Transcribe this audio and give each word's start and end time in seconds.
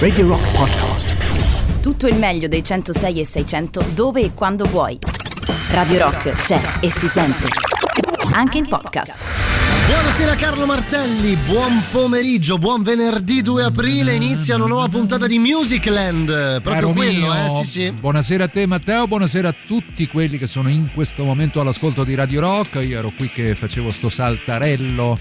Radio 0.00 0.26
Rock 0.26 0.50
Podcast. 0.50 1.14
Tutto 1.80 2.08
il 2.08 2.16
meglio 2.16 2.48
dei 2.48 2.64
106 2.64 3.20
e 3.20 3.24
600 3.24 3.84
dove 3.94 4.22
e 4.22 4.34
quando 4.34 4.64
vuoi. 4.64 4.98
Radio 5.68 5.98
Rock 6.00 6.30
c'è 6.32 6.60
e 6.80 6.90
si 6.90 7.06
sente. 7.06 7.46
Anche 8.32 8.58
in 8.58 8.66
podcast. 8.66 9.24
Buonasera 9.86 10.34
Carlo 10.34 10.66
Martelli, 10.66 11.36
buon 11.46 11.80
pomeriggio, 11.92 12.58
buon 12.58 12.82
venerdì 12.82 13.40
2 13.40 13.62
aprile, 13.62 14.14
inizia 14.14 14.56
una 14.56 14.66
nuova 14.66 14.88
puntata 14.88 15.28
di 15.28 15.38
Musicland. 15.38 16.60
Proprio 16.60 16.72
Caro 16.72 16.90
quello, 16.90 17.32
mio, 17.32 17.60
eh? 17.60 17.62
Sì, 17.62 17.70
sì. 17.70 17.92
Buonasera 17.92 18.44
a 18.44 18.48
te 18.48 18.66
Matteo, 18.66 19.06
buonasera 19.06 19.48
a 19.48 19.54
tutti 19.64 20.08
quelli 20.08 20.38
che 20.38 20.48
sono 20.48 20.68
in 20.70 20.90
questo 20.92 21.22
momento 21.22 21.60
all'ascolto 21.60 22.02
di 22.02 22.16
Radio 22.16 22.40
Rock. 22.40 22.82
Io 22.84 22.98
ero 22.98 23.12
qui 23.16 23.28
che 23.28 23.54
facevo 23.54 23.92
sto 23.92 24.08
saltarello 24.08 25.18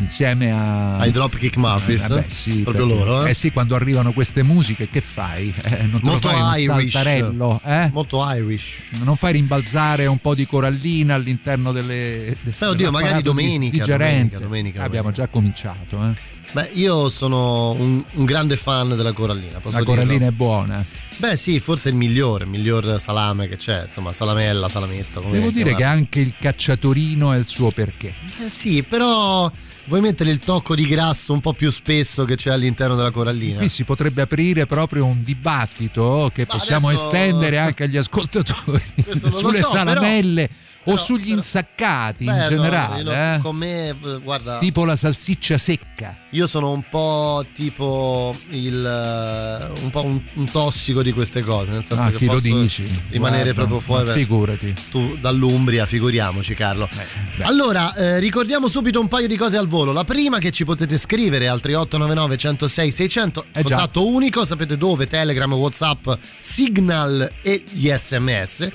insieme 0.00 0.50
a... 0.52 0.96
Ai 0.98 1.10
Dropkick 1.10 1.56
Murphys. 1.56 2.04
Eh, 2.04 2.14
beh, 2.14 2.24
sì, 2.28 2.62
Proprio 2.62 2.86
perché- 2.86 3.04
loro, 3.04 3.24
eh? 3.24 3.30
Eh 3.30 3.34
sì, 3.34 3.50
quando 3.52 3.74
arrivano 3.74 4.12
queste 4.12 4.42
musiche 4.42 4.88
che 4.90 5.00
fai? 5.00 5.52
Eh, 5.62 5.82
non 5.82 6.00
Molto 6.02 6.28
fai 6.28 6.62
Irish. 6.64 6.94
eh? 6.94 7.90
Molto 7.92 8.24
Irish. 8.32 8.82
Non 9.02 9.16
fai 9.16 9.32
rimbalzare 9.32 10.06
un 10.06 10.18
po' 10.18 10.34
di 10.34 10.46
corallina 10.46 11.14
all'interno 11.14 11.72
delle... 11.72 12.36
Beh, 12.42 12.66
oddio, 12.66 12.90
magari 12.90 13.12
dell'apparato 13.14 13.16
di- 13.18 13.22
domenica, 13.22 13.76
digerente. 13.78 14.38
domenica, 14.38 14.38
domenica, 14.38 14.82
Abbiamo 14.84 15.10
domenica. 15.10 15.22
già 15.24 15.28
cominciato, 15.28 16.04
eh? 16.10 16.38
Beh, 16.52 16.70
io 16.74 17.08
sono 17.10 17.70
un, 17.72 18.02
un 18.12 18.24
grande 18.24 18.56
fan 18.56 18.88
della 18.96 19.12
corallina, 19.12 19.60
posso 19.60 19.76
La 19.78 19.84
dirlo? 19.84 19.94
corallina 20.00 20.26
è 20.26 20.30
buona. 20.32 20.84
Beh, 21.18 21.36
sì, 21.36 21.60
forse 21.60 21.90
il 21.90 21.94
migliore, 21.94 22.42
il 22.42 22.50
miglior 22.50 22.98
salame 22.98 23.46
che 23.46 23.56
c'è, 23.56 23.84
insomma, 23.86 24.12
salamella, 24.12 24.68
salametto. 24.68 25.20
Devo 25.30 25.50
dire 25.50 25.70
che 25.70 25.76
chiamarlo. 25.76 26.00
anche 26.00 26.18
il 26.20 26.34
cacciatorino 26.40 27.30
ha 27.30 27.36
il 27.36 27.46
suo 27.46 27.70
perché. 27.70 28.08
Eh, 28.44 28.50
sì, 28.50 28.82
però 28.82 29.48
vuoi 29.90 30.02
mettere 30.02 30.30
il 30.30 30.38
tocco 30.38 30.76
di 30.76 30.86
grasso 30.86 31.32
un 31.32 31.40
po' 31.40 31.52
più 31.52 31.68
spesso 31.68 32.24
che 32.24 32.36
c'è 32.36 32.52
all'interno 32.52 32.94
della 32.94 33.10
corallina? 33.10 33.58
Qui 33.58 33.68
si 33.68 33.82
potrebbe 33.82 34.22
aprire 34.22 34.64
proprio 34.64 35.04
un 35.04 35.20
dibattito 35.24 36.30
che 36.32 36.44
Ma 36.46 36.54
possiamo 36.54 36.88
adesso- 36.88 37.06
estendere 37.06 37.58
anche 37.58 37.82
agli 37.82 37.96
ascoltatori 37.96 38.80
sulle 39.28 39.62
so, 39.62 39.70
salamelle 39.70 40.48
o 40.84 40.96
sugli 40.96 41.24
però- 41.24 41.36
insaccati 41.36 42.24
Beh, 42.24 42.32
in 42.32 42.46
generale, 42.48 43.02
no, 43.02 43.10
eh? 43.12 43.38
con 43.42 43.56
me, 43.56 43.88
eh, 43.88 43.94
guarda, 44.22 44.58
tipo 44.58 44.84
la 44.84 44.96
salsiccia 44.96 45.58
secca. 45.58 46.16
io 46.30 46.46
sono 46.46 46.70
un 46.72 46.82
po' 46.88 47.44
tipo 47.52 48.34
il 48.50 48.84
eh, 48.84 49.82
un 49.82 49.90
po' 49.90 50.04
un, 50.04 50.20
un 50.34 50.50
tossico 50.50 51.02
di 51.02 51.12
queste 51.12 51.42
cose, 51.42 51.72
nel 51.72 51.84
senso 51.84 52.02
Ah, 52.04 52.10
che 52.10 52.16
chi 52.16 52.24
lo 52.26 52.32
posso 52.32 52.46
dici? 52.58 52.82
rimanere 53.10 53.52
Guarda, 53.52 53.54
proprio 53.66 53.80
fuori. 53.80 54.10
Figurati. 54.10 54.74
Tu 54.90 55.16
dall'Umbria, 55.20 55.84
figuriamoci 55.86 56.54
Carlo. 56.54 56.88
beh. 57.36 57.44
Allora, 57.44 57.94
eh, 57.94 58.18
ricordiamo 58.18 58.68
subito 58.68 59.00
un 59.00 59.08
paio 59.08 59.26
di 59.28 59.36
cose 59.36 59.56
al 59.58 59.66
volo. 59.68 59.92
La 59.92 60.04
prima 60.04 60.38
che 60.38 60.50
ci 60.50 60.64
potete 60.64 60.96
scrivere 60.98 61.46
al 61.48 61.60
3899 61.60 62.36
106 62.36 62.90
600, 62.90 63.44
Eh 63.52 63.62
già. 63.62 63.74
contatto 63.76 64.06
unico, 64.08 64.44
sapete 64.44 64.76
dove, 64.76 65.06
Telegram, 65.06 65.52
Whatsapp, 65.52 66.08
Signal 66.38 67.30
e 67.42 67.62
gli 67.70 67.88
SMS. 67.90 68.68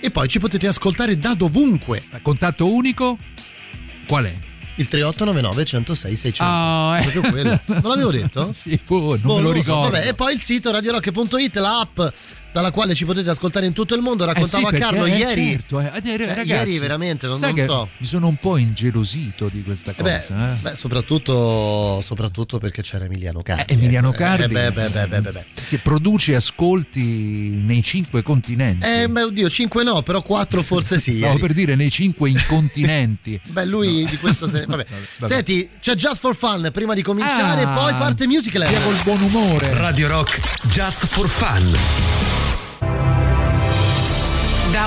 E 0.00 0.10
poi 0.10 0.28
ci 0.28 0.38
potete 0.38 0.66
ascoltare 0.66 1.18
da 1.18 1.34
dovunque. 1.34 2.02
Contatto 2.22 2.72
unico? 2.72 3.18
Qual 4.06 4.24
è? 4.24 4.34
Il 4.76 4.88
3899 4.88 5.64
106 5.64 6.16
600. 6.16 6.42
Ah, 6.42 6.98
eh. 6.98 7.02
Proprio 7.02 7.30
quello. 7.32 7.60
Non 7.66 7.82
l'avevo 7.82 8.10
detto? 8.10 8.50
Sì, 8.54 8.80
fu, 8.82 9.10
non 9.10 9.20
Boh, 9.20 9.36
me 9.36 9.42
lo 9.42 9.48
so. 9.48 9.52
ricordo. 9.52 9.90
Vabbè, 9.90 10.08
e 10.08 10.14
poi 10.14 10.32
il 10.34 10.40
sito 10.42 10.70
radiorock.it, 10.70 11.56
la 11.56 11.80
app 11.80 12.00
dalla 12.52 12.70
quale 12.70 12.94
ci 12.94 13.04
potete 13.04 13.30
ascoltare 13.30 13.66
in 13.66 13.72
tutto 13.72 13.94
il 13.94 14.00
mondo. 14.02 14.24
Eh 14.24 14.28
sì, 14.28 14.32
Raccontavo 14.34 14.66
a 14.66 14.70
perché, 14.70 14.84
Carlo 14.86 15.04
eh, 15.06 15.16
ieri. 15.16 15.50
certo, 15.50 15.80
eh. 15.80 15.90
Eh, 15.94 16.00
Eh, 16.12 16.16
ragazzi, 16.34 16.48
ieri 16.50 16.78
veramente 16.78 17.26
non, 17.26 17.38
non 17.40 17.56
so. 17.66 17.88
mi 17.96 18.06
sono 18.06 18.26
un 18.28 18.36
po' 18.36 18.56
ingelosito 18.56 19.48
di 19.48 19.62
questa 19.62 19.92
Eh 19.96 20.02
beh, 20.02 20.16
cosa. 20.26 20.52
eh. 20.52 20.56
beh, 20.60 20.76
soprattutto, 20.76 22.02
soprattutto 22.04 22.58
perché 22.58 22.82
c'era 22.82 23.04
Emiliano 23.04 23.42
Cardi. 23.42 23.72
Eh, 23.72 23.74
Emiliano. 23.74 24.10
Cardi. 24.12 24.44
Eh, 24.44 24.48
beh, 24.48 24.72
beh, 24.72 24.88
beh, 24.88 25.06
beh, 25.08 25.20
beh, 25.20 25.30
beh. 25.32 25.44
che 25.68 25.78
produce 25.78 26.34
ascolti 26.34 27.02
nei 27.02 27.82
cinque 27.82 28.22
continenti. 28.22 28.84
Eh, 28.86 29.08
beh, 29.08 29.22
oddio, 29.22 29.48
5 29.48 29.82
no, 29.84 30.02
però 30.02 30.22
4 30.22 30.62
forse 30.62 30.98
sì. 30.98 31.12
Stavo 31.20 31.26
ieri. 31.32 31.40
per 31.40 31.52
dire 31.52 31.74
nei 31.76 31.90
cinque 31.90 32.28
incontinenti. 32.30 33.38
Beh, 33.50 33.64
lui 33.66 34.04
di 34.06 34.16
questo 34.18 34.46
se... 34.48 34.64
vabbè. 34.66 34.84
Vabbè. 35.18 35.32
Senti, 35.34 35.68
c'è 35.80 35.94
Just 35.94 36.20
for 36.20 36.34
Fun 36.36 36.70
prima 36.72 36.94
di 36.94 37.02
cominciare, 37.02 37.62
Ah, 37.62 37.74
poi 37.74 37.92
parte 37.94 38.26
Musical. 38.26 38.66
Via 38.68 38.80
col 38.80 38.96
buon 39.04 39.20
umore. 39.22 39.72
Radio 39.74 40.08
Rock 40.08 40.38
Just 40.68 41.06
for 41.06 41.28
Fun. 41.28 42.39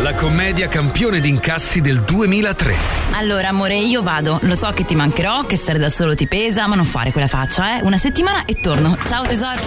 La 0.00 0.12
commedia 0.14 0.68
campione 0.68 1.20
d'incassi 1.20 1.80
del 1.80 2.02
2003. 2.02 2.76
Allora, 3.12 3.48
amore, 3.48 3.76
io 3.76 4.02
vado. 4.02 4.38
Lo 4.42 4.54
so 4.54 4.70
che 4.70 4.84
ti 4.84 4.94
mancherò, 4.94 5.46
che 5.46 5.56
stare 5.56 5.78
da 5.78 5.88
solo 5.88 6.14
ti 6.14 6.26
pesa, 6.26 6.66
ma 6.66 6.74
non 6.74 6.84
fare 6.84 7.12
quella 7.12 7.26
faccia, 7.26 7.78
eh. 7.78 7.82
Una 7.82 7.96
settimana 7.96 8.44
e 8.44 8.60
torno. 8.60 8.96
Ciao 9.08 9.24
tesoro. 9.24 9.60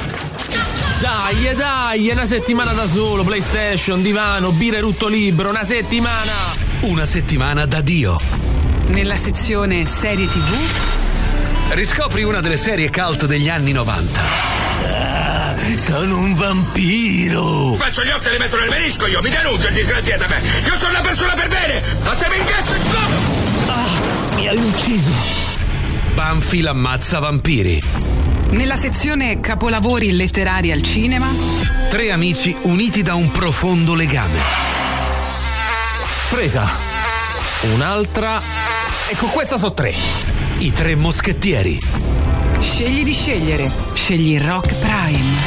Dai, 1.02 1.56
dai, 1.56 2.10
è 2.10 2.14
una 2.14 2.26
settimana 2.26 2.74
da 2.74 2.86
solo, 2.86 3.24
PlayStation, 3.24 4.02
divano, 4.02 4.52
birra 4.52 4.78
e 4.78 4.82
rutto 4.82 5.08
libero, 5.08 5.50
una 5.50 5.64
settimana! 5.64 6.32
Una 6.82 7.06
settimana 7.06 7.66
da 7.66 7.82
Dio. 7.82 8.18
Nella 8.88 9.18
sezione 9.18 9.88
serie 9.88 10.28
tv. 10.28 10.54
Riscopri 11.70 12.24
una 12.24 12.42
delle 12.42 12.58
serie 12.58 12.90
cult 12.92 13.26
degli 13.26 13.50
anni 13.50 13.72
90. 13.72 15.39
Sono 15.78 16.18
un 16.18 16.36
vampiro! 16.36 17.74
Faccio 17.74 18.04
gli 18.04 18.10
occhi 18.10 18.28
e 18.28 18.32
li 18.32 18.38
metto 18.38 18.60
nel 18.60 18.70
menisco 18.70 19.08
io, 19.08 19.22
mi 19.22 19.30
denuncio 19.30 19.68
il 19.68 19.74
disgraziato 19.74 20.24
a 20.24 20.28
me! 20.28 20.42
Io 20.66 20.76
sono 20.76 20.92
una 20.92 21.02
persona 21.02 21.34
per 21.34 21.48
bene! 21.48 21.82
Ma 22.04 22.14
se 22.14 22.28
mi 22.30 22.38
incazzo 22.38 22.74
il 22.74 22.82
culo! 22.82 23.00
Mi 24.36 24.48
hai 24.48 24.58
ucciso! 24.58 25.12
Banfield 26.14 26.68
ammazza 26.68 27.20
vampiri. 27.20 27.82
Nella 28.50 28.76
sezione 28.76 29.40
capolavori 29.40 30.12
letterari 30.12 30.72
al 30.72 30.82
cinema. 30.82 31.28
Tre 31.90 32.12
amici 32.12 32.56
uniti 32.64 33.02
da 33.02 33.14
un 33.14 33.32
profondo 33.32 33.96
legame. 33.96 34.38
Presa. 36.30 36.70
Un'altra. 37.74 38.42
Ecco, 39.08 39.28
questa 39.28 39.58
so 39.58 39.74
tre. 39.74 39.94
I 40.58 40.72
tre 40.72 40.96
moschettieri. 40.96 41.80
Scegli 42.60 43.04
di 43.04 43.14
scegliere. 43.14 43.72
Scegli 43.94 44.38
Rock 44.40 44.74
Prime. 44.76 45.39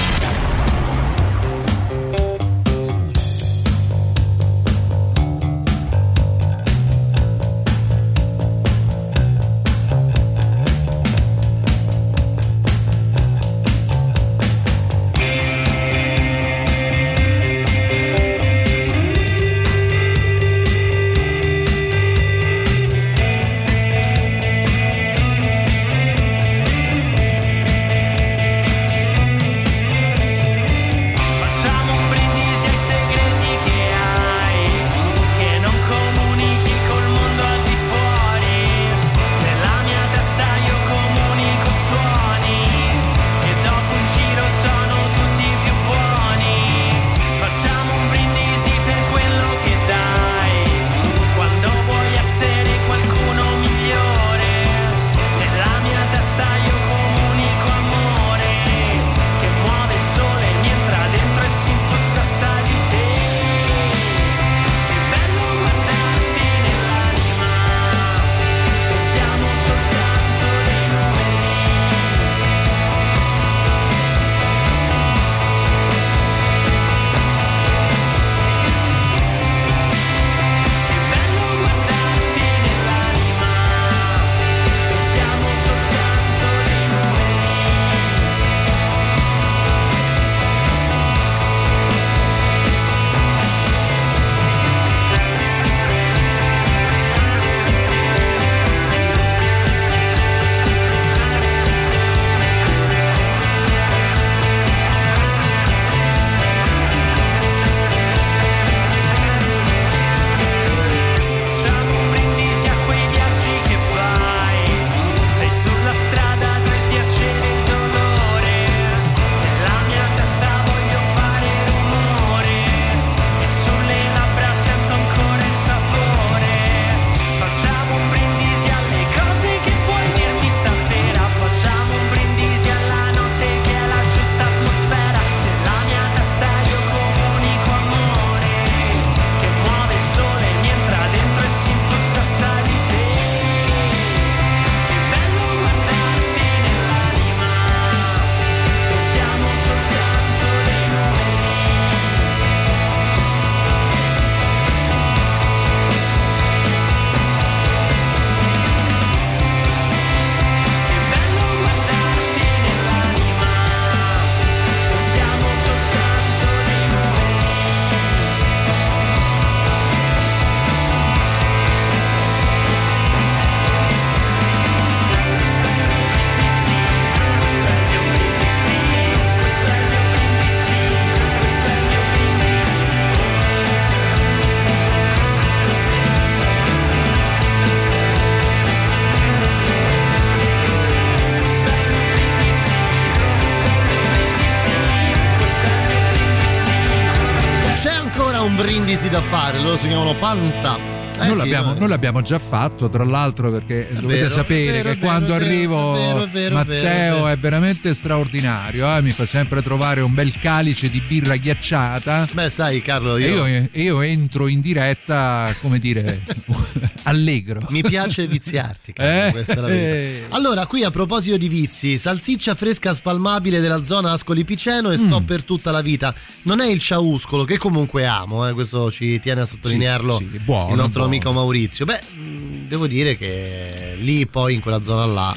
Da 199.12 199.20
fare, 199.20 199.58
loro 199.60 199.76
si 199.76 199.88
chiamano 199.88 200.14
Panta. 200.14 200.91
Eh 201.22 201.26
noi, 201.26 201.38
sì, 201.38 201.38
l'abbiamo, 201.38 201.74
noi, 201.74 201.88
l'abbiamo, 201.88 202.22
già 202.22 202.38
fatto, 202.38 202.88
tra 202.88 203.04
l'altro, 203.04 203.50
perché 203.50 203.88
è 203.88 203.94
dovete 203.94 204.20
vero, 204.22 204.28
sapere 204.28 204.64
vero, 204.64 204.88
che 204.90 204.94
vero, 204.94 205.06
quando 205.06 205.34
arrivo 205.34 206.26
Matteo 206.50 207.26
è 207.26 207.38
veramente 207.38 207.94
straordinario, 207.94 208.96
eh? 208.96 209.02
mi 209.02 209.10
fa 209.10 209.24
sempre 209.24 209.62
trovare 209.62 210.00
un 210.00 210.14
bel 210.14 210.38
calice 210.38 210.90
di 210.90 211.00
birra 211.00 211.36
ghiacciata. 211.36 212.28
Beh, 212.32 212.50
sai, 212.50 212.82
Carlo, 212.82 213.16
io, 213.16 213.46
io, 213.46 213.68
io 213.72 214.00
entro 214.00 214.48
in 214.48 214.60
diretta, 214.60 215.54
come 215.60 215.78
dire, 215.78 216.22
allegro. 217.04 217.60
Mi 217.68 217.82
piace 217.82 218.26
viziarti, 218.26 218.92
Carlo, 218.94 219.28
eh? 219.28 219.30
questa 219.30 219.52
è 219.52 219.56
la 219.56 219.66
verità. 219.66 220.34
Allora, 220.34 220.66
qui 220.66 220.84
a 220.84 220.90
proposito 220.90 221.36
di 221.36 221.48
vizi, 221.48 221.98
salsiccia 221.98 222.54
fresca 222.54 222.94
spalmabile 222.94 223.60
della 223.60 223.84
zona 223.84 224.12
Ascoli 224.12 224.44
Piceno 224.44 224.90
e 224.90 224.98
sto 224.98 225.20
mm. 225.20 225.24
per 225.24 225.44
tutta 225.44 225.70
la 225.70 225.80
vita. 225.80 226.14
Non 226.42 226.60
è 226.60 226.66
il 226.66 226.78
ciauscolo, 226.78 227.44
che 227.44 227.58
comunque 227.58 228.06
amo, 228.06 228.46
eh? 228.48 228.52
questo 228.52 228.90
ci 228.90 229.20
tiene 229.20 229.42
a 229.42 229.46
sottolinearlo 229.46 230.16
sì, 230.16 230.28
sì, 230.30 230.38
buono, 230.38 230.70
il 230.70 230.76
nostro 230.76 231.04
amico 231.12 231.32
Maurizio. 231.32 231.84
Beh, 231.84 232.00
mm, 232.16 232.68
devo 232.68 232.86
dire 232.86 233.18
che 233.18 233.96
lì 233.98 234.26
poi 234.26 234.54
in 234.54 234.60
quella 234.60 234.82
zona 234.82 235.04
là 235.04 235.36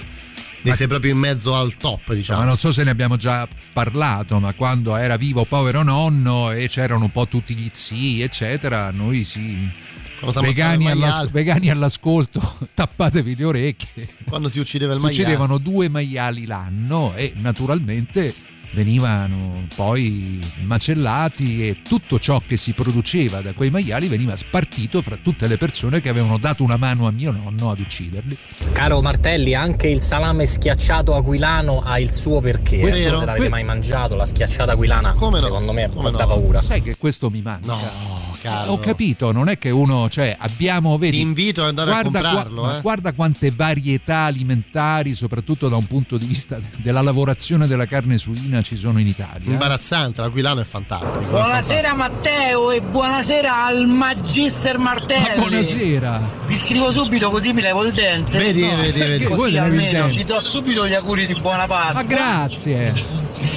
ne 0.61 0.73
sei 0.73 0.87
proprio 0.87 1.11
in 1.11 1.17
mezzo 1.17 1.53
al 1.53 1.75
top, 1.75 2.13
diciamo. 2.13 2.39
Ma 2.39 2.45
non 2.45 2.57
so 2.57 2.71
se 2.71 2.83
ne 2.83 2.91
abbiamo 2.91 3.17
già 3.17 3.45
parlato, 3.73 4.39
ma 4.39 4.53
quando 4.53 4.95
era 4.95 5.17
vivo 5.17 5.43
povero 5.43 5.83
nonno 5.83 6.51
e 6.51 6.69
c'erano 6.69 7.03
un 7.03 7.11
po' 7.11 7.27
tutti 7.27 7.53
gli 7.53 7.69
zii, 7.71 8.21
eccetera, 8.21 8.89
noi 8.91 9.25
sì. 9.25 9.69
Vegani, 10.41 10.89
allas- 10.89 11.29
vegani, 11.29 11.69
all'ascolto, 11.69 12.57
tappatevi 12.73 13.35
le 13.35 13.43
orecchie. 13.43 14.07
Quando 14.23 14.47
si 14.47 14.59
uccideva 14.59 14.93
il 14.93 14.99
maiale. 14.99 15.13
Si 15.13 15.21
uccidevano 15.21 15.57
due 15.57 15.89
maiali 15.89 16.45
l'anno 16.45 17.13
e 17.15 17.33
naturalmente 17.35 18.33
venivano 18.75 19.63
poi 19.73 20.39
macellati 20.65 21.67
e 21.67 21.77
tutto 21.81 22.19
ciò 22.19 22.41
che 22.45 22.57
si 22.57 22.73
produceva 22.73 23.39
da 23.41 23.53
quei 23.53 23.71
maiali 23.71 24.07
veniva 24.07 24.35
spartito 24.35 25.01
fra 25.01 25.17
tutte 25.21 25.47
le 25.47 25.57
persone 25.57 26.01
che 26.01 26.09
avevano 26.09 26.37
dato 26.37 26.61
una 26.63 26.75
mano 26.75 27.07
a 27.07 27.11
mio 27.11 27.31
nonno 27.31 27.71
ad 27.71 27.79
ucciderli. 27.79 28.37
Caro 28.73 29.01
Martelli, 29.01 29.55
anche 29.55 29.87
il 29.87 30.01
salame 30.01 30.45
schiacciato 30.45 31.15
aquilano 31.15 31.79
ha 31.79 31.99
il 31.99 32.13
suo 32.13 32.41
perché. 32.41 32.79
Questo, 32.79 33.01
eh, 33.01 33.03
se 33.05 33.11
l'avete 33.11 33.37
que- 33.37 33.49
mai 33.49 33.63
mangiato, 33.63 34.15
la 34.15 34.25
schiacciata 34.25 34.73
aquilana, 34.73 35.13
Come 35.13 35.39
no? 35.39 35.45
secondo 35.45 35.71
me 35.71 35.89
Come 35.89 36.11
da 36.11 36.19
no? 36.23 36.27
paura. 36.27 36.61
Sai 36.61 36.81
che 36.81 36.97
questo 36.97 37.29
mi 37.29 37.41
manca. 37.41 37.65
No. 37.73 38.23
Carlo. 38.41 38.73
Ho 38.73 38.77
capito, 38.77 39.31
non 39.31 39.49
è 39.49 39.57
che 39.57 39.71
uno, 39.71 40.07
cioè 40.07 40.35
abbiamo, 40.37 40.99
vedi, 40.99 41.15
Ti 41.17 41.21
invito 41.23 41.63
ad 41.63 41.69
andare 41.69 41.89
guarda, 41.89 42.19
a 42.19 42.21
comprarlo. 42.21 42.61
Qua, 42.61 42.77
eh. 42.77 42.81
Guarda 42.81 43.13
quante 43.13 43.49
varietà 43.49 44.17
alimentari, 44.25 45.15
soprattutto 45.15 45.67
da 45.67 45.77
un 45.77 45.87
punto 45.87 46.17
di 46.19 46.27
vista 46.27 46.59
della 46.77 47.01
lavorazione 47.01 47.65
della 47.65 47.87
carne 47.87 48.19
suina 48.19 48.61
ci 48.65 48.77
sono 48.77 48.99
in 48.99 49.05
Italia. 49.05 49.51
Imbarazzante, 49.51 50.21
l'aquilano 50.21 50.59
è 50.59 50.63
fantastico. 50.63 51.29
Buonasera 51.29 51.91
è 51.91 51.95
Matteo 51.95 52.71
e 52.71 52.81
buonasera 52.81 53.63
al 53.63 53.85
Magister 53.85 54.79
Martelli. 54.79 55.27
Ma 55.27 55.35
buonasera. 55.35 56.21
Vi 56.47 56.57
scrivo 56.57 56.91
subito 56.91 57.29
così 57.29 57.53
mi 57.53 57.61
levo 57.61 57.83
il 57.83 57.93
dente. 57.93 58.39
Vedi, 58.39 58.61
no, 58.61 58.75
vedi, 58.77 58.99
vedi. 58.99 59.25
Così 59.25 59.57
almeno 59.57 60.09
ci 60.09 60.23
do 60.23 60.39
subito 60.39 60.87
gli 60.87 60.95
auguri 60.95 61.27
di 61.27 61.35
buona 61.35 61.67
Pasqua. 61.67 62.01
Ma 62.01 62.07
grazie. 62.07 62.93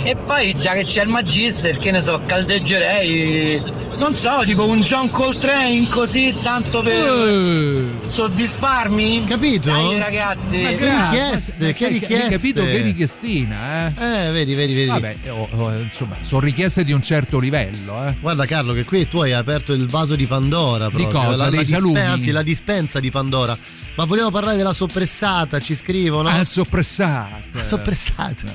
E 0.02 0.17
poi 0.17 0.55
già 0.55 0.73
che 0.73 0.85
c'è 0.85 1.02
il 1.02 1.08
Magister, 1.08 1.79
che 1.79 1.90
ne 1.90 2.00
so, 2.00 2.20
caldeggerei, 2.24 3.60
non 3.98 4.15
so, 4.15 4.43
tipo 4.44 4.65
un 4.67 4.81
John 4.81 5.10
Coltrane 5.10 5.86
così, 5.89 6.34
tanto 6.43 6.82
per 6.82 7.03
uh, 7.03 7.91
soddisfarmi. 7.91 9.24
Capito? 9.24 9.70
Dai 9.70 9.98
ragazzi. 9.98 10.62
Ma 10.62 10.69
che 10.70 10.91
richieste, 10.91 11.72
che 11.72 11.89
richieste. 11.89 12.24
Hai 12.24 12.31
capito 12.31 12.65
che 12.65 12.81
richiestina, 12.81 13.86
eh? 13.86 14.27
Eh, 14.29 14.31
vedi, 14.31 14.55
vedi, 14.55 14.74
vedi. 14.74 14.89
Vabbè, 14.89 15.17
oh, 15.31 15.48
oh, 15.56 15.72
insomma, 15.79 16.17
sono 16.20 16.41
richieste 16.41 16.84
di 16.84 16.93
un 16.93 17.03
certo 17.03 17.39
livello, 17.39 18.06
eh. 18.06 18.15
Guarda 18.20 18.46
Carlo 18.46 18.72
che 18.72 18.84
qui 18.84 19.08
tu 19.08 19.19
hai 19.19 19.32
aperto 19.32 19.72
il 19.72 19.86
vaso 19.89 20.17
di 20.17 20.27
Pandora 20.27 20.89
proprio. 20.89 21.06
Di 21.06 21.12
cosa? 21.12 21.44
La, 21.44 21.51
Dei 21.51 21.58
la 21.58 21.65
salumi? 21.65 21.93
Dispensa, 21.93 22.12
anzi, 22.12 22.31
la 22.31 22.43
dispensa 22.43 23.01
di 23.01 23.10
Pandora. 23.10 23.58
Ma 23.94 24.05
vogliamo 24.05 24.31
parlare 24.31 24.56
della 24.56 24.72
soppressata, 24.72 25.58
ci 25.58 25.74
scrivono. 25.74 26.29
Ah, 26.29 26.44
soppressata. 26.44 27.62
Soppressata. 27.62 28.46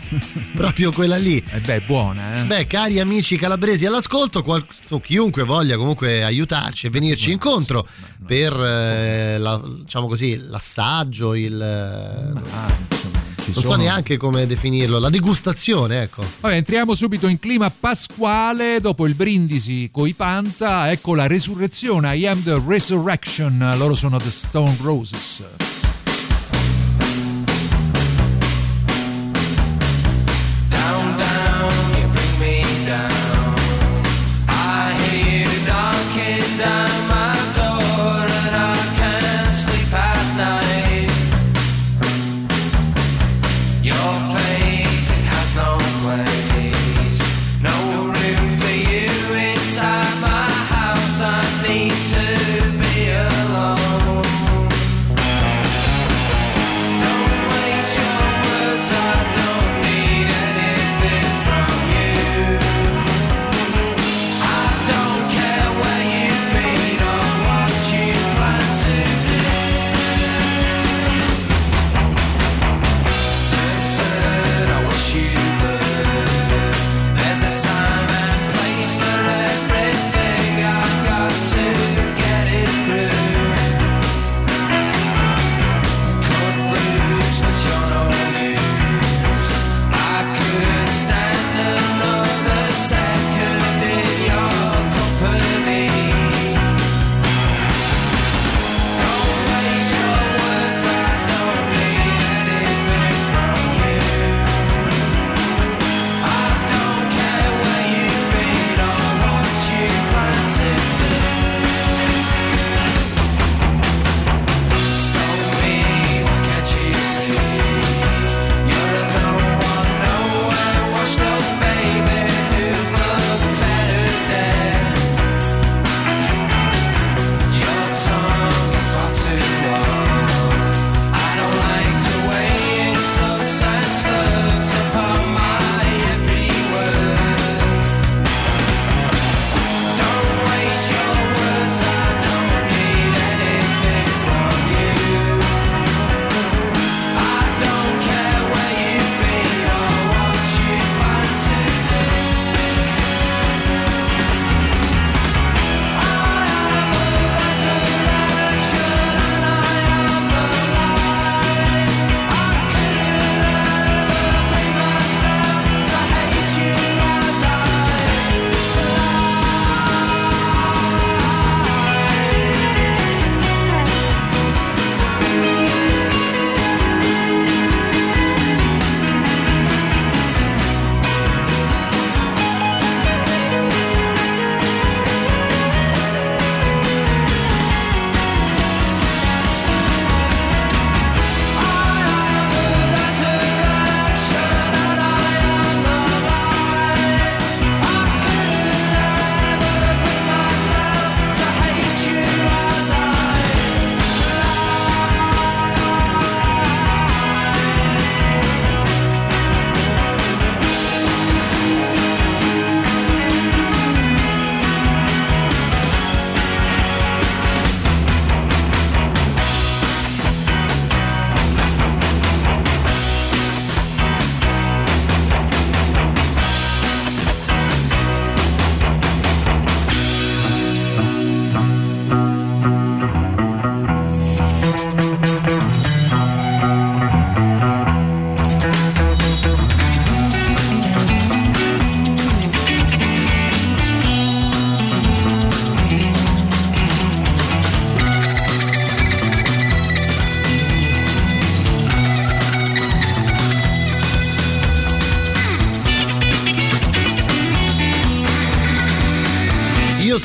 proprio 0.54 0.79
quella 0.88 1.16
lì. 1.16 1.36
E 1.36 1.56
eh 1.56 1.60
beh, 1.60 1.76
è 1.76 1.80
buona, 1.80 2.36
eh. 2.36 2.44
Beh, 2.44 2.66
cari 2.66 2.98
amici 2.98 3.36
calabresi 3.36 3.84
all'ascolto, 3.84 4.42
qual- 4.42 4.64
chiunque 5.02 5.44
voglia 5.44 5.76
comunque 5.76 6.24
aiutarci 6.24 6.86
e 6.86 6.90
venirci 6.90 7.30
incontro 7.30 7.86
per 8.26 8.52
eh, 8.52 9.38
la, 9.38 9.60
diciamo 9.82 10.06
così, 10.06 10.38
l'assaggio, 10.38 11.34
il 11.34 11.60
ah, 11.60 13.00
non 13.52 13.62
sono... 13.62 13.74
so 13.74 13.76
neanche 13.76 14.16
come 14.16 14.46
definirlo, 14.46 14.98
la 14.98 15.10
degustazione, 15.10 16.02
ecco. 16.02 16.24
Vabbè, 16.40 16.56
entriamo 16.56 16.94
subito 16.94 17.26
in 17.26 17.38
clima 17.38 17.70
pasquale, 17.70 18.80
dopo 18.80 19.06
il 19.06 19.14
brindisi 19.14 19.90
coi 19.92 20.14
Panta, 20.14 20.90
ecco 20.90 21.14
la 21.14 21.26
resurrezione, 21.26 22.16
I 22.16 22.26
am 22.26 22.42
the 22.42 22.60
resurrection, 22.64 23.74
loro 23.76 23.94
sono 23.94 24.18
The 24.18 24.30
Stone 24.30 24.76
Roses. 24.80 25.42
need 51.80 51.90
to 51.92 52.29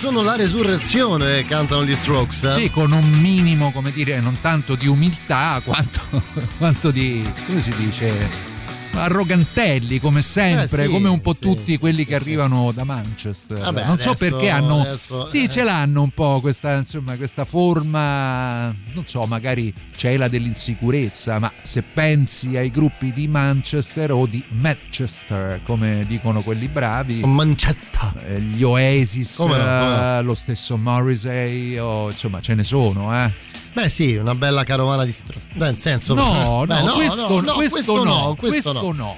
sono 0.06 0.22
la 0.22 0.36
resurrezione, 0.36 1.42
cantano 1.46 1.84
gli 1.84 1.96
Strokes. 1.96 2.44
Eh? 2.44 2.52
Sì, 2.52 2.70
con 2.70 2.92
un 2.92 3.10
minimo, 3.10 3.72
come 3.72 3.92
dire, 3.92 4.20
non 4.20 4.40
tanto 4.40 4.76
di 4.76 4.86
umiltà 4.86 5.60
quanto, 5.66 6.00
quanto 6.60 6.92
di, 6.92 7.28
come 7.48 7.60
si 7.60 7.74
dice, 7.76 8.54
arrogantelli 8.96 10.00
come 10.00 10.22
sempre, 10.22 10.84
eh 10.84 10.86
sì, 10.88 10.92
come 10.92 11.10
un 11.10 11.22
po' 11.22 11.34
sì, 11.34 11.40
tutti 11.40 11.78
quelli 11.78 12.06
che 12.06 12.16
arrivano 12.16 12.72
da 12.72 12.84
Manchester. 12.84 13.60
Vabbè, 13.60 13.82
non 13.84 13.92
adesso, 13.94 14.16
so 14.16 14.30
perché 14.30 14.50
hanno 14.50 14.82
adesso, 14.82 15.28
Sì, 15.28 15.44
eh. 15.44 15.50
ce 15.50 15.64
l'hanno 15.64 16.02
un 16.02 16.10
po' 16.12 16.40
questa, 16.42 16.74
insomma, 16.75 17.16
questa 17.16 17.46
forma, 17.46 18.74
non 18.94 19.04
so, 19.06 19.25
magari 19.25 19.74
cela 19.96 20.28
dell'insicurezza, 20.28 21.40
ma 21.40 21.52
se 21.64 21.82
pensi 21.82 22.58
ai 22.58 22.72
gruppi 22.72 23.12
di 23.14 23.28
Manchester 23.28 24.12
o 24.12 24.25
di 24.25 24.44
Manchester, 24.50 25.62
come 25.64 26.06
dicono 26.08 26.42
quelli 26.42 26.68
bravi, 26.68 27.22
Manchester, 27.24 28.24
eh, 28.28 28.40
gli 28.40 28.64
Oasis, 28.64 29.40
no, 29.40 29.56
no. 29.56 30.22
lo 30.22 30.34
stesso 30.34 30.78
Morrissey, 30.78 31.78
o, 31.78 32.10
insomma, 32.10 32.40
ce 32.42 32.54
ne 32.54 32.64
sono, 32.64 33.14
eh 33.16 33.54
Beh 33.75 33.89
sì, 33.89 34.15
una 34.15 34.34
bella 34.36 34.63
carovana 34.63 35.03
di 35.03 35.12
stro... 35.12 35.38
Nel 35.55 35.77
senso... 35.77 36.13
No, 36.13 36.63
beh, 36.65 36.79
no, 36.79 36.86
no, 36.86 36.94
questo, 36.94 37.41
no, 37.41 37.53
questo, 37.55 37.70
questo 37.74 38.03
no, 38.05 38.36
questo 38.39 38.94
no. 38.94 39.17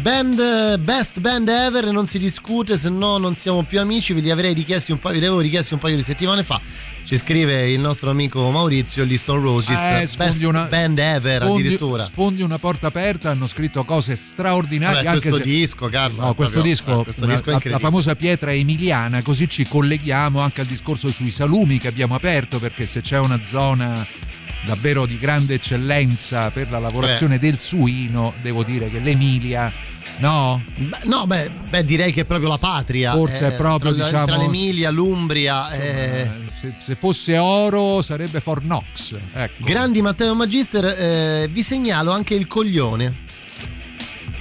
Band, 0.00 0.78
best 0.78 1.18
band 1.20 1.48
ever, 1.48 1.90
non 1.90 2.06
si 2.06 2.18
discute, 2.18 2.76
se 2.76 2.88
no 2.88 3.18
non 3.18 3.36
siamo 3.36 3.62
più 3.64 3.80
amici, 3.80 4.12
ve 4.12 4.20
li 4.20 4.30
avrei 4.30 4.54
richiesti 4.54 4.92
un 4.92 4.98
paio, 4.98 5.18
vi 5.18 5.24
avevo 5.24 5.40
richiesti 5.40 5.74
un 5.74 5.80
paio 5.80 5.96
di 5.96 6.02
settimane 6.02 6.42
fa. 6.42 6.60
Ci 7.04 7.16
scrive 7.16 7.70
il 7.70 7.80
nostro 7.80 8.10
amico 8.10 8.50
Maurizio, 8.50 9.04
gli 9.04 9.16
Stone 9.16 9.40
Roses, 9.40 9.78
eh, 9.78 10.16
best 10.16 10.42
una, 10.44 10.64
band 10.64 10.98
ever 10.98 11.42
sfondi, 11.42 11.60
addirittura. 11.60 12.02
Sfondi 12.02 12.42
una 12.42 12.58
porta 12.58 12.86
aperta, 12.88 13.30
hanno 13.30 13.46
scritto 13.46 13.82
cose 13.84 14.14
straordinarie. 14.14 15.02
Vabbè, 15.02 15.18
questo 15.18 15.36
se, 15.38 15.42
disco, 15.42 15.88
Carlo. 15.88 16.20
No, 16.20 16.34
questo 16.34 16.54
proprio, 16.54 16.72
disco, 16.72 17.00
eh, 17.00 17.04
questo 17.04 17.24
una, 17.24 17.34
disco 17.34 17.50
la, 17.50 17.60
la 17.64 17.78
famosa 17.78 18.14
pietra 18.14 18.52
emiliana, 18.52 19.22
così 19.22 19.48
ci 19.48 19.66
colleghiamo 19.66 20.40
anche 20.40 20.60
al 20.60 20.66
discorso 20.66 21.10
sui 21.10 21.30
salumi 21.30 21.78
che 21.78 21.88
abbiamo 21.88 22.14
aperto, 22.14 22.58
perché 22.58 22.86
se 22.86 23.00
c'è 23.00 23.18
una 23.18 23.40
zona 23.42 24.06
davvero 24.64 25.06
di 25.06 25.18
grande 25.18 25.54
eccellenza 25.54 26.50
per 26.50 26.70
la 26.70 26.78
lavorazione 26.78 27.38
beh. 27.38 27.46
del 27.46 27.58
suino, 27.58 28.34
devo 28.42 28.62
dire 28.62 28.90
che 28.90 28.98
l'Emilia 28.98 29.72
No? 30.18 30.60
Beh, 30.74 30.98
no, 31.04 31.26
beh, 31.26 31.50
beh, 31.68 31.84
direi 31.84 32.12
che 32.12 32.22
è 32.22 32.24
proprio 32.24 32.48
la 32.48 32.58
patria. 32.58 33.12
Forse 33.12 33.46
eh, 33.46 33.48
è 33.48 33.56
proprio 33.56 33.94
tra, 33.94 34.04
diciamo, 34.04 34.26
tra 34.26 34.36
l'Emilia, 34.36 34.90
l'Umbria. 34.90 35.70
Eh. 35.70 36.30
Se, 36.54 36.74
se, 36.78 36.96
fosse 36.96 37.38
oro 37.38 38.02
sarebbe 38.02 38.40
Fornox. 38.40 39.16
Ecco. 39.32 39.64
Grandi 39.64 40.02
Matteo 40.02 40.34
Magister, 40.34 40.84
eh, 40.86 41.48
vi 41.50 41.62
segnalo 41.62 42.10
anche 42.10 42.34
il 42.34 42.48
coglione 42.48 43.26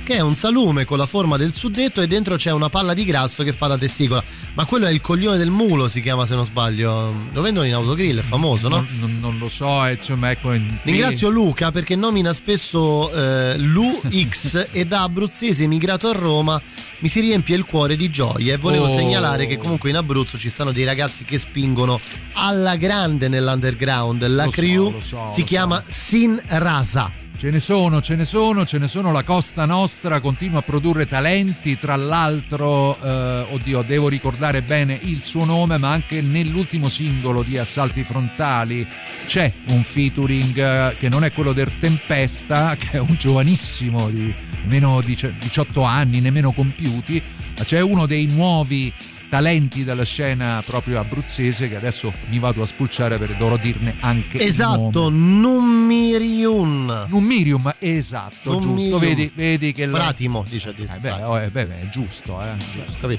che 0.07 0.15
è 0.15 0.21
un 0.21 0.35
salume 0.35 0.85
con 0.85 0.97
la 0.97 1.05
forma 1.05 1.35
del 1.35 1.51
suddetto 1.51 1.99
e 1.99 2.07
dentro 2.07 2.37
c'è 2.37 2.53
una 2.53 2.69
palla 2.69 2.93
di 2.93 3.03
grasso 3.03 3.43
che 3.43 3.51
fa 3.51 3.67
la 3.67 3.77
testicola. 3.77 4.23
Ma 4.53 4.63
quello 4.63 4.85
è 4.85 4.89
il 4.89 5.01
coglione 5.01 5.35
del 5.35 5.49
mulo, 5.49 5.89
si 5.89 5.99
chiama 5.99 6.25
se 6.25 6.33
non 6.33 6.45
sbaglio. 6.45 7.13
Lo 7.33 7.41
vendono 7.41 7.67
in 7.67 7.73
autogrill, 7.73 8.17
è 8.17 8.21
famoso, 8.21 8.69
no? 8.69 8.77
Non, 8.77 8.87
non, 8.99 9.19
non 9.19 9.37
lo 9.37 9.49
so, 9.49 9.85
eh, 9.85 9.95
insomma, 9.95 10.31
ecco. 10.31 10.53
In... 10.53 10.79
Ringrazio 10.83 11.27
Luca 11.27 11.71
perché 11.71 11.97
nomina 11.97 12.31
spesso 12.31 13.11
eh, 13.11 13.57
l'UX 13.57 14.69
e 14.71 14.85
da 14.85 15.03
abruzzese 15.03 15.65
emigrato 15.65 16.07
a 16.07 16.13
Roma 16.13 16.61
mi 16.99 17.09
si 17.09 17.19
riempie 17.19 17.57
il 17.57 17.65
cuore 17.65 17.97
di 17.97 18.09
gioia 18.09 18.53
e 18.53 18.57
volevo 18.57 18.85
oh. 18.85 18.89
segnalare 18.89 19.45
che 19.45 19.57
comunque 19.57 19.89
in 19.89 19.97
Abruzzo 19.97 20.37
ci 20.37 20.47
stanno 20.47 20.71
dei 20.71 20.85
ragazzi 20.85 21.25
che 21.25 21.37
spingono 21.37 21.99
alla 22.35 22.77
grande 22.77 23.27
nell'underground. 23.27 24.25
La 24.25 24.45
lo 24.45 24.51
crew 24.51 25.01
so, 25.01 25.01
so, 25.01 25.27
si 25.27 25.43
chiama 25.43 25.83
so. 25.85 25.91
Sin 25.91 26.41
Rasa. 26.45 27.25
Ce 27.38 27.51
ne 27.51 27.60
sono, 27.60 28.01
ce 28.01 28.15
ne 28.15 28.25
sono, 28.25 28.65
ce 28.65 28.79
ne 28.79 28.88
sono. 28.88 29.12
La 29.12 29.22
Costa 29.22 29.65
Nostra 29.65 30.20
continua 30.20 30.60
a 30.60 30.62
produrre 30.63 31.06
talenti. 31.06 31.77
Tra 31.77 31.96
l'altro, 31.96 33.00
eh, 33.00 33.46
oddio, 33.51 33.84
devo 33.84 34.10
ricordare 34.10 34.63
bene 34.63 35.00
il 35.03 35.22
suo 35.22 35.46
nome, 35.46 35.77
ma 35.77 35.91
anche 35.91 36.24
nell'ultimo 36.24 36.89
singolo 36.89 37.44
di 37.44 37.60
Assalti 37.60 38.03
Frontali 38.03 38.88
c'è 39.27 39.53
un 39.67 39.84
featuring 39.84 40.58
eh, 40.58 40.96
che 40.98 41.10
non 41.10 41.24
è 41.24 41.32
quello 41.32 41.53
del 41.53 41.77
Tempesta, 41.77 42.74
che 42.79 42.94
è 42.94 43.00
un 43.00 43.13
giovanissimo 43.20 44.10
di 44.10 44.34
meno 44.63 45.00
di 45.01 45.15
18 45.15 45.84
anni, 45.84 46.22
nemmeno 46.22 46.51
compiuti, 46.51 47.22
ma 47.56 47.63
c'è 47.63 47.82
uno 47.82 48.08
dei 48.08 48.25
nuovi 48.25 48.91
talenti 49.29 49.84
della 49.84 50.03
scena 50.03 50.62
proprio 50.65 51.00
abruzzese 51.00 51.67
che 51.69 51.75
adesso 51.75 52.13
mi 52.29 52.39
vado 52.39 52.62
a 52.62 52.65
spulciare 52.65 53.17
per 53.17 53.36
dovrò 53.36 53.57
dirne 53.57 53.96
anche 54.00 54.39
esatto 54.39 55.10
Numirium. 55.10 57.05
Numirium 57.10 57.74
esatto 57.79 58.53
Numirium. 58.53 58.75
giusto 58.77 59.00
vedi, 59.00 59.31
vedi 59.34 59.72
che 59.74 59.88
Fratimo 59.88 60.43
la... 60.43 60.50
dice 60.50 60.74
eh 60.77 60.98
beh, 61.00 61.12
oh, 61.24 61.39
eh, 61.39 61.50
beh, 61.50 61.81
è 61.81 61.89
giusto 61.89 62.41
eh. 62.41 62.55
Giusto. 62.74 63.10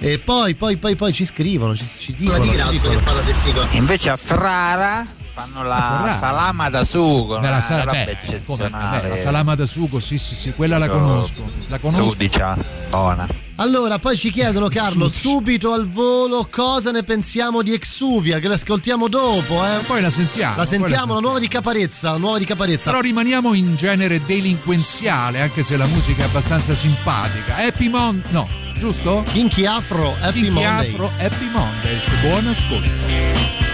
e 0.00 0.18
poi 0.18 0.54
poi 0.54 0.76
poi 0.76 0.96
poi 0.96 1.12
ci 1.12 1.24
scrivono 1.24 1.76
ci, 1.76 1.86
ci 1.98 2.12
dicono, 2.14 2.44
ci 2.44 2.68
dicono. 2.70 3.68
invece 3.72 4.10
a 4.10 4.16
Ferrara 4.16 5.06
fanno 5.32 5.62
la 5.62 6.16
salama 6.18 6.68
da 6.70 6.84
sugo 6.84 7.38
beh, 7.38 7.48
la, 7.48 7.60
sal- 7.60 7.84
beh, 7.84 8.42
come, 8.44 8.68
beh, 8.68 9.08
la 9.08 9.16
salama 9.16 9.54
da 9.54 9.66
sugo 9.66 10.00
sì 10.00 10.18
sì 10.18 10.34
sì 10.34 10.52
quella 10.52 10.78
la 10.78 10.88
conosco 10.88 11.44
la 11.68 11.78
conosco. 11.78 12.10
Sudicia 12.10 12.56
buona 12.90 13.26
allora, 13.60 13.98
poi 13.98 14.16
ci 14.16 14.30
chiedono, 14.30 14.68
Carlo, 14.68 15.10
subito 15.10 15.72
al 15.74 15.86
volo 15.86 16.48
cosa 16.50 16.90
ne 16.92 17.02
pensiamo 17.02 17.60
di 17.60 17.74
Exuvia, 17.74 18.38
che 18.38 18.48
l'ascoltiamo 18.48 19.06
dopo, 19.06 19.62
eh? 19.62 19.80
Poi 19.86 20.00
la 20.00 20.08
sentiamo. 20.08 20.56
La 20.56 20.64
sentiamo, 20.64 21.12
la, 21.12 21.20
nuova 21.20 21.38
di 21.38 21.46
Caparezza, 21.46 22.12
la 22.12 22.16
nuova 22.16 22.38
di 22.38 22.46
Caparezza. 22.46 22.90
Però 22.90 23.02
rimaniamo 23.02 23.52
in 23.52 23.76
genere 23.76 24.24
delinquenziale, 24.24 25.42
anche 25.42 25.60
se 25.60 25.76
la 25.76 25.86
musica 25.86 26.22
è 26.22 26.24
abbastanza 26.24 26.74
simpatica. 26.74 27.56
Happy 27.56 27.90
Monday, 27.90 28.32
no, 28.32 28.48
giusto? 28.78 29.24
Kinky 29.30 29.66
Afro, 29.66 30.16
Happy 30.20 30.40
Kinky 30.40 30.50
Monday. 30.50 30.88
Afro, 30.88 31.12
Happy 31.18 31.50
Mondays. 31.50 32.10
Buon 32.22 32.46
ascolto. 32.46 33.69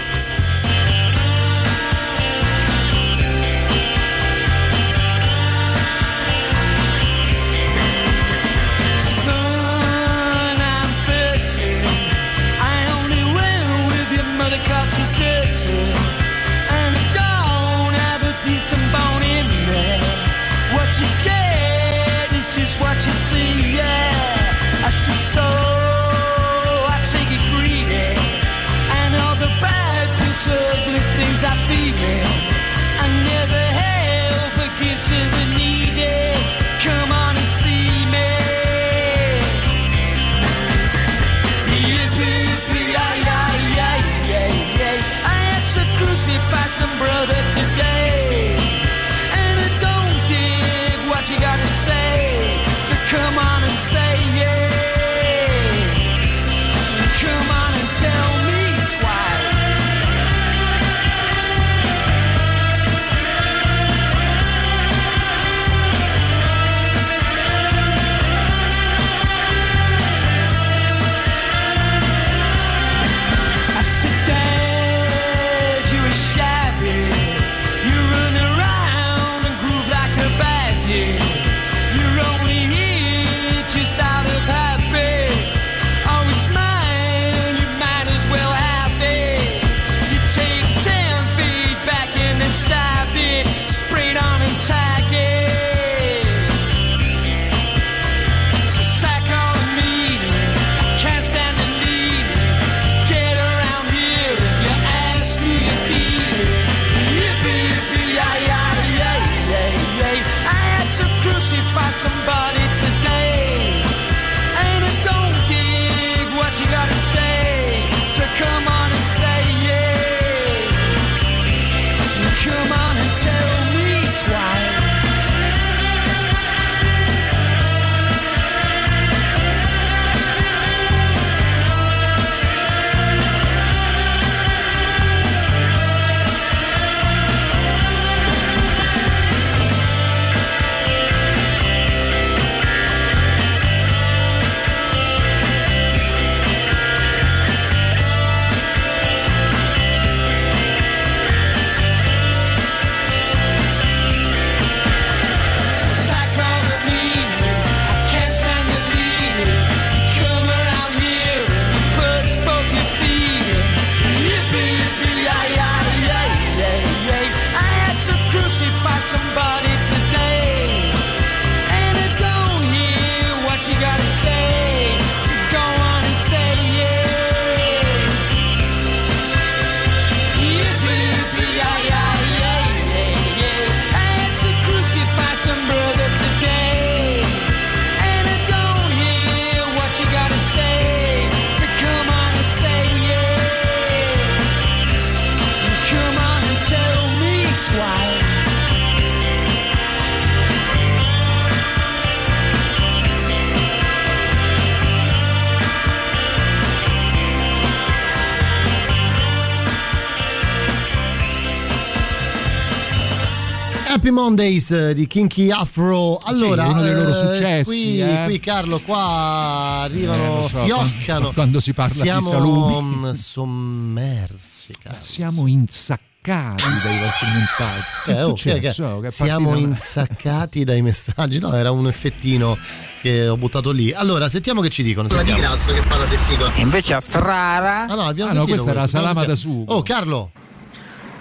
Happy 214.07 214.15
Mondays 214.15 214.71
eh, 214.71 214.93
di 214.93 215.05
Kinky 215.05 215.51
Afro. 215.51 216.17
Allora, 216.23 216.63
sì, 216.63 216.71
uno 216.71 216.81
dei 216.81 216.93
loro 216.93 217.09
eh, 217.09 217.13
successi. 217.13 217.69
Qui, 217.69 218.01
eh. 218.01 218.23
qui, 218.25 218.39
Carlo, 218.39 218.79
qua 218.79 219.81
arrivano, 219.81 220.45
eh, 220.45 220.47
so, 220.47 220.57
fioccano. 220.59 220.93
Quando, 221.05 221.31
quando, 221.33 221.59
si 221.59 221.73
parla 221.73 221.93
siamo 221.93 222.29
di 222.29 222.35
salumi. 222.35 222.95
Mm, 222.95 223.11
sommersi, 223.11 224.73
Carlo. 224.81 225.01
Siamo 225.01 225.47
insaccati 225.47 226.63
dai 226.83 226.99
vostri 226.99 227.27
messaggi. 227.33 227.83
Che 228.05 228.13
è 228.13 228.15
successo? 228.15 228.85
Okay, 228.85 228.97
okay. 228.97 229.11
Siamo 229.11 229.55
insaccati 229.55 230.63
dai 230.63 230.81
messaggi. 230.81 231.39
No, 231.39 231.53
era 231.53 231.71
un 231.71 231.87
effettino 231.87 232.57
che 233.01 233.27
ho 233.27 233.35
buttato 233.35 233.71
lì. 233.71 233.91
Allora, 233.91 234.29
sentiamo 234.29 234.61
che 234.61 234.69
ci 234.69 234.83
dicono. 234.83 235.09
La 235.09 235.21
di 235.21 235.33
grasso 235.33 235.73
che 235.73 235.81
fa 235.81 235.97
la. 235.97 236.07
Invece 236.55 236.93
a 236.93 237.01
Frara. 237.01 237.87
Ah 237.87 237.95
no, 237.95 238.03
abbiamo 238.03 238.31
ah, 238.31 238.33
no 238.35 238.45
questa 238.45 238.69
era 238.69 238.79
la 238.81 238.87
salama 238.87 239.25
da 239.25 239.35
sugo. 239.35 239.73
Oh, 239.73 239.81
Carlo. 239.81 240.31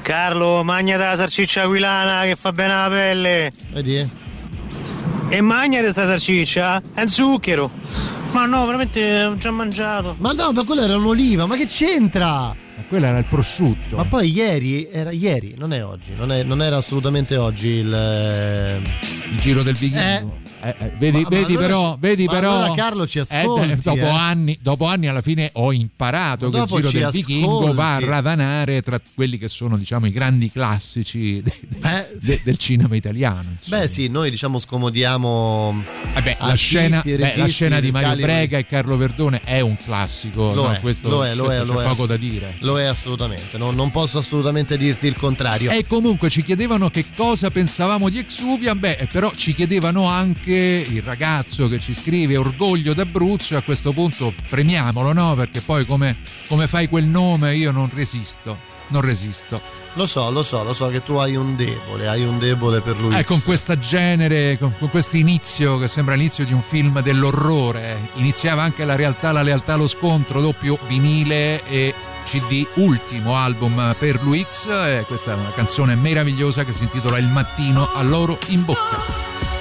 Carlo, 0.07 0.62
magna 0.62 0.97
da 0.97 1.16
salsiccia 1.16 1.62
aquilana 1.62 2.23
che 2.27 2.37
fa 2.37 2.53
bene 2.53 2.73
la 2.73 2.88
pelle. 2.88 3.53
Vedi? 3.73 4.09
E 5.29 5.40
magna 5.40 5.81
questa 5.81 6.07
salsiccia? 6.07 6.81
È 6.95 7.01
un 7.01 7.09
zucchero. 7.09 7.69
Ma 8.31 8.47
no, 8.47 8.64
veramente 8.66 9.25
ho 9.25 9.37
già 9.37 9.51
mangiato. 9.51 10.14
Ma 10.21 10.31
no, 10.31 10.53
ma 10.53 10.62
quella 10.62 10.85
era 10.85 10.95
un'oliva, 10.95 11.47
ma 11.47 11.57
che 11.57 11.66
c'entra? 11.66 12.29
Ma 12.29 12.55
quello 12.87 13.07
era 13.07 13.19
il 13.19 13.25
prosciutto. 13.25 13.97
Ma 13.97 14.05
poi 14.05 14.31
ieri, 14.31 14.88
era 14.92 15.11
ieri, 15.11 15.57
non 15.59 15.73
è 15.73 15.85
oggi, 15.85 16.12
non, 16.14 16.31
è, 16.31 16.45
non 16.45 16.62
era 16.62 16.77
assolutamente 16.77 17.37
oggi 17.37 17.66
il... 17.66 17.92
Eh, 17.92 18.81
il 19.29 19.40
giro 19.40 19.64
del 19.64 19.75
vichingo. 19.75 20.05
Eh 20.05 20.47
eh, 20.66 20.74
eh, 20.81 20.92
vedi, 20.98 21.20
ma, 21.20 21.29
vedi 21.29 21.52
ma 21.52 21.59
allora, 21.61 21.66
però, 21.66 21.96
vedi 22.00 22.26
però 22.26 22.57
allora 22.57 22.74
Carlo 22.74 23.07
ci 23.07 23.20
ascolti, 23.20 23.70
eh, 23.70 23.76
dopo, 23.76 24.00
eh. 24.00 24.09
anni, 24.09 24.59
dopo, 24.61 24.85
anni, 24.87 25.07
alla 25.07 25.20
fine 25.20 25.50
ho 25.52 25.72
imparato 25.72 26.50
che 26.50 26.59
il 26.59 26.66
giro 26.66 26.90
del 26.90 27.05
ascolti. 27.05 27.18
vichingo 27.18 27.72
va 27.72 27.94
a 27.94 28.00
ravanare 28.00 28.83
tra 28.83 29.00
quelli 29.14 29.38
che 29.38 29.46
sono 29.46 29.76
diciamo 29.76 30.07
i 30.07 30.11
grandi 30.11 30.50
classici 30.50 31.40
de, 31.40 31.52
de, 31.68 32.09
de, 32.20 32.40
del 32.42 32.57
cinema 32.57 32.96
italiano 32.96 33.50
insomma. 33.57 33.83
beh 33.83 33.88
sì 33.88 34.09
noi 34.09 34.31
diciamo 34.31 34.59
scomodiamo 34.59 35.85
Vabbè, 36.14 36.37
la, 36.40 36.55
scena, 36.55 37.00
beh, 37.05 37.37
la 37.37 37.46
scena 37.46 37.79
di 37.79 37.92
Mario 37.92 38.16
Brega 38.16 38.59
e 38.59 38.66
Carlo 38.66 38.96
Verdone 38.96 39.42
è 39.44 39.61
un 39.61 39.76
classico 39.76 40.52
lo 40.52 40.64
no, 40.64 40.72
è, 40.72 40.81
questo, 40.81 41.09
lo 41.09 41.24
è, 41.24 41.35
lo 41.35 41.48
è, 41.52 41.59
c'è 41.59 41.64
lo 41.64 41.74
poco 41.74 42.05
è, 42.05 42.07
da 42.09 42.16
dire 42.16 42.57
lo 42.61 42.81
è 42.81 42.85
assolutamente 42.85 43.57
non, 43.57 43.76
non, 43.76 43.92
posso 43.92 44.18
assolutamente 44.18 44.76
dirti 44.76 45.07
il 45.07 45.16
contrario 45.16 45.70
e 45.70 45.87
comunque 45.87 46.29
ci 46.29 46.42
chiedevano 46.42 46.90
che 46.90 47.05
cosa 47.14 47.50
pensavamo 47.50 48.09
di 48.09 48.18
Exuvia 48.18 48.74
beh 48.74 49.07
però 49.12 49.31
ci 49.33 49.55
chiedevano 49.55 50.07
anche 50.07 50.56
il 50.57 51.03
ragazzo 51.03 51.69
che 51.69 51.79
ci 51.79 51.95
scrive 51.95 52.37
Orgoglio 52.37 52.95
d'Abruzzo 52.95 53.57
a 53.57 53.62
questo 53.62 53.92
punto 53.92 54.33
premiamolo, 54.49 55.12
no? 55.12 55.35
Perché 55.35 55.61
poi 55.61 55.87
come, 55.87 56.16
come 56.49 56.66
fai 56.66 56.88
quel 56.88 57.05
nome 57.05 57.55
io 57.55 57.71
non 57.71 57.90
resisto, 57.92 58.59
non 58.88 59.01
resisto. 59.01 59.61
Lo 59.95 60.07
so, 60.07 60.31
lo 60.31 60.42
so, 60.42 60.62
lo 60.62 60.75
so 60.75 60.88
che 60.88 61.03
tu 61.03 61.14
hai 61.14 61.37
un 61.37 61.57
debole, 61.57 62.07
hai 62.07 62.23
un 62.23 62.38
debole 62.38 62.83
per 62.83 63.01
lui. 63.01 63.19
Eh, 63.19 63.25
con 63.25 63.42
questo 63.42 63.79
genere, 63.79 64.59
con, 64.59 64.75
con 64.79 64.90
questo 64.90 65.16
inizio 65.16 65.79
che 65.79 65.88
sembra 65.88 66.14
l'inizio 66.14 66.45
di 66.45 66.53
un 66.53 66.62
film 66.62 67.01
dell'orrore. 67.01 68.11
Iniziava 68.14 68.62
anche 68.62 68.85
la 68.85 68.95
realtà, 68.95 69.33
la 69.33 69.42
lealtà, 69.42 69.77
lo 69.77 69.87
scontro, 69.87 70.40
doppio 70.40 70.79
vinile 70.87 71.66
e 71.66 71.95
CD, 72.25 72.66
ultimo 72.75 73.37
album 73.37 73.95
per 73.99 74.23
lui 74.23 74.47
X. 74.51 74.66
E 74.66 75.05
questa 75.07 75.33
è 75.33 75.35
una 75.35 75.53
canzone 75.53 75.95
meravigliosa 75.95 76.64
che 76.64 76.73
si 76.73 76.83
intitola 76.83 77.16
Il 77.16 77.29
mattino 77.29 77.90
a 77.95 78.03
loro 78.03 78.38
in 78.49 78.64
bocca. 78.64 79.56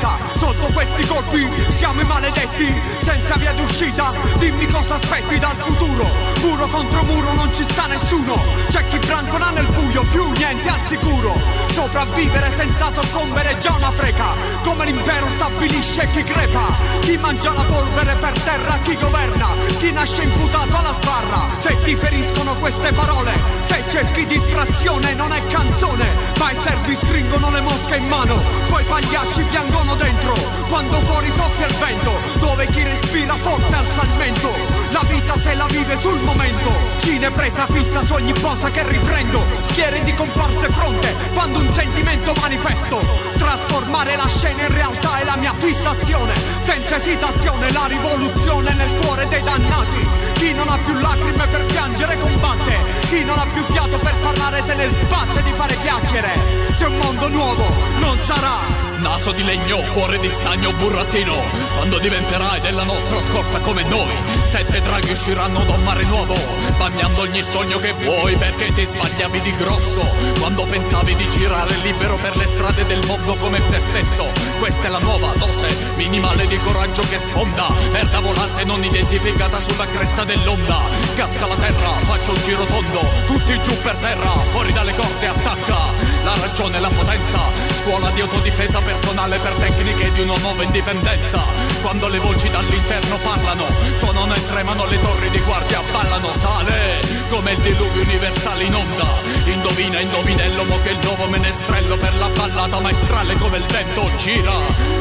Va 0.00 0.10
in 0.16 0.16
frequenza 0.16 0.39
Sotto 0.39 0.39
questi 0.84 1.06
colpi 1.06 1.46
siamo 1.68 2.00
i 2.00 2.04
maledetti 2.04 2.80
Senza 3.02 3.36
via 3.36 3.52
d'uscita. 3.52 4.12
Dimmi 4.36 4.66
cosa 4.66 4.94
aspetti 4.94 5.38
dal 5.38 5.56
futuro. 5.56 6.08
Muro 6.42 6.66
contro 6.68 7.02
muro 7.04 7.32
non 7.34 7.52
ci 7.54 7.62
sta 7.62 7.86
nessuno. 7.86 8.36
C'è 8.68 8.84
chi 8.84 8.98
brancola 8.98 9.50
nel 9.50 9.66
buio 9.66 10.02
Più 10.02 10.30
niente 10.32 10.68
al 10.68 10.80
sicuro. 10.86 11.34
Sopravvivere 11.68 12.50
senza 12.54 12.90
soccombere 12.92 13.50
è 13.50 13.58
già 13.58 13.74
una 13.74 13.90
freca. 13.90 14.34
Come 14.62 14.86
l'impero 14.86 15.28
stabilisce 15.30 16.08
chi 16.12 16.22
crepa. 16.22 16.74
Chi 17.00 17.16
mangia 17.16 17.52
la 17.52 17.64
polvere 17.64 18.14
per 18.14 18.40
terra 18.40 18.78
Chi 18.82 18.96
governa. 18.96 19.48
Chi 19.78 19.92
nasce 19.92 20.22
imputato 20.22 20.76
alla 20.76 20.94
sbarra. 21.00 21.46
Se 21.60 21.76
ti 21.82 21.96
feriscono 21.96 22.54
queste 22.54 22.92
parole 22.92 23.32
Se 23.62 23.82
cerchi 23.88 24.26
distrazione 24.26 25.14
non 25.14 25.32
è 25.32 25.44
canzone. 25.46 26.30
Ma 26.38 26.50
i 26.50 26.56
servi 26.62 26.94
stringono 26.94 27.50
le 27.50 27.60
mosche 27.60 27.96
in 27.96 28.06
mano, 28.08 28.42
poi 28.68 28.84
pagliacci 28.84 29.42
piangono 29.44 29.94
dentro, 29.94 30.34
quando 30.70 31.00
fuori 31.00 31.30
soffia 31.34 31.66
il 31.66 31.74
vento, 31.74 32.12
dove 32.36 32.66
chi 32.68 32.82
respira 32.82 33.36
forte 33.36 33.74
alza 33.74 34.02
il 34.02 34.16
mento, 34.16 34.50
la 34.90 35.02
vita 35.08 35.36
se 35.36 35.54
la 35.54 35.66
vive 35.66 35.96
sul 35.98 36.22
momento, 36.22 36.70
cine 36.98 37.30
presa 37.30 37.66
fissa 37.66 38.02
su 38.02 38.14
ogni 38.14 38.32
posa 38.32 38.70
che 38.70 38.86
riprendo, 38.86 39.44
schiere 39.62 40.00
di 40.02 40.14
comparse 40.14 40.68
pronte, 40.68 41.14
quando 41.34 41.58
un 41.58 41.72
sentimento 41.72 42.32
manifesto, 42.40 43.02
trasformare 43.36 44.16
la 44.16 44.28
scena 44.28 44.62
in 44.62 44.72
realtà 44.72 45.18
è 45.18 45.24
la 45.24 45.36
mia 45.36 45.52
fissazione, 45.54 46.34
senza 46.62 46.96
esitazione 46.96 47.70
la 47.72 47.86
rivoluzione 47.86 48.72
nel 48.74 48.94
cuore 49.00 49.26
dei 49.26 49.42
dannati, 49.42 50.08
chi 50.34 50.52
non 50.52 50.68
ha 50.68 50.78
più 50.78 50.94
lacrime 50.94 51.46
per 51.48 51.64
piangere 51.66 52.16
combatte, 52.16 52.76
chi 53.08 53.24
non 53.24 53.38
ha 53.38 53.46
più 53.52 53.64
fiato 53.64 53.98
per 53.98 54.14
parlare 54.22 54.62
se 54.62 54.74
ne 54.76 54.88
sbatte 54.88 55.42
di 55.42 55.52
fare 55.52 55.76
chiacchiere. 55.82 56.68
Se 56.78 56.84
un 56.84 56.96
mondo 56.96 57.28
nuovo 57.28 57.64
non 57.98 58.18
sarà 58.22 58.89
Naso 59.00 59.32
di 59.32 59.42
legno, 59.42 59.80
cuore 59.92 60.18
di 60.18 60.28
stagno, 60.28 60.74
burattino. 60.74 61.42
Quando 61.76 61.98
diventerai 61.98 62.60
della 62.60 62.84
nostra 62.84 63.22
scorza 63.22 63.58
come 63.60 63.82
noi 63.84 64.14
Sette 64.44 64.82
draghi 64.82 65.12
usciranno 65.12 65.64
da 65.64 65.72
un 65.72 65.82
mare 65.82 66.04
nuovo 66.04 66.34
Bagnando 66.76 67.22
ogni 67.22 67.42
sogno 67.42 67.78
che 67.78 67.92
vuoi 67.92 68.36
Perché 68.36 68.70
ti 68.74 68.86
sbagliavi 68.86 69.40
di 69.40 69.54
grosso. 69.54 70.02
Quando 70.38 70.64
pensavi 70.64 71.14
di 71.14 71.28
girare 71.30 71.74
libero 71.82 72.16
per 72.16 72.36
le 72.36 72.44
strade 72.44 72.84
del 72.84 73.02
mondo 73.06 73.34
come 73.36 73.66
te 73.68 73.80
stesso 73.80 74.26
Questa 74.58 74.88
è 74.88 74.90
la 74.90 74.98
nuova 74.98 75.32
dose 75.36 75.68
minimale 75.96 76.46
di 76.46 76.58
coraggio 76.58 77.00
che 77.02 77.18
sfonda. 77.18 77.68
Merda 77.90 78.20
volante 78.20 78.64
non 78.64 78.84
identificata 78.84 79.60
sulla 79.60 79.86
cresta 79.86 80.24
dell'onda. 80.24 80.80
Casca 81.14 81.46
la 81.46 81.56
terra, 81.56 81.92
faccio 82.02 82.32
un 82.32 82.42
giro 82.42 82.64
tondo 82.66 83.00
Tutti 83.26 83.60
giù 83.62 83.76
per 83.78 83.96
terra, 83.96 84.36
fuori 84.50 84.72
dalle 84.72 84.94
corde 84.94 85.26
attacca. 85.26 85.92
La 86.22 86.34
ragione 86.38 86.76
e 86.76 86.80
la 86.80 86.90
potenza 86.90 87.38
Scuola 87.68 88.10
di 88.10 88.20
autodifesa 88.20 88.80
personale 88.90 89.38
per 89.38 89.54
tecniche 89.54 90.10
di 90.12 90.20
una 90.22 90.34
nuova 90.40 90.64
indipendenza. 90.64 91.40
Quando 91.80 92.08
le 92.08 92.18
voci 92.18 92.50
dall'interno 92.50 93.18
parlano 93.18 93.66
Suonano 93.96 94.34
e 94.34 94.46
tremano 94.46 94.84
le 94.86 95.00
torri 95.00 95.30
di 95.30 95.38
guardia 95.40 95.80
Ballano, 95.92 96.34
sale 96.34 97.00
come 97.28 97.52
il 97.52 97.60
diluvio 97.60 98.02
universale 98.02 98.64
in 98.64 98.74
onda. 98.74 99.22
Indovina, 99.44 100.00
indovinello, 100.00 100.64
mo 100.64 100.80
che 100.80 100.90
il 100.90 100.98
nuovo 101.04 101.28
menestrello 101.28 101.96
Per 101.96 102.16
la 102.16 102.28
ballata 102.28 102.80
maestrale 102.80 103.36
come 103.36 103.58
il 103.58 103.66
vento 103.66 104.10
gira. 104.16 104.54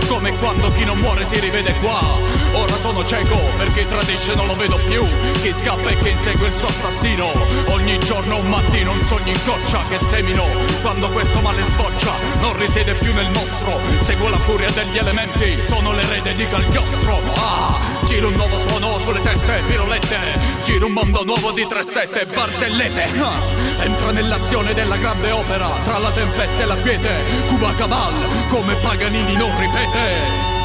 Come 0.08 0.34
quando 0.34 0.68
chi 0.70 0.86
non 0.86 1.00
muore 1.00 1.26
si 1.26 1.40
rivede 1.40 1.74
qua. 1.80 2.00
Ora 2.54 2.78
sono 2.78 3.04
cieco 3.04 3.38
perché 3.58 3.88
tradisce 3.88 4.36
non 4.36 4.46
lo 4.46 4.56
vedo 4.56 4.78
più. 4.86 5.04
Chi 5.42 5.54
scappa 5.58 5.90
e 5.90 6.00
chi 6.00 6.10
insegue 6.10 6.48
il 6.48 6.56
suo 6.56 6.68
assassino. 6.68 7.32
Ogni 7.70 7.98
giorno 7.98 8.38
un 8.38 8.50
mattino 8.50 8.92
un 8.92 9.04
sogno 9.04 9.30
in 9.30 9.44
coccia 9.44 9.82
che 9.88 9.98
semino. 9.98 10.46
Quando 10.82 11.10
questo 11.10 11.40
nemico 11.40 11.42
ma 11.42 11.52
le 11.54 11.64
sboccia 11.64 12.14
Non 12.42 12.58
risiede 12.58 12.94
più 12.96 13.14
nel 13.14 13.30
mostro 13.32 13.79
Seguo 14.02 14.30
la 14.30 14.38
furia 14.38 14.70
degli 14.72 14.98
elementi 14.98 15.60
Sono 15.68 15.92
l'erede 15.92 16.34
di 16.34 16.48
Cagliostro 16.48 17.22
Ah, 17.36 17.80
giro 18.06 18.28
un 18.30 18.36
nuovo 18.36 18.58
suono 18.68 19.00
sulle 19.00 19.22
teste 19.22 19.62
Pirolette. 19.68 20.18
Giro 20.64 20.88
un 20.88 20.94
mondo 20.94 21.24
nuovo 21.24 21.52
di 21.52 21.66
tre 21.68 21.84
sette 21.84 22.26
barzellette. 22.26 23.08
Ah, 23.20 23.84
Entra 23.84 24.12
nell'azione 24.12 24.74
della 24.74 24.98
grande 24.98 25.32
opera 25.32 25.68
Tra 25.84 25.98
la 25.98 26.12
tempesta 26.12 26.62
e 26.62 26.66
la 26.66 26.78
quiete. 26.78 27.24
Cuba 27.48 27.74
Cabal 27.74 28.46
Come 28.48 28.76
Paganini 28.76 29.36
non 29.36 29.58
ripete 29.58 30.59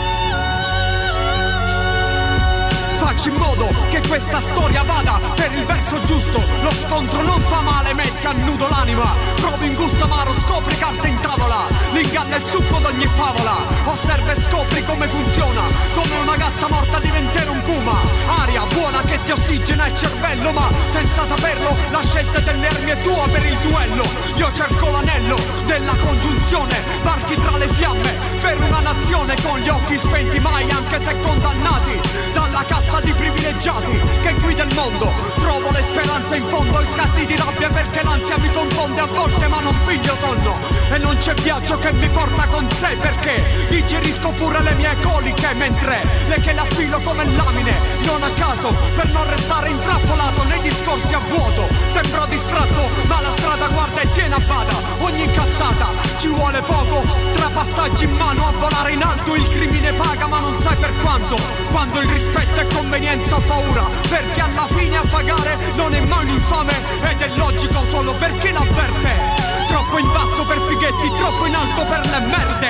Facci 3.05 3.29
in 3.29 3.35
modo 3.35 3.69
che 3.91 4.01
questa 4.09 4.41
storia 4.41 4.83
vada 4.83 5.21
per 5.35 5.53
il 5.53 5.67
verso 5.67 6.03
giusto. 6.05 6.43
Lo 6.63 6.71
scontro 6.71 7.21
non 7.21 7.39
fa 7.39 7.61
male, 7.61 7.93
mette 7.93 8.27
a 8.27 8.33
nudo 8.33 8.67
l'anima. 8.67 9.15
Provi 9.35 9.67
in 9.67 9.75
gusto 9.75 10.05
amaro, 10.05 10.33
scopri 10.41 10.75
carta 10.79 11.07
in 11.07 11.21
tavola. 11.21 11.69
L'inganno 11.93 12.33
è 12.33 12.39
il 12.39 12.45
succo 12.47 12.79
d'ogni 12.79 13.07
favola. 13.07 13.57
Osserva 13.85 14.33
e 14.33 14.41
scopri 14.41 14.83
come 14.85 15.07
funziona. 15.07 15.65
Come 15.93 16.17
una 16.23 16.35
gatta 16.37 16.67
morta 16.71 16.99
diventare 16.99 17.51
un 17.51 17.63
puma. 17.63 18.01
Aria 18.41 18.65
buona 18.73 19.03
che 19.03 19.21
ti 19.23 19.33
ossigena 19.33 19.87
il 19.87 19.95
cervello 19.95 20.53
Ma 20.53 20.71
senza 20.87 21.27
saperlo 21.27 21.77
la 21.91 22.03
scelta 22.03 22.41
delle 22.41 22.69
armi 22.69 22.91
è 22.91 23.03
tua 23.03 23.29
per 23.29 23.45
il 23.45 23.59
duello. 23.59 24.05
Io 24.37 24.51
cerco 24.53 24.89
l'anello 24.89 25.37
della 25.67 25.95
congiunzione. 25.97 26.83
Barchi 27.03 27.35
tra 27.35 27.59
le 27.59 27.69
fiamme 27.69 28.35
per 28.41 28.59
una 28.61 28.81
nazione 28.81 29.35
con 29.43 29.59
gli 29.59 29.69
occhi 29.69 29.99
spenti 29.99 30.39
mai 30.41 30.71
anche 30.71 30.99
se 31.05 31.19
condannati 31.21 32.01
dalla 32.33 32.65
casta 32.67 32.94
di 33.01 33.13
privilegiati 33.13 34.01
che 34.23 34.35
guida 34.35 34.65
il 34.65 34.75
mondo. 34.75 35.13
Trovo 35.37 35.71
le 35.71 35.83
speranze 35.83 36.37
in 36.37 36.47
fondo 36.47 36.81
i 36.81 36.87
scatti 36.91 37.27
di 37.27 37.37
rabbia 37.37 37.69
perché 37.69 38.03
l'ansia 38.03 38.39
mi 38.39 38.51
confonde. 38.53 39.01
A 39.01 39.07
volte 39.07 39.47
ma 39.49 39.61
non 39.61 39.77
piglio 39.87 40.17
sonno 40.21 40.59
e 40.93 40.99
non 40.99 41.17
c'è 41.17 41.35
viaggio 41.35 41.79
che 41.79 41.93
mi 41.93 42.09
porta 42.09 42.47
con 42.49 42.71
sé 42.71 42.97
perché 43.01 43.67
digerisco 43.69 44.31
pure 44.31 44.63
le 44.63 44.75
mie 44.75 44.97
coliche 45.03 45.55
mentre 45.55 46.03
le 46.27 46.37
che 46.37 46.53
l'affilo 46.53 47.01
come 47.01 47.25
lamine. 47.25 47.77
Non 48.05 48.23
a 48.23 48.31
caso 48.31 48.75
per 48.95 49.11
non 49.11 49.29
restare 49.29 49.71
intrappolato 49.71 50.45
nei 50.45 50.61
discorsi 50.61 51.15
a 51.15 51.21
vuoto 51.29 51.69
sembro 51.89 52.27
distratto 52.27 52.91
ma 53.07 53.21
la 53.21 53.31
strada 53.31 53.69
guarda 53.69 54.01
e 54.01 54.11
tiene 54.11 54.35
a 54.35 54.39
bada. 54.39 54.75
Ogni 54.99 55.25
incazzata 55.25 55.89
ci 56.19 56.29
vuole 56.29 56.61
poco 56.63 57.03
tra 57.35 57.49
passaggi 57.49 58.05
in 58.05 58.13
mano 58.13 58.49
a 58.49 58.53
volare 58.53 58.93
in 58.93 59.03
alto. 59.03 59.35
Il 59.35 59.49
crimine 59.49 59.93
paga 59.93 60.27
ma 60.27 60.41
non 60.41 60.61
sai 60.61 60.77
per 60.77 60.93
quanto. 61.01 61.37
Quando 61.71 62.01
il 62.01 62.09
rispetto 62.09 62.61
è 62.61 62.67
convenienza 62.85 63.37
o 63.37 63.41
paura 63.41 63.89
perché 64.09 64.41
alla 64.41 64.67
fine 64.69 64.99
a 64.99 65.03
pagare 65.09 65.57
non 65.75 65.95
è 65.95 66.01
mai 66.01 66.25
un 66.25 66.31
infame 66.31 66.73
ed 67.09 67.21
è 67.21 67.29
logico 67.37 67.83
solo 67.89 68.13
perché 68.15 68.53
l'avverte. 68.53 69.67
Troppo 69.67 69.99
in 69.99 70.07
basso 70.13 70.45
per 70.45 70.61
fighetti 70.69 71.09
troppo 71.17 71.47
in 71.47 71.55
alto 71.55 71.85
per 71.87 72.01
le 72.07 72.21
merde. 72.21 72.69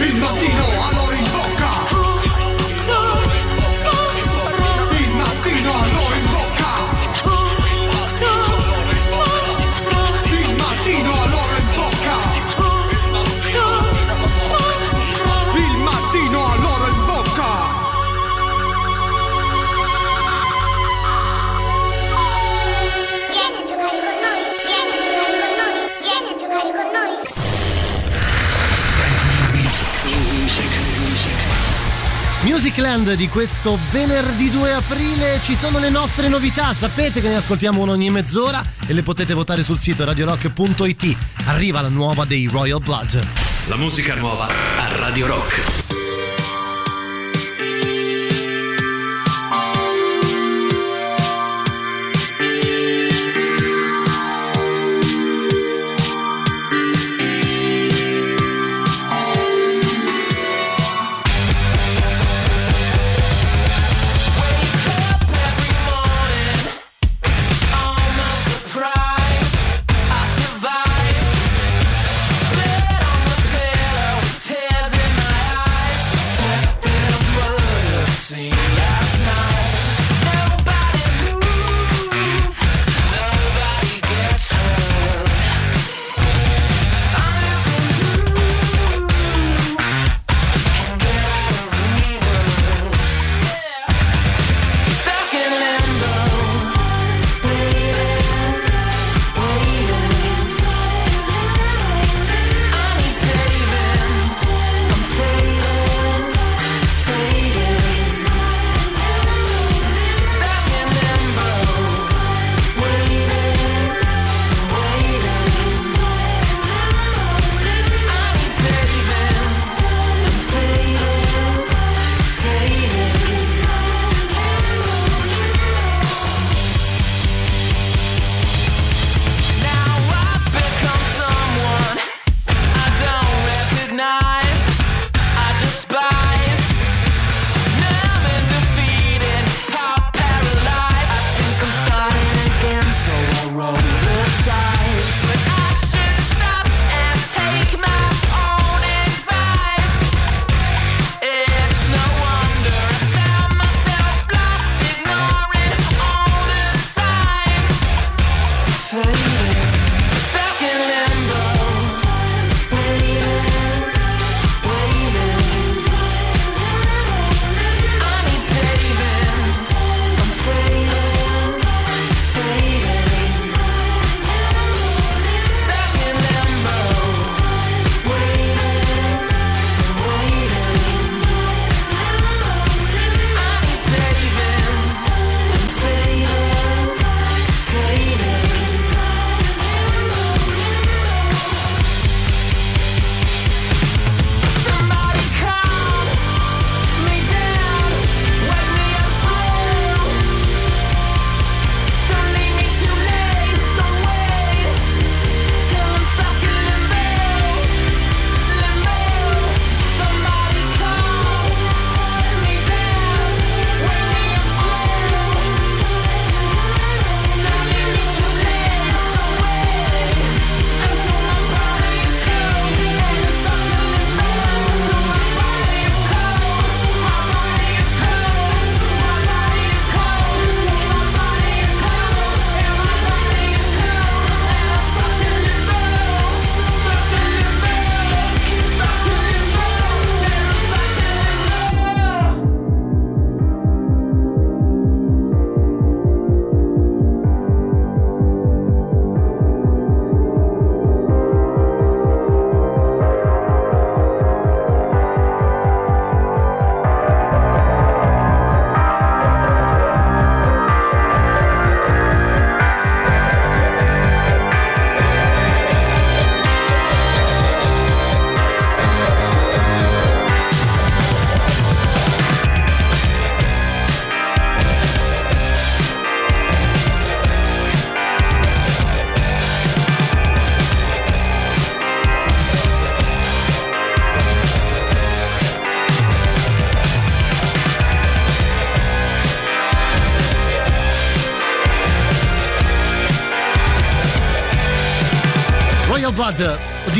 Il 0.00 0.16
mattino 0.16 0.64
allora 0.88 1.11
Musicland 32.52 33.14
di 33.14 33.28
questo 33.28 33.78
venerdì 33.90 34.50
2 34.50 34.74
aprile 34.74 35.40
ci 35.40 35.56
sono 35.56 35.78
le 35.78 35.88
nostre 35.88 36.28
novità, 36.28 36.74
sapete 36.74 37.22
che 37.22 37.28
ne 37.28 37.36
ascoltiamo 37.36 37.80
uno 37.80 37.92
ogni 37.92 38.10
mezz'ora 38.10 38.62
e 38.86 38.92
le 38.92 39.02
potete 39.02 39.32
votare 39.32 39.64
sul 39.64 39.78
sito 39.78 40.04
radiorock.it. 40.04 41.16
Arriva 41.46 41.80
la 41.80 41.88
nuova 41.88 42.26
dei 42.26 42.46
Royal 42.48 42.82
Blood. 42.82 43.26
La 43.68 43.76
musica 43.76 44.14
nuova 44.14 44.48
a 44.48 44.96
Radio 44.98 45.28
Rock. 45.28 46.01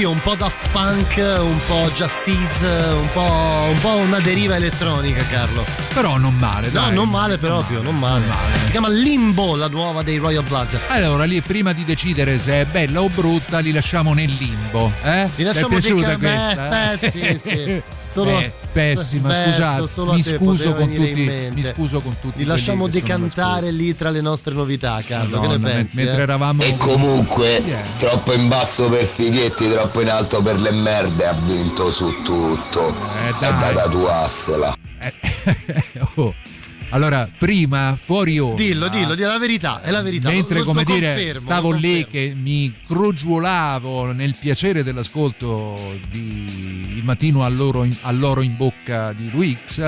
Oddio, 0.03 0.11
un 0.11 0.23
po' 0.23 0.35
Daft 0.35 0.69
Punk, 0.71 1.17
un 1.17 1.61
po' 1.69 1.89
Justice, 1.95 2.67
un 2.67 3.09
po', 3.13 3.21
un 3.71 3.79
po 3.79 3.95
una 3.99 4.19
deriva 4.19 4.57
elettronica, 4.57 5.23
Carlo. 5.27 5.65
Però 5.95 6.19
non 6.19 6.35
male, 6.35 6.73
dai. 6.73 6.89
No, 6.89 7.03
non 7.03 7.09
male 7.09 7.39
proprio, 7.39 7.83
non 7.83 7.97
male. 7.97 8.27
non 8.27 8.29
male. 8.31 8.65
Si 8.65 8.73
chiama 8.73 8.89
Limbo, 8.89 9.55
la 9.55 9.69
nuova 9.69 10.03
dei 10.03 10.17
Royal 10.17 10.43
Blood. 10.43 10.81
Allora, 10.89 11.23
lì 11.23 11.41
prima 11.41 11.73
di 11.73 11.85
decidere 11.85 12.37
se 12.41 12.63
è 12.63 12.65
bella 12.65 13.01
o 13.01 13.09
brutta, 13.11 13.61
li 13.61 13.71
lasciamo 13.71 14.13
nel 14.13 14.33
limbo. 14.33 14.91
Eh? 15.05 15.29
Li 15.37 15.45
lasciamo 15.45 15.77
è 15.77 15.79
piaciuta 15.79 16.17
questa? 16.17 16.69
Beh, 16.69 17.09
sì, 17.09 17.39
sì. 17.39 17.83
Solo, 18.13 18.31
Beh, 18.33 18.53
pessima, 18.73 19.29
beh, 19.29 19.35
scusate. 19.45 19.89
solo 19.89 20.13
Mi 20.13 20.23
te 20.23 20.37
scuso, 20.37 20.75
con 20.75 20.75
poteva 20.75 20.77
venire 20.87 21.03
in 21.09 21.15
tutti, 21.15 21.25
mente. 21.27 21.55
mi 21.55 21.63
scuso 21.63 22.01
con 22.03 22.17
tutti. 22.21 22.39
Li 22.41 22.45
lasciamo 22.45 22.85
che 22.85 22.91
decantare 22.91 23.71
lì 23.71 23.95
tra 23.95 24.11
le 24.11 24.21
nostre 24.21 24.53
novità, 24.53 25.01
Carlo. 25.07 25.41
che 25.41 25.47
Madonna, 25.49 25.57
ne 25.57 25.59
men- 25.63 25.73
pensi? 25.87 25.97
mentre 25.97 26.17
eh? 26.19 26.23
eravamo 26.23 26.63
E 26.63 26.77
comunque, 26.77 27.63
Yeah. 27.65 27.83
troppo 27.97 28.35
in 28.35 28.49
basso 28.49 28.91
per 28.91 29.07
Fighetti, 29.07 29.71
troppo 29.71 30.03
in 30.03 30.11
alto 30.11 30.43
per 30.43 30.61
le 30.61 30.73
merde, 30.73 31.27
ha 31.27 31.33
vinto 31.33 31.91
su 31.91 32.13
tutto. 32.23 32.89
Eh, 32.89 33.29
è 33.31 33.35
dai. 33.41 33.59
da 33.59 33.73
tatuarsela. 33.83 34.77
Oh. 36.17 36.35
Allora, 36.91 37.27
prima 37.39 37.97
fuori 37.99 38.39
ora. 38.39 38.55
Dillo, 38.55 38.89
dillo, 38.89 39.15
dillo 39.15 39.29
la 39.29 39.39
verità, 39.39 39.81
è 39.81 39.91
la 39.91 40.03
verità. 40.03 40.29
Mentre, 40.29 40.59
Lo- 40.59 40.65
come 40.65 40.83
lo 40.87 40.93
dire, 40.93 41.15
confermo, 41.15 41.41
stavo 41.41 41.71
lì 41.73 42.07
che 42.07 42.35
mi 42.37 42.71
crogiolavo 42.87 44.13
nel 44.13 44.37
piacere 44.39 44.83
dell'ascolto 44.85 45.79
di 46.11 46.62
Il 47.03 47.09
mattino 47.09 47.45
all'oro 47.45 47.83
in, 47.83 47.97
all'oro 48.03 48.43
in 48.43 48.57
bocca 48.57 49.13
di 49.13 49.29
Luix, 49.29 49.81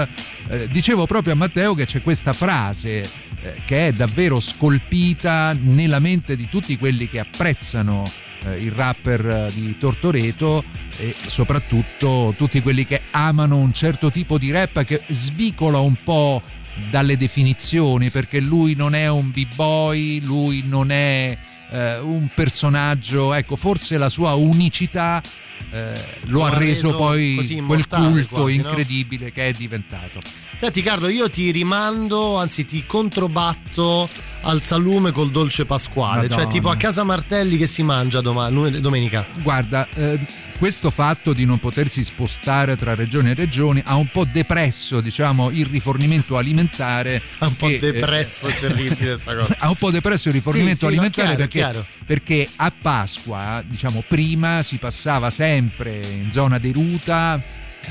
eh, 0.48 0.66
dicevo 0.66 1.07
proprio 1.07 1.35
a 1.35 1.37
Matteo 1.37 1.72
che 1.74 1.87
c'è 1.87 2.03
questa 2.03 2.33
frase 2.33 3.09
eh, 3.40 3.55
che 3.64 3.87
è 3.87 3.92
davvero 3.92 4.40
scolpita 4.40 5.53
nella 5.53 6.00
mente 6.00 6.35
di 6.35 6.48
tutti 6.48 6.77
quelli 6.77 7.09
che 7.09 7.20
apprezzano 7.20 8.11
eh, 8.46 8.57
il 8.57 8.72
rapper 8.72 9.24
eh, 9.24 9.50
di 9.55 9.79
Tortoreto 9.79 10.64
e 10.96 11.14
soprattutto 11.14 12.35
tutti 12.37 12.61
quelli 12.61 12.85
che 12.85 13.03
amano 13.12 13.59
un 13.59 13.72
certo 13.72 14.11
tipo 14.11 14.37
di 14.37 14.50
rap 14.50 14.83
che 14.83 15.00
svicola 15.07 15.79
un 15.79 15.94
po' 16.03 16.42
dalle 16.90 17.16
definizioni 17.16 18.11
perché 18.11 18.40
lui 18.40 18.74
non 18.74 18.96
è 18.96 19.09
un 19.09 19.31
b-boy, 19.31 20.20
lui 20.24 20.64
non 20.66 20.90
è 20.90 21.38
eh, 21.70 21.98
un 21.98 22.29
personaggio, 22.35 23.33
ecco, 23.35 23.57
forse 23.57 23.98
la 23.98 24.09
sua 24.09 24.35
unicità 24.35 25.22
eh, 25.70 25.92
lo, 26.27 26.38
Lo 26.38 26.44
ha 26.44 26.50
reso, 26.50 26.88
reso 26.88 26.96
poi 26.96 27.62
quel 27.66 27.87
culto 27.88 28.42
quasi, 28.42 28.59
no? 28.59 28.68
incredibile 28.68 29.33
che 29.33 29.48
è 29.48 29.53
diventato. 29.53 30.20
Senti 30.55 30.83
Carlo, 30.83 31.09
io 31.09 31.29
ti 31.31 31.50
rimando, 31.50 32.37
anzi 32.38 32.64
ti 32.64 32.85
controbatto 32.87 34.09
al 34.44 34.62
salume 34.62 35.11
col 35.11 35.30
dolce 35.30 35.64
pasquale, 35.64 36.22
Madonna. 36.22 36.42
cioè 36.42 36.46
tipo 36.46 36.68
a 36.68 36.76
casa 36.76 37.04
Martelli 37.04 37.57
che 37.57 37.66
si 37.66 37.83
mangia 37.83 38.20
doma- 38.20 38.48
domenica. 38.50 39.26
Guarda, 39.42 39.87
eh, 39.94 40.20
questo 40.59 40.90
fatto 40.90 41.33
di 41.33 41.44
non 41.44 41.59
potersi 41.59 42.04
spostare 42.04 42.76
tra 42.76 42.94
regioni 42.94 43.30
e 43.30 43.35
regioni 43.35 43.83
ha 43.85 43.96
un 43.96 44.07
po' 44.07 44.24
depresso, 44.24 45.00
diciamo, 45.00 45.50
il 45.50 45.66
rifornimento 45.66 46.37
alimentare. 46.37 47.20
Ha 47.38 47.46
un 47.46 47.57
po' 47.57 47.66
che, 47.66 47.74
eh, 47.74 47.78
depresso, 47.78 48.46
è 48.46 48.59
terribile 48.59 49.18
sta 49.18 49.35
cosa. 49.35 49.57
ha 49.61 49.68
un 49.68 49.76
po' 49.76 49.90
depresso 49.90 50.28
il 50.28 50.35
rifornimento 50.35 50.87
Sì, 50.87 50.87
sì, 50.87 50.94
no, 50.94 51.02
alimentare 51.02 51.48
chiaro, 51.48 51.87
perché, 52.04 52.44
perché 52.44 52.48
a 52.57 52.72
Pasqua, 52.80 53.62
diciamo, 53.66 54.04
prima 54.07 54.62
si 54.62 54.76
passava 54.76 55.30
sempre 55.30 56.00
in 56.04 56.30
zona 56.30 56.59
deruta 56.59 57.42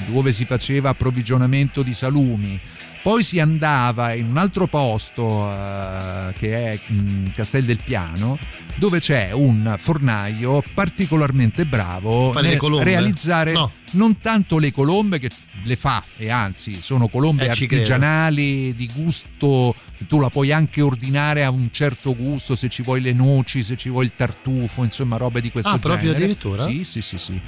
dove 0.07 0.31
si 0.31 0.45
faceva 0.45 0.89
approvvigionamento 0.89 1.83
di 1.83 1.93
salumi. 1.93 2.59
Poi 3.03 3.21
si 3.21 3.37
andava 3.41 4.13
in 4.13 4.27
un 4.29 4.37
altro 4.37 4.65
posto 4.65 5.49
eh, 5.51 6.33
che 6.37 6.71
è 6.71 6.79
mm, 6.89 7.27
Castel 7.33 7.65
del 7.65 7.79
Piano, 7.83 8.39
dove 8.75 8.99
c'è 8.99 9.31
un 9.33 9.75
fornaio 9.77 10.63
particolarmente 10.73 11.65
bravo 11.65 12.31
nel 12.39 12.55
colombe? 12.57 12.85
realizzare 12.85 13.51
No. 13.51 13.69
non 13.91 14.17
tanto 14.19 14.57
le 14.57 14.71
colombe 14.71 15.19
che 15.19 15.29
le 15.63 15.75
fa 15.75 16.01
e 16.17 16.29
anzi 16.31 16.81
sono 16.81 17.07
colombe 17.09 17.43
Eh, 17.45 17.49
artigianali 17.49 18.73
di 18.73 18.89
gusto 18.95 19.75
tu 20.07 20.19
la 20.21 20.29
puoi 20.29 20.51
anche 20.53 20.81
ordinare 20.81 21.43
a 21.43 21.49
un 21.51 21.69
certo 21.71 22.15
gusto 22.15 22.55
se 22.55 22.69
ci 22.69 22.81
vuoi 22.83 23.01
le 23.01 23.13
noci 23.13 23.61
se 23.63 23.75
ci 23.77 23.89
vuoi 23.89 24.05
il 24.05 24.13
tartufo 24.15 24.83
insomma 24.83 25.17
robe 25.17 25.41
di 25.41 25.51
questo 25.51 25.69
Ah, 25.69 25.77
genere 25.77 25.89
proprio 25.99 26.11
addirittura? 26.15 26.63
sì 26.63 26.83
sì 26.83 27.01
sì 27.01 27.17
sì 27.19 27.39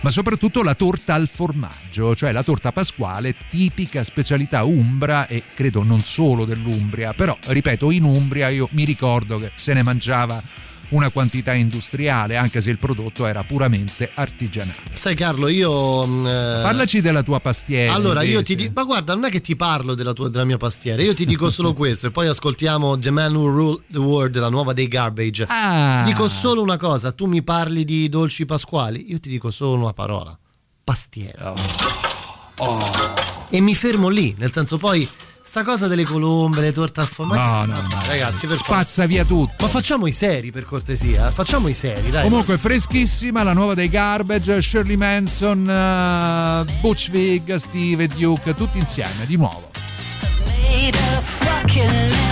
ma 0.00 0.10
soprattutto 0.10 0.62
la 0.62 0.74
torta 0.74 1.14
al 1.14 1.28
formaggio, 1.28 2.16
cioè 2.16 2.32
la 2.32 2.42
torta 2.42 2.72
pasquale, 2.72 3.34
tipica 3.50 4.02
specialità 4.02 4.64
umbra 4.64 5.26
e 5.26 5.42
credo 5.54 5.82
non 5.82 6.00
solo 6.00 6.44
dell'Umbria, 6.44 7.12
però 7.12 7.36
ripeto, 7.46 7.90
in 7.90 8.04
Umbria 8.04 8.48
io 8.48 8.68
mi 8.72 8.84
ricordo 8.84 9.38
che 9.38 9.52
se 9.54 9.74
ne 9.74 9.82
mangiava 9.82 10.42
una 10.90 11.10
quantità 11.10 11.52
industriale, 11.52 12.36
anche 12.36 12.60
se 12.60 12.70
il 12.70 12.78
prodotto 12.78 13.26
era 13.26 13.42
puramente 13.42 14.10
artigianale. 14.14 14.78
Sai 14.92 15.14
Carlo, 15.14 15.48
io... 15.48 16.06
mm, 16.06 16.26
eh, 16.26 16.60
Parlaci 16.62 17.00
della 17.00 17.22
tua 17.22 17.40
pastiera. 17.40 17.92
Allora 17.92 18.22
io 18.22 18.42
ti 18.42 18.52
invece. 18.52 18.68
dico, 18.68 18.72
ma 18.80 18.84
guarda, 18.84 19.14
non 19.14 19.24
è 19.24 19.30
che 19.30 19.40
ti 19.40 19.56
parlo 19.56 19.94
della, 19.94 20.12
tua, 20.12 20.28
della 20.28 20.44
mia 20.44 20.56
pastiera, 20.56 21.02
io 21.02 21.14
ti 21.14 21.26
dico 21.26 21.48
solo 21.50 21.74
questo 21.74 22.06
e 22.06 22.10
poi 22.10 22.26
ascoltiamo 22.26 22.98
The 22.98 23.10
Man 23.10 23.34
Who 23.34 23.46
Ruled 23.46 23.84
the 23.90 23.98
World, 23.98 24.38
la 24.38 24.48
nuova 24.48 24.72
dei 24.72 24.88
Garbage. 24.88 25.46
Ah. 25.48 26.02
Ti 26.04 26.10
dico 26.12 26.28
solo 26.28 26.62
una 26.62 26.76
cosa, 26.76 27.12
tu 27.12 27.26
mi 27.26 27.42
parli 27.42 27.84
di 27.84 28.08
dolci 28.08 28.44
pasquali, 28.44 29.10
io 29.10 29.20
ti 29.20 29.28
dico 29.28 29.50
solo 29.50 29.82
una 29.82 29.92
parola, 29.92 30.36
pastiera. 30.82 31.52
Oh. 32.56 32.78
E 33.48 33.60
mi 33.60 33.74
fermo 33.74 34.08
lì, 34.08 34.34
nel 34.38 34.52
senso 34.52 34.76
poi 34.76 35.08
sta 35.50 35.64
cosa 35.64 35.88
delle 35.88 36.04
colombe, 36.04 36.60
le 36.60 36.72
torte 36.72 37.00
al 37.00 37.08
formaggio. 37.08 37.72
No, 37.72 37.80
no, 37.80 37.88
Dai, 37.88 38.20
ragazzi, 38.20 38.46
per 38.46 38.54
Spazza 38.54 39.04
via 39.06 39.24
tutto. 39.24 39.64
Ma 39.64 39.66
facciamo 39.66 40.06
i 40.06 40.12
seri 40.12 40.52
per 40.52 40.64
cortesia, 40.64 41.32
facciamo 41.32 41.66
i 41.66 41.74
seri, 41.74 42.08
dai. 42.08 42.22
Comunque 42.22 42.56
freschissima 42.56 43.42
la 43.42 43.52
nuova 43.52 43.74
dei 43.74 43.88
Garbage, 43.88 44.62
Shirley 44.62 44.94
Manson, 44.94 45.68
eh, 45.68 46.72
Butch 46.80 47.10
Vig, 47.10 47.56
Steve 47.56 48.04
e 48.04 48.06
Duke, 48.06 48.54
tutti 48.54 48.78
insieme 48.78 49.26
di 49.26 49.36
nuovo. 49.36 49.70
made 50.68 50.96
a 50.96 51.20
fucking 51.20 52.29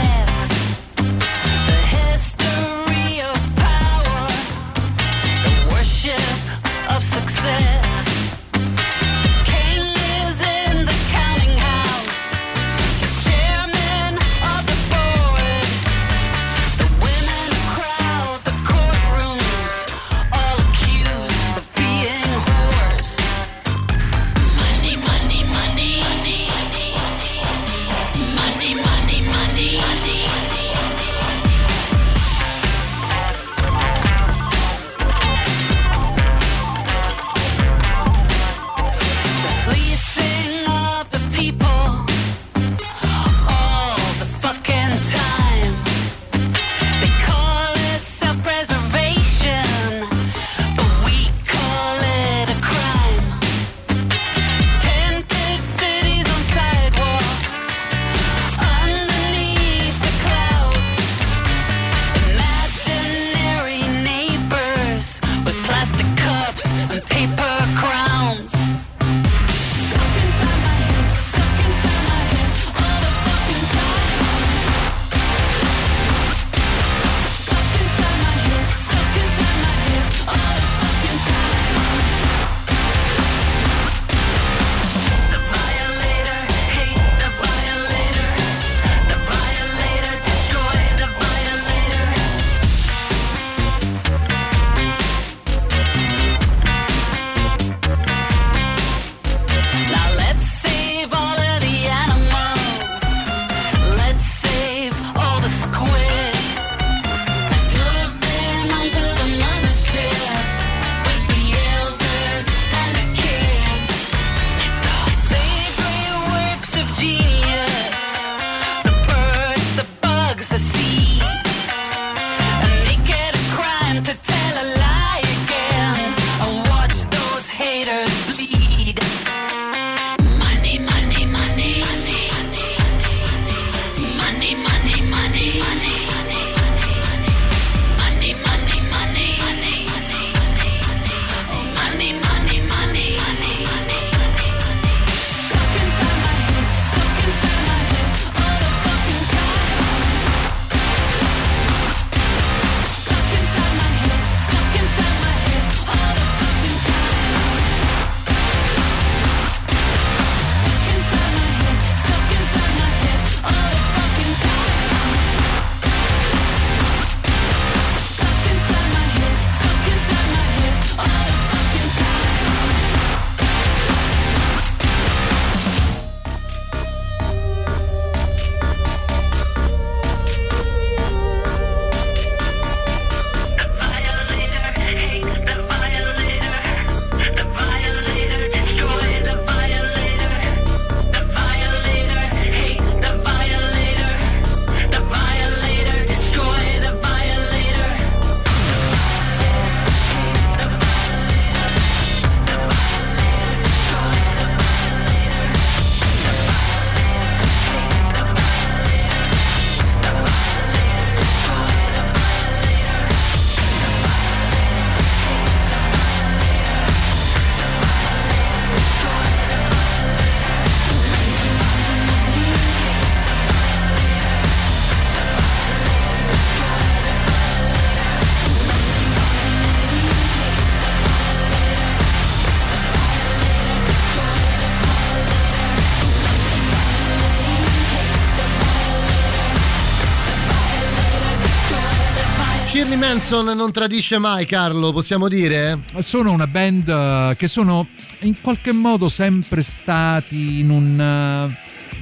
Manson 243.09 243.47
non 243.57 243.73
tradisce 243.73 244.19
mai, 244.19 244.45
Carlo, 244.45 244.93
possiamo 244.93 245.29
dire? 245.29 245.79
Sono 246.01 246.31
una 246.31 246.47
band 246.47 246.89
eh, 246.89 247.37
che 247.39 247.47
sono 247.47 247.89
in 248.21 248.39
qualche 248.43 248.73
modo 248.73 249.09
sempre 249.09 249.63
stati 249.63 250.59
in 250.59 250.69
un 250.69 251.57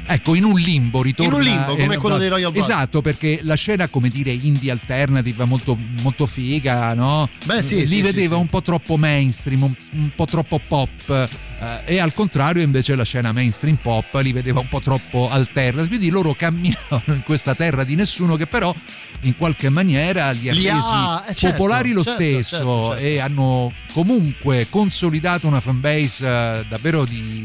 ecco, 0.07 0.35
in 0.35 0.45
un 0.45 0.59
limbo 0.59 1.03
ritorna. 1.03 1.33
In 1.33 1.39
un 1.39 1.45
limbo, 1.45 1.77
come 1.77 1.95
eh, 1.95 1.99
quello 1.99 2.19
dei 2.19 2.29
Royal 2.29 2.51
Blood. 2.51 2.65
Esatto, 2.65 3.03
perché 3.03 3.41
la 3.43 3.55
scena, 3.55 3.89
come 3.89 4.09
dire, 4.09 4.33
indie 4.33 4.71
alternative 4.71 5.45
molto, 5.45 5.79
molto 6.03 6.27
figa, 6.27 6.95
no? 6.95 7.29
Beh, 7.45 7.63
sì, 7.63 7.77
Li 7.77 7.87
sì, 7.87 8.01
vedeva 8.01 8.35
sì, 8.35 8.41
un 8.41 8.49
po' 8.49 8.63
troppo 8.63 8.97
mainstream, 8.97 9.63
un, 9.63 9.75
un 9.93 10.11
po' 10.15 10.25
troppo 10.25 10.61
pop. 10.67 11.29
Eh, 11.59 11.95
e 11.95 11.99
al 11.99 12.13
contrario, 12.13 12.63
invece, 12.63 12.95
la 12.95 13.05
scena 13.05 13.33
mainstream 13.33 13.77
pop 13.77 14.15
li 14.23 14.33
vedeva 14.33 14.61
un 14.61 14.69
po' 14.69 14.81
troppo 14.81 15.29
alternative. 15.31 15.89
Quindi 15.89 16.11
loro 16.11 16.35
camminavano 16.35 17.15
in 17.15 17.23
questa 17.25 17.55
terra 17.55 17.85
di 17.85 17.95
nessuno 17.95 18.37
che 18.37 18.47
però 18.47 18.75
in 19.23 19.37
qualche 19.37 19.71
maniera 19.71 20.31
li 20.31 20.49
ha 20.49 20.53
Li 20.53 20.65
resi 20.65 20.89
ha- 20.91 21.25
eh, 21.27 21.35
certo, 21.35 21.57
popolari 21.57 21.93
lo 21.93 22.05
certo, 22.05 22.23
stesso 22.23 22.57
certo, 22.57 22.85
certo. 22.91 23.03
e 23.05 23.19
hanno 23.21 23.73
comunque 23.93 24.67
consolidato 24.69 25.47
una 25.47 25.61
fanbase 25.61 26.27
eh, 26.27 26.65
davvero 26.69 27.05
di 27.05 27.43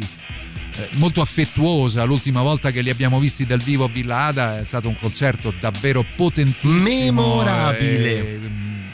eh, 0.76 0.90
molto 0.94 1.22
affettuosa. 1.22 2.04
L'ultima 2.04 2.42
volta 2.42 2.72
che 2.72 2.82
li 2.82 2.90
abbiamo 2.90 3.20
visti 3.20 3.46
dal 3.46 3.62
vivo 3.62 3.86
a 3.86 3.90
Villa 3.90 4.26
Ada 4.26 4.60
è 4.60 4.64
stato 4.66 4.90
un 4.90 4.98
concerto 5.00 5.54
davvero 5.60 6.04
potentissimo. 6.16 6.82
Memorabile. 6.84 8.20
eh, 8.20 8.40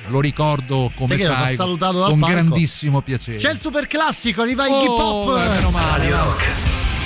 lo 0.07 0.19
ricordo 0.21 0.91
come 0.95 1.17
sai 1.17 1.55
salutato 1.55 1.99
con 2.03 2.19
palco. 2.19 2.33
grandissimo 2.35 3.01
piacere. 3.01 3.37
C'è 3.37 3.51
il 3.51 3.59
super 3.59 3.87
classico, 3.87 4.41
arriva 4.41 4.65
Iggy 4.67 4.85
Oh, 4.87 5.25
Pop. 5.25 5.37
eh, 5.37 5.49
meno 5.49 5.69
male. 5.71 6.15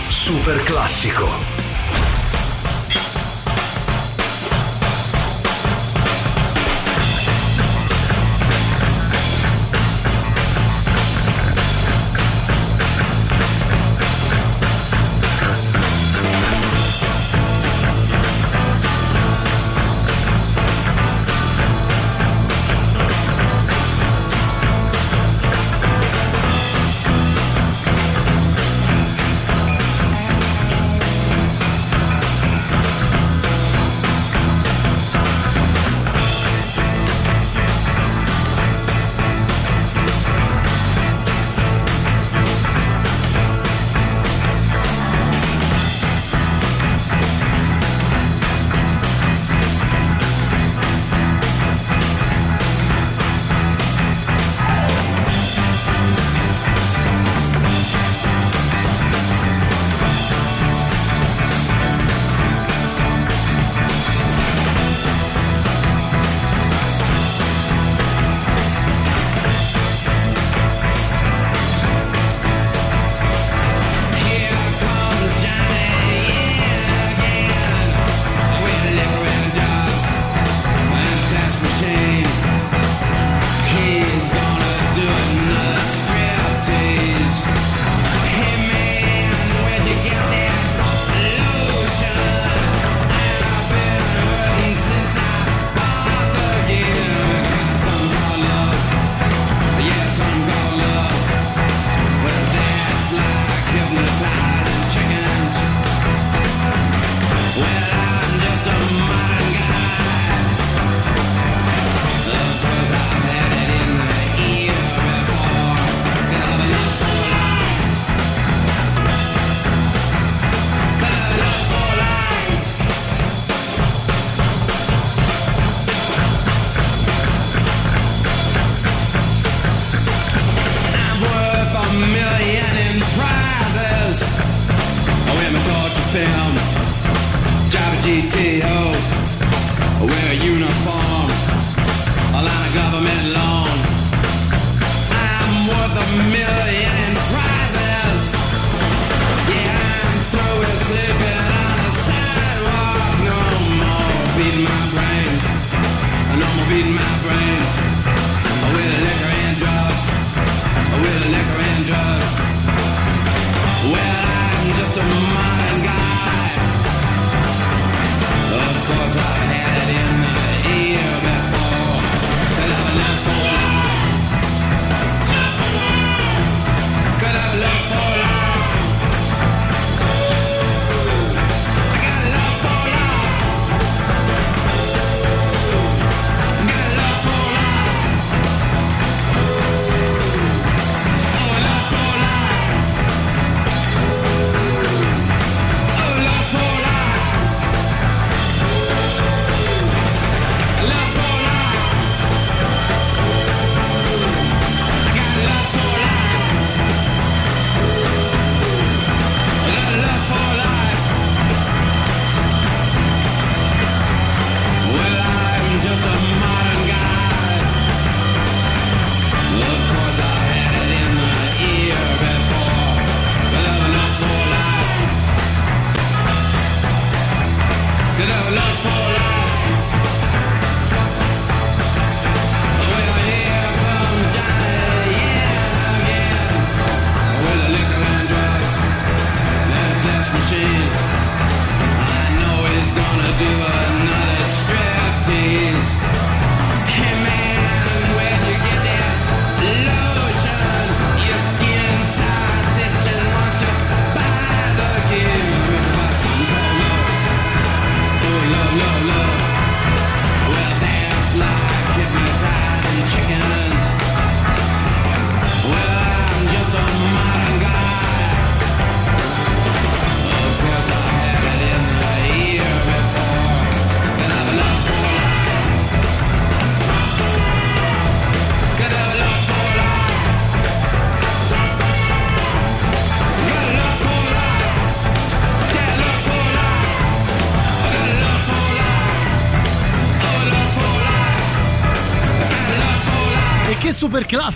Super 0.09 0.61
classico. 0.63 1.50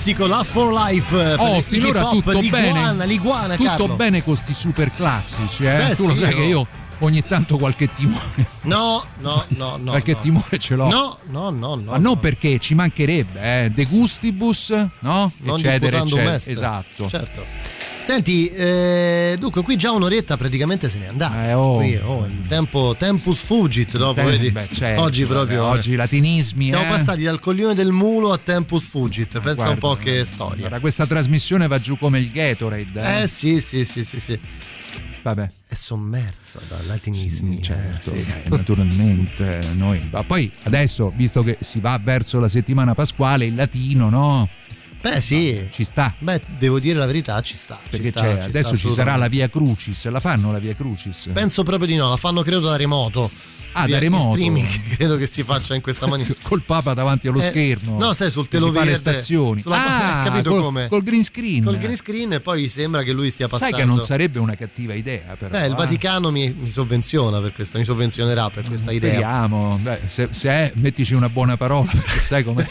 Classico, 0.06 0.28
Last 0.28 0.52
for 0.52 0.72
Life. 0.72 1.16
Eh, 1.16 1.34
oh, 1.34 1.62
finora 1.62 2.10
tutto 2.10 2.40
l'iguana, 2.40 2.92
bene. 2.92 3.06
L'iguana, 3.08 3.56
tutto 3.56 3.70
Carlo. 3.70 3.96
bene 3.96 4.24
con 4.24 4.34
questi 4.36 4.54
super 4.54 4.92
classici, 4.94 5.66
eh? 5.66 5.88
Beh, 5.88 5.96
tu 5.96 6.08
lo 6.08 6.14
sì, 6.14 6.22
sai 6.22 6.32
no. 6.32 6.36
che 6.38 6.44
io 6.44 6.68
ogni 7.00 7.26
tanto 7.26 7.58
qualche 7.58 7.92
timore. 7.94 8.46
No, 8.62 9.04
no, 9.20 9.44
no, 9.50 9.78
no. 9.78 9.92
qualche 9.92 10.14
no. 10.14 10.20
timore 10.20 10.60
ce 10.60 10.76
l'ho. 10.76 10.88
No, 10.88 11.18
no, 11.30 11.50
no, 11.50 11.76
no. 11.76 11.92
Ma 11.92 11.98
non 11.98 12.20
perché 12.20 12.60
ci 12.60 12.76
mancherebbe, 12.76 13.64
eh? 13.64 13.70
De 13.72 13.86
gustibus, 13.86 14.70
no? 15.00 15.32
Non 15.38 15.60
eccetera, 15.60 16.00
eccetera. 16.00 16.36
Esatto. 16.36 17.10
Certo. 17.10 17.46
Senti, 18.06 18.48
eh, 18.50 19.36
dunque 19.40 19.64
qui 19.64 19.76
già 19.78 19.90
un'oretta 19.92 20.38
praticamente 20.38 20.88
se 20.90 21.00
n'è 21.00 21.08
andata. 21.08 21.48
Eh, 21.48 21.54
oh. 21.54 21.78
Qui, 21.78 22.00
oh, 22.04 22.26
il 22.26 22.46
tempo, 22.48 22.96
tempus 22.98 23.42
fugit 23.42 23.98
dopo, 23.98 24.20
Eh, 24.22 24.26
vedi? 24.26 24.52
beh, 24.52 24.68
certo, 24.72 25.02
oggi 25.02 25.26
proprio. 25.26 25.64
vabbè, 25.64 25.78
oggi 25.80 25.96
latinismi. 25.96 26.68
Siamo 26.68 26.84
eh. 26.86 26.90
passati 26.90 27.24
dal 27.24 27.40
coglione 27.40 27.74
del 27.74 27.92
mulo 27.92 28.32
a 28.32 28.38
tempus 28.38 28.86
fugit. 28.86 29.40
Pensa 29.40 29.54
Guarda, 29.54 29.72
un 29.74 29.80
po' 29.80 29.96
che 29.96 30.24
storia. 30.24 30.60
Guarda, 30.60 30.80
questa 30.80 31.08
trasmissione 31.08 31.66
va 31.66 31.80
giù 31.80 31.98
come 31.98 32.20
il 32.20 32.30
Gatorade. 32.30 33.02
Eh, 33.02 33.22
Eh 33.24 33.28
sì, 33.28 33.60
sì, 33.60 33.84
sì, 33.84 34.04
sì, 34.04 34.20
sì. 34.20 34.40
Vabbè. 35.24 35.50
È 35.68 35.74
sommersa 35.74 36.60
da 36.70 36.78
latinismi. 36.86 37.60
certo, 37.64 38.14
eh, 38.14 38.22
sì. 38.22 38.28
eh, 38.44 38.50
naturalmente 38.50 39.62
noi. 39.74 40.08
Ma 40.12 40.24
poi 40.24 40.52
adesso, 40.64 41.12
visto 41.16 41.42
che 41.42 41.58
si 41.60 41.80
va 41.80 42.00
verso 42.02 42.40
la 42.40 42.48
settimana 42.48 42.94
pasquale, 42.94 43.46
il 43.46 43.56
latino, 43.56 44.10
no? 44.12 44.48
Beh 45.06 45.22
sì. 45.22 45.68
Ci 45.72 45.84
sta. 45.84 46.12
Beh, 46.18 46.42
devo 46.58 46.80
dire 46.80 46.98
la 46.98 47.06
verità, 47.06 47.40
ci 47.42 47.56
sta. 47.56 47.78
ci 47.84 47.90
Perché 47.92 48.10
sta, 48.10 48.22
c'è- 48.22 48.42
ci 48.42 48.48
adesso 48.48 48.76
sta 48.76 48.88
ci 48.88 48.94
sarà 48.94 49.16
la 49.16 49.28
via 49.28 49.48
Crucis. 49.50 50.06
La 50.08 50.20
fanno 50.20 50.52
la 50.52 50.58
via 50.58 50.74
Crucis? 50.74 51.30
Penso 51.32 51.62
proprio 51.62 51.88
di 51.88 51.96
no, 51.96 52.10
la 52.10 52.18
fanno 52.18 52.42
credo 52.42 52.62
da 52.68 52.76
remoto. 52.76 53.30
Ah, 53.78 53.88
da 53.88 54.00
remoto? 54.00 54.32
streaming 54.32 54.68
credo 54.96 55.18
che 55.18 55.28
si 55.28 55.44
faccia 55.44 55.76
in 55.76 55.82
questa 55.82 56.08
maniera. 56.08 56.34
Col 56.42 56.62
Papa 56.64 56.94
davanti 56.96 57.28
allo 57.28 57.38
Eh, 57.40 57.42
schermo. 57.42 58.00
No, 58.00 58.14
sai, 58.14 58.32
sul 58.32 58.48
teloverde. 58.48 58.90
le 58.92 58.96
stazioni. 58.96 59.62
Sulla, 59.62 60.22
ah, 60.22 60.24
capito 60.32 60.50
col, 60.50 60.62
come? 60.62 60.88
col 60.88 61.04
green 61.04 61.24
screen. 61.24 61.64
Col 61.66 61.78
green 61.78 61.98
screen 61.98 62.34
e 62.34 62.40
poi 62.40 62.68
sembra 62.70 63.04
che 63.04 63.12
lui 63.12 63.30
stia 63.30 63.48
passando. 63.48 63.76
Sai 63.76 63.84
che 63.84 63.88
non 63.88 64.02
sarebbe 64.02 64.40
una 64.40 64.56
cattiva 64.56 64.94
idea, 64.96 65.36
però. 65.38 65.52
Beh, 65.52 65.66
il 65.68 65.74
eh. 65.74 65.76
Vaticano 65.76 66.32
mi, 66.32 66.52
mi 66.58 66.72
sovvenziona 66.72 67.40
per 67.42 67.54
questa, 67.54 67.78
mi 67.78 67.84
sovvenzionerà 67.84 68.50
per 68.50 68.66
questa 68.66 68.92
idea. 68.92 69.12
Speriamo. 69.12 69.78
Beh, 69.84 70.00
se, 70.06 70.30
se 70.32 70.50
è, 70.50 70.72
mettici 70.76 71.14
una 71.14 71.30
buona 71.30 71.58
parola, 71.58 71.92
perché 71.92 72.20
sai 72.22 72.44
com'è. 72.44 72.66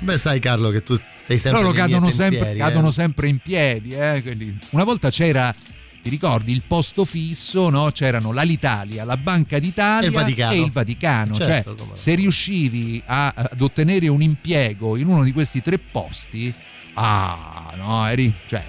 Beh, 0.00 0.18
sai 0.18 0.38
Carlo 0.40 0.70
che 0.70 0.82
tu 0.82 0.94
sei 1.22 1.38
sempre 1.38 1.62
nei 1.62 1.72
miei 1.72 1.86
cadono 1.88 2.10
sempre, 2.10 2.52
eh. 2.52 2.56
cadono 2.56 2.90
sempre 2.90 3.28
in 3.28 3.38
piedi. 3.38 3.90
eh. 3.90 4.22
Una 4.70 4.84
volta 4.84 5.10
c'era, 5.10 5.54
ti 6.02 6.08
ricordi, 6.08 6.52
il 6.52 6.62
posto 6.66 7.04
fisso, 7.04 7.68
no? 7.68 7.90
c'erano 7.90 8.32
l'Alitalia, 8.32 9.04
la 9.04 9.16
Banca 9.16 9.58
d'Italia 9.58 10.06
E 10.06 10.10
il 10.10 10.14
Vaticano. 10.16 10.52
e 10.52 10.60
il 10.60 10.70
Vaticano. 10.70 11.34
Certo, 11.34 11.74
cioè, 11.76 11.86
se 11.96 12.14
riuscivi 12.14 13.02
a- 13.06 13.32
ad 13.36 13.60
ottenere 13.60 14.08
un 14.08 14.22
impiego 14.22 14.96
in 14.96 15.08
uno 15.08 15.24
di 15.24 15.32
questi 15.32 15.60
tre 15.62 15.78
posti, 15.78 16.52
ah, 16.94 17.72
no, 17.76 18.06
eri, 18.06 18.32
cioè, 18.46 18.64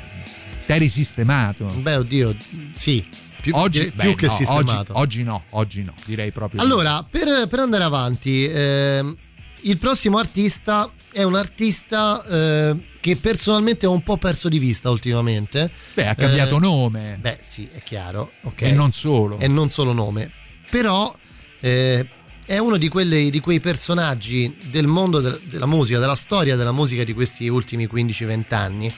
eri 0.65 0.89
sistemato. 0.89 1.65
Beh, 1.65 1.95
oddio, 1.95 2.35
sì. 2.71 3.05
Più, 3.41 3.55
oggi, 3.55 3.83
più 3.85 3.91
beh, 3.93 4.15
che 4.15 4.25
no, 4.25 4.31
sistemato. 4.33 4.73
Oggi, 4.73 4.91
oggi 4.91 5.23
no, 5.23 5.43
oggi 5.51 5.83
no, 5.83 5.93
direi 6.05 6.29
proprio. 6.31 6.59
Allora, 6.61 7.03
per, 7.09 7.47
per 7.47 7.59
andare 7.59 7.85
avanti, 7.85 8.43
ehm, 8.43 9.15
il 9.61 9.77
prossimo 9.77 10.17
artista 10.17 10.91
è 11.11 11.23
un 11.23 11.35
artista 11.35 12.23
eh, 12.23 12.75
che 12.99 13.15
personalmente 13.15 13.85
ho 13.85 13.91
un 13.91 14.03
po' 14.03 14.17
perso 14.17 14.49
di 14.49 14.59
vista 14.59 14.89
ultimamente. 14.89 15.69
Beh, 15.93 16.07
ha 16.07 16.15
cambiato 16.15 16.57
Eh, 16.57 16.59
nome. 16.59 17.17
Beh, 17.19 17.37
sì, 17.41 17.67
è 17.71 17.81
chiaro. 17.81 18.31
ok. 18.43 18.61
E 18.61 18.71
non 18.73 18.91
solo. 18.91 19.39
E 19.39 19.47
non 19.47 19.69
solo 19.69 19.91
nome. 19.93 20.29
Però 20.69 21.13
eh, 21.61 22.07
è 22.45 22.57
uno 22.57 22.77
di, 22.77 22.87
quelle- 22.89 23.29
di 23.29 23.39
quei 23.39 23.59
personaggi 23.59 24.55
del 24.69 24.87
mondo 24.87 25.19
del- 25.19 25.39
della 25.45 25.65
musica, 25.65 25.99
della 25.99 26.15
storia 26.15 26.55
della 26.55 26.71
musica 26.71 27.03
di 27.03 27.13
questi 27.13 27.47
ultimi 27.47 27.87
15-20 27.91 28.53
anni, 28.53 28.93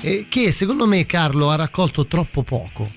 eh, 0.00 0.26
che 0.28 0.50
secondo 0.52 0.86
me 0.86 1.06
Carlo 1.06 1.50
ha 1.50 1.56
raccolto 1.56 2.06
troppo 2.06 2.42
poco. 2.42 2.90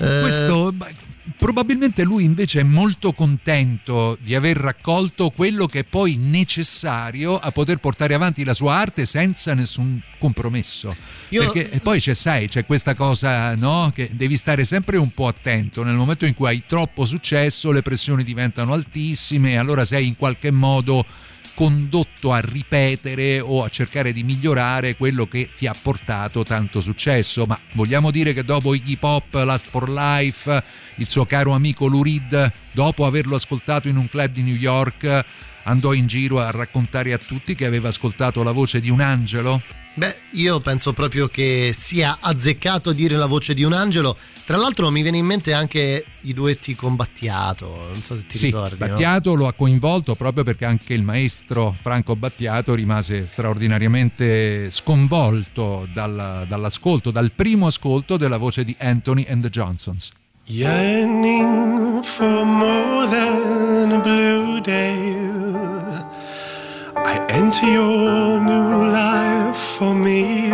Eh, 0.00 0.18
Questo 0.20 0.72
beh, 0.72 0.94
probabilmente 1.36 2.04
lui 2.04 2.24
invece 2.24 2.60
è 2.60 2.62
molto 2.62 3.12
contento 3.12 4.16
di 4.20 4.34
aver 4.34 4.56
raccolto 4.56 5.30
quello 5.30 5.66
che 5.66 5.80
è 5.80 5.84
poi 5.84 6.16
necessario 6.16 7.38
a 7.38 7.50
poter 7.50 7.78
portare 7.78 8.14
avanti 8.14 8.44
la 8.44 8.54
sua 8.54 8.74
arte 8.74 9.06
senza 9.06 9.54
nessun 9.54 10.00
compromesso. 10.18 10.94
Io- 11.30 11.42
Perché 11.50 11.70
e 11.70 11.80
poi 11.80 12.00
c'è, 12.00 12.14
sai, 12.14 12.48
c'è 12.48 12.64
questa 12.64 12.94
cosa, 12.94 13.54
no? 13.56 13.90
Che 13.94 14.10
devi 14.12 14.36
stare 14.36 14.64
sempre 14.64 14.96
un 14.96 15.10
po' 15.12 15.26
attento. 15.26 15.82
Nel 15.82 15.94
momento 15.94 16.26
in 16.26 16.34
cui 16.34 16.46
hai 16.48 16.62
troppo 16.66 17.04
successo, 17.04 17.72
le 17.72 17.82
pressioni 17.82 18.22
diventano 18.22 18.72
altissime, 18.72 19.56
allora 19.58 19.84
sei 19.84 20.06
in 20.06 20.16
qualche 20.16 20.50
modo 20.50 21.04
condotto 21.56 22.34
a 22.34 22.40
ripetere 22.40 23.40
o 23.40 23.64
a 23.64 23.70
cercare 23.70 24.12
di 24.12 24.22
migliorare 24.22 24.94
quello 24.94 25.26
che 25.26 25.48
ti 25.56 25.66
ha 25.66 25.74
portato 25.80 26.44
tanto 26.44 26.82
successo. 26.82 27.46
Ma 27.46 27.58
vogliamo 27.72 28.10
dire 28.10 28.34
che 28.34 28.44
dopo 28.44 28.74
Iggy 28.74 28.96
Pop, 28.96 29.32
Last 29.32 29.66
for 29.66 29.88
Life, 29.88 30.62
il 30.96 31.08
suo 31.08 31.24
caro 31.24 31.52
amico 31.52 31.86
Lou 31.86 32.02
Reed, 32.02 32.52
dopo 32.72 33.06
averlo 33.06 33.36
ascoltato 33.36 33.88
in 33.88 33.96
un 33.96 34.06
club 34.10 34.32
di 34.32 34.42
New 34.42 34.54
York, 34.54 35.24
andò 35.66 35.92
in 35.92 36.06
giro 36.06 36.40
a 36.40 36.50
raccontare 36.50 37.12
a 37.12 37.18
tutti 37.18 37.54
che 37.54 37.66
aveva 37.66 37.88
ascoltato 37.88 38.42
la 38.42 38.52
voce 38.52 38.80
di 38.80 38.90
un 38.90 39.00
angelo? 39.00 39.60
Beh, 39.96 40.14
io 40.32 40.60
penso 40.60 40.92
proprio 40.92 41.26
che 41.26 41.74
sia 41.74 42.18
azzeccato 42.20 42.92
dire 42.92 43.16
la 43.16 43.24
voce 43.24 43.54
di 43.54 43.62
un 43.62 43.72
angelo. 43.72 44.14
Tra 44.44 44.58
l'altro 44.58 44.90
mi 44.90 45.00
viene 45.00 45.16
in 45.16 45.24
mente 45.24 45.54
anche 45.54 46.04
i 46.20 46.34
duetti 46.34 46.74
con 46.74 46.96
Battiato, 46.96 47.88
non 47.92 48.02
so 48.02 48.14
se 48.14 48.26
ti 48.26 48.36
sì, 48.36 48.46
ricordi. 48.46 48.76
no? 48.78 48.88
Battiato 48.88 49.34
lo 49.34 49.46
ha 49.46 49.54
coinvolto 49.54 50.14
proprio 50.14 50.44
perché 50.44 50.66
anche 50.66 50.92
il 50.92 51.02
maestro 51.02 51.74
Franco 51.80 52.14
Battiato 52.14 52.74
rimase 52.74 53.26
straordinariamente 53.26 54.70
sconvolto 54.70 55.88
dal- 55.94 56.44
dall'ascolto, 56.46 57.10
dal 57.10 57.32
primo 57.32 57.66
ascolto 57.66 58.18
della 58.18 58.36
voce 58.36 58.64
di 58.64 58.76
Anthony 58.78 59.24
and 59.26 59.40
the 59.40 59.48
Johnsons. 59.48 60.12
Yearning 60.44 62.02
for 62.04 62.44
more 62.44 63.08
than 63.08 63.92
a 63.92 64.00
blue 64.00 64.60
day. 64.60 65.35
I 67.08 67.24
enter 67.28 67.66
your 67.66 68.40
new 68.40 68.90
life 68.90 69.56
for 69.78 69.94
me. 69.94 70.50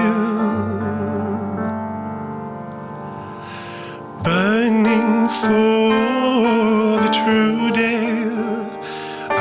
Burning 4.22 5.28
for 5.40 7.00
the 7.04 7.10
true 7.20 7.70
day. 7.70 8.28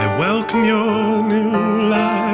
I 0.01 0.03
welcome 0.18 0.64
your 0.64 1.22
new 1.22 1.89
life 1.89 2.30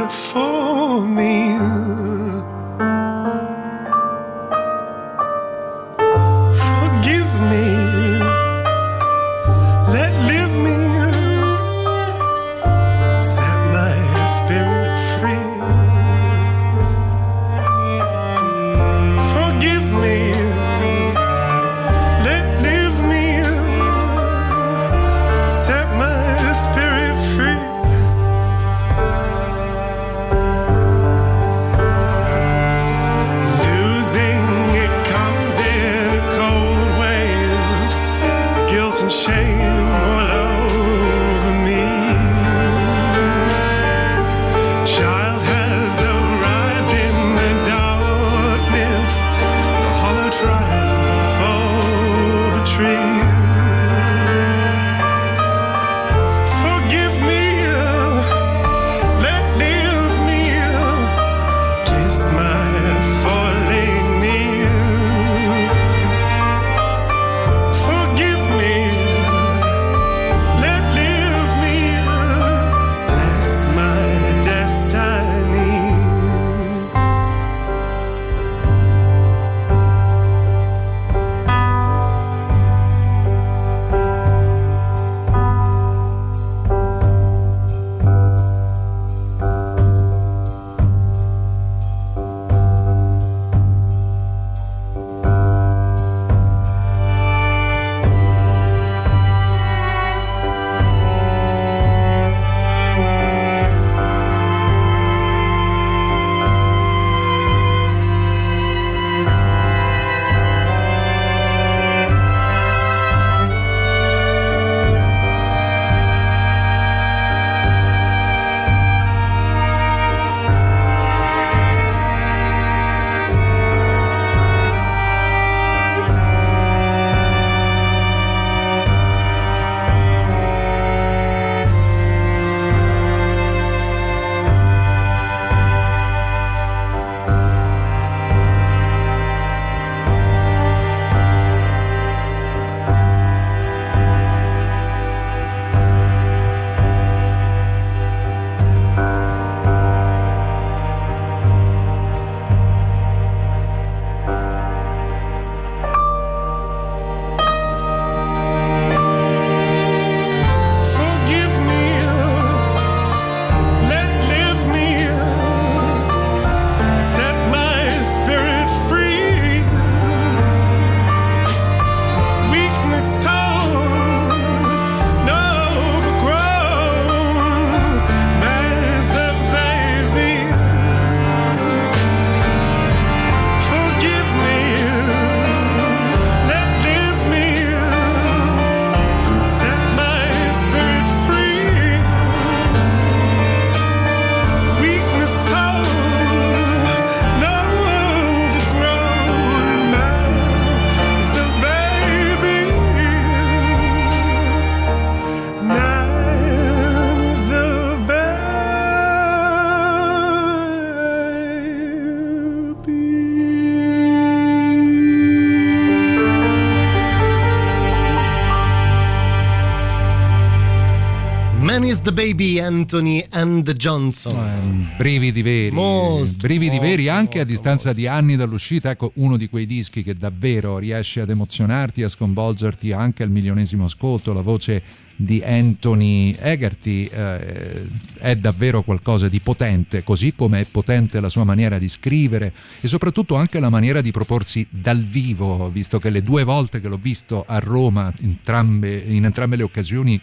Anthony 222.88 223.26
and 223.32 223.70
Johnson. 223.74 224.88
Eh, 224.94 224.96
brividi 224.96 225.42
veri, 225.42 225.76
molto, 225.76 226.32
brividi 226.38 226.78
molto, 226.78 226.86
veri 226.86 227.10
anche 227.10 227.40
molto, 227.40 227.42
a 227.42 227.44
distanza 227.44 227.92
di 227.92 228.08
anni 228.08 228.38
dall'uscita. 228.38 228.92
Ecco, 228.92 229.12
uno 229.16 229.36
di 229.36 229.50
quei 229.50 229.66
dischi 229.66 230.04
che 230.04 230.16
davvero 230.16 230.78
riesce 230.78 231.20
ad 231.20 231.30
emozionarti, 231.30 232.04
a 232.04 232.08
sconvolgerti 232.08 232.94
anche 232.94 233.24
al 233.24 233.30
milionesimo 233.30 233.84
ascolto. 233.84 234.32
La 234.32 234.40
voce 234.40 234.82
di 235.18 235.44
Anthony 235.44 236.34
Egerty 236.40 237.10
eh, 237.12 237.90
è 238.20 238.38
davvero 238.38 238.84
qualcosa 238.84 239.28
di 239.28 239.42
potente, 239.42 240.02
così 240.06 240.34
come 240.34 240.62
è 240.62 240.66
potente 240.66 241.20
la 241.20 241.28
sua 241.28 241.44
maniera 241.44 241.78
di 241.78 241.90
scrivere 241.90 242.54
e 242.80 242.88
soprattutto 242.88 243.36
anche 243.36 243.60
la 243.60 243.70
maniera 243.70 244.00
di 244.00 244.12
proporsi 244.12 244.66
dal 244.70 245.04
vivo, 245.04 245.70
visto 245.70 246.00
che 246.00 246.10
le 246.10 246.22
due 246.22 246.46
volte 246.46 246.80
che 246.80 246.88
l'ho 246.88 247.00
visto 247.02 247.44
a 247.46 247.60
Roma, 247.60 248.14
entrambe, 248.22 248.96
in 248.96 249.26
entrambe 249.26 249.58
le 249.58 249.64
occasioni 249.64 250.22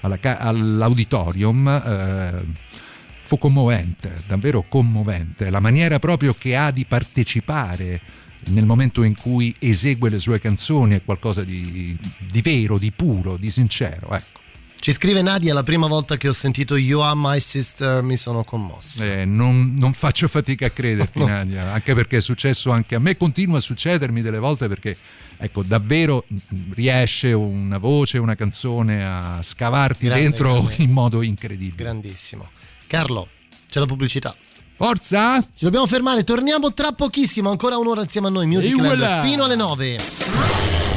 alla, 0.00 0.18
all'auditorium, 0.38 1.68
eh, 1.68 2.44
fu 3.22 3.38
commovente, 3.38 4.22
davvero 4.26 4.64
commovente, 4.68 5.50
la 5.50 5.60
maniera 5.60 5.98
proprio 5.98 6.34
che 6.34 6.56
ha 6.56 6.70
di 6.70 6.84
partecipare 6.84 8.00
nel 8.46 8.64
momento 8.64 9.02
in 9.02 9.14
cui 9.14 9.54
esegue 9.58 10.08
le 10.08 10.18
sue 10.18 10.38
canzoni 10.38 10.94
è 10.94 11.04
qualcosa 11.04 11.44
di, 11.44 11.96
di 12.18 12.40
vero, 12.40 12.78
di 12.78 12.90
puro, 12.90 13.36
di 13.36 13.50
sincero. 13.50 14.14
Ecco. 14.14 14.38
Ci 14.80 14.92
scrive 14.92 15.22
Nadia, 15.22 15.52
la 15.54 15.64
prima 15.64 15.86
volta 15.86 16.16
che 16.16 16.28
ho 16.28 16.32
sentito 16.32 16.76
You 16.76 17.00
Are 17.00 17.16
My 17.16 17.40
Sister 17.40 18.00
mi 18.02 18.16
sono 18.16 18.44
commosso. 18.44 19.04
Eh, 19.04 19.24
non, 19.24 19.74
non, 19.76 19.92
faccio 19.92 20.28
fatica 20.28 20.66
a 20.66 20.70
crederti, 20.70 21.18
no. 21.20 21.26
Nadia, 21.26 21.72
anche 21.72 21.94
perché 21.94 22.18
è 22.18 22.20
successo 22.20 22.70
anche 22.70 22.94
a 22.94 22.98
me, 23.00 23.16
continua 23.16 23.58
a 23.58 23.60
succedermi 23.60 24.22
delle 24.22 24.38
volte 24.38 24.68
perché 24.68 24.96
ecco, 25.36 25.62
davvero 25.62 26.24
riesce 26.70 27.32
una 27.32 27.78
voce, 27.78 28.18
una 28.18 28.36
canzone 28.36 29.04
a 29.04 29.38
scavarti 29.42 30.06
grande, 30.06 30.22
dentro 30.22 30.62
grande. 30.62 30.82
in 30.82 30.90
modo 30.90 31.22
incredibile. 31.22 31.84
Grandissimo. 31.84 32.48
Carlo, 32.86 33.28
c'è 33.68 33.80
la 33.80 33.86
pubblicità. 33.86 34.34
Forza! 34.76 35.40
Ci 35.40 35.64
dobbiamo 35.64 35.88
fermare, 35.88 36.22
torniamo 36.22 36.72
tra 36.72 36.92
pochissimo, 36.92 37.50
ancora 37.50 37.76
un'ora 37.76 38.02
insieme 38.02 38.28
a 38.28 38.30
noi, 38.30 38.46
Music 38.46 38.76
Land, 38.78 39.26
fino 39.26 39.44
alle 39.44 39.56
9. 39.56 40.87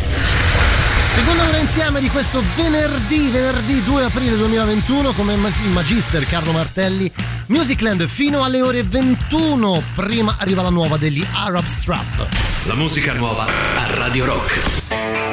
Seconda 1.14 1.48
ora 1.48 1.58
insieme 1.58 2.00
di 2.00 2.10
questo 2.10 2.42
venerdì, 2.56 3.30
venerdì 3.30 3.84
2 3.84 4.04
aprile 4.06 4.38
2021, 4.38 5.12
come 5.12 5.34
il 5.34 5.70
Magister 5.70 6.26
Carlo 6.26 6.52
Martelli, 6.54 7.12
Musicland 7.48 8.08
fino 8.08 8.44
alle 8.44 8.62
ore 8.62 8.84
21. 8.84 9.84
Prima 9.94 10.36
arriva 10.40 10.62
la 10.62 10.70
nuova 10.70 10.98
degli 10.98 11.24
Arab 11.34 11.66
Strap. 11.66 12.28
La 12.64 12.76
musica 12.76 13.14
nuova 13.14 13.46
a 13.46 13.96
Radio 13.96 14.26
Rock. 14.26 15.31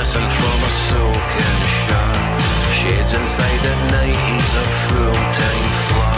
Missing 0.00 0.26
from 0.30 0.64
a 0.64 0.70
soaking 0.70 1.60
shot. 1.84 2.40
Shades 2.72 3.12
inside 3.12 3.60
the 3.60 3.76
night, 3.92 4.16
he's 4.16 4.54
a 4.54 4.66
full-time 4.88 5.72
flop. 5.88 6.09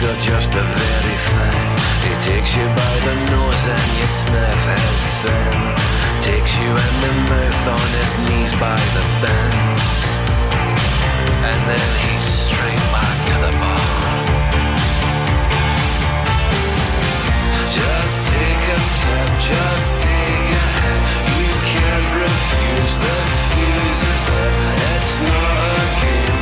Got 0.00 0.20
just 0.20 0.52
the 0.52 0.62
very 0.62 1.18
thing. 1.30 1.76
He 2.06 2.12
takes 2.22 2.54
you 2.56 2.66
by 2.66 2.94
the 3.06 3.14
nose 3.30 3.66
and 3.66 3.88
you 3.98 4.06
sniff 4.06 4.62
his 4.66 4.98
sin 5.22 5.58
takes 6.28 6.58
you 6.58 6.68
in 6.68 6.94
the 7.00 7.12
mouth 7.30 7.68
on 7.68 7.88
his 8.02 8.12
knees 8.28 8.52
by 8.60 8.76
the 8.96 9.04
bends. 9.22 9.88
And 11.48 11.60
then 11.70 11.88
he's 12.04 12.26
straight 12.46 12.84
back 12.92 13.16
to 13.30 13.36
the 13.46 13.52
bar. 13.62 13.88
Just 17.78 18.16
take 18.28 18.64
a 18.76 18.78
sip, 18.92 19.30
just 19.50 19.88
take 20.04 20.48
a 20.62 20.66
hit. 20.80 21.02
You 21.40 21.54
can't 21.72 22.08
refuse 22.24 22.94
the 23.04 23.16
fuse 23.48 24.02
is 24.12 24.22
lit. 24.28 24.54
It's 24.92 25.14
not 25.20 25.72
a 25.74 25.88
game 26.02 26.37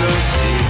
no 0.00 0.08
secret 0.08 0.69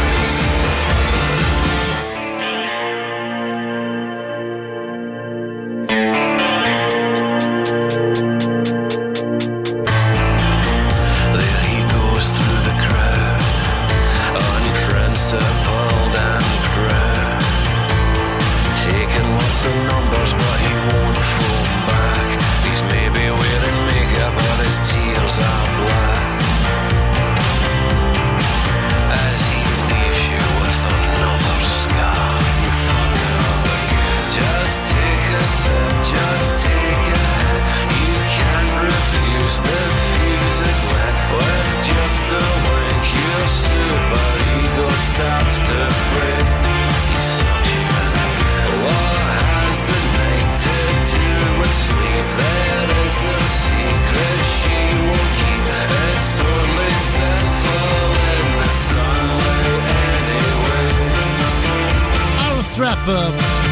Strap 63.01 63.71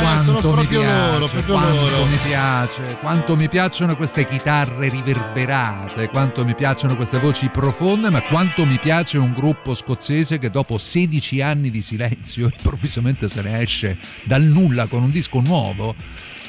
quanto 0.00 0.40
sono 0.40 0.54
proprio 0.54 0.80
piace, 0.80 1.10
loro, 1.12 1.28
proprio 1.28 1.54
quanto 1.54 1.88
loro. 1.88 2.06
mi 2.06 2.16
piace, 2.16 2.98
quanto 3.00 3.36
mi 3.36 3.48
piacciono 3.48 3.96
queste 3.96 4.24
chitarre 4.24 4.88
riverberate, 4.88 6.08
quanto 6.08 6.44
mi 6.44 6.54
piacciono 6.54 6.96
queste 6.96 7.20
voci 7.20 7.48
profonde, 7.48 8.10
ma 8.10 8.22
quanto 8.22 8.66
mi 8.66 8.78
piace 8.78 9.18
un 9.18 9.32
gruppo 9.32 9.74
scozzese 9.74 10.38
che 10.38 10.50
dopo 10.50 10.78
16 10.78 11.40
anni 11.42 11.70
di 11.70 11.80
silenzio 11.80 12.50
improvvisamente 12.52 13.28
se 13.28 13.42
ne 13.42 13.60
esce 13.60 13.98
dal 14.24 14.42
nulla 14.42 14.86
con 14.86 15.02
un 15.02 15.10
disco 15.10 15.40
nuovo 15.40 15.94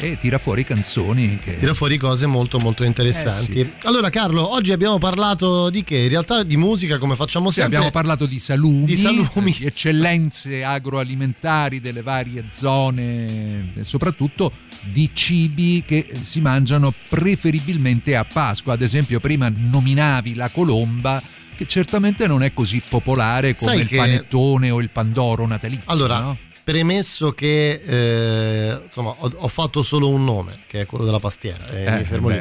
e 0.02 0.18
tira 0.18 0.40
fuori 0.40 0.64
canzoni 0.64 1.38
che... 1.38 1.56
Tira 1.56 1.76
fuori 1.76 1.98
cose 1.98 2.26
molto 2.26 2.58
molto 2.58 2.84
interessanti. 2.84 3.60
Eh, 3.60 3.64
sì. 3.66 3.86
Allora 3.88 4.10
Carlo, 4.10 4.52
oggi 4.52 4.72
abbiamo 4.72 4.98
parlato 4.98 5.70
di 5.70 5.84
che? 5.84 5.98
In 5.98 6.10
realtà 6.10 6.42
di 6.42 6.58
musica 6.58 6.98
come 6.98 7.16
facciamo 7.16 7.50
sì, 7.50 7.60
sempre. 7.60 7.76
abbiamo 7.76 7.92
parlato 7.92 8.26
di 8.26 8.40
salumi, 8.40 8.86
di, 8.86 8.96
salumi. 8.96 9.52
di 9.58 9.66
eccellenze 9.66 10.64
agroalimentari 10.64 11.80
delle 11.80 12.02
varie 12.02 12.46
zone 12.50 13.70
e 13.76 13.84
soprattutto 13.84 14.52
di 14.86 15.12
cibi 15.14 15.84
che 15.86 16.10
si 16.24 16.42
mangiano 16.42 16.92
preferibilmente 17.08 18.16
a 18.16 18.26
Pasqua. 18.26 18.74
Ad 18.74 18.82
esempio 18.82 19.20
prima 19.20 19.52
nominavi 19.54 20.34
la 20.34 20.50
colomba 20.50 21.22
che 21.56 21.68
certamente 21.68 22.26
non 22.26 22.42
è 22.42 22.54
così 22.54 22.82
popolare 22.88 23.56
come 23.56 23.72
Sai 23.72 23.82
il 23.82 23.90
panettone 23.96 24.72
o 24.72 24.82
il 24.82 24.90
pandoro 24.90 25.46
natalizio. 25.46 25.84
Allora, 25.92 26.20
no? 26.20 26.38
Premesso 26.64 27.32
che 27.32 27.82
eh, 27.86 28.82
insomma 28.86 29.16
ho, 29.18 29.32
ho, 29.36 29.48
fatto 29.48 29.82
solo 29.82 30.10
un 30.10 30.24
nome 30.24 30.60
che 30.68 30.82
è 30.82 30.86
quello 30.86 31.04
della 31.04 31.20
pastiera 31.20 31.68
eh, 31.68 31.98
mi 31.98 32.04
fermo 32.04 32.30
lì. 32.30 32.40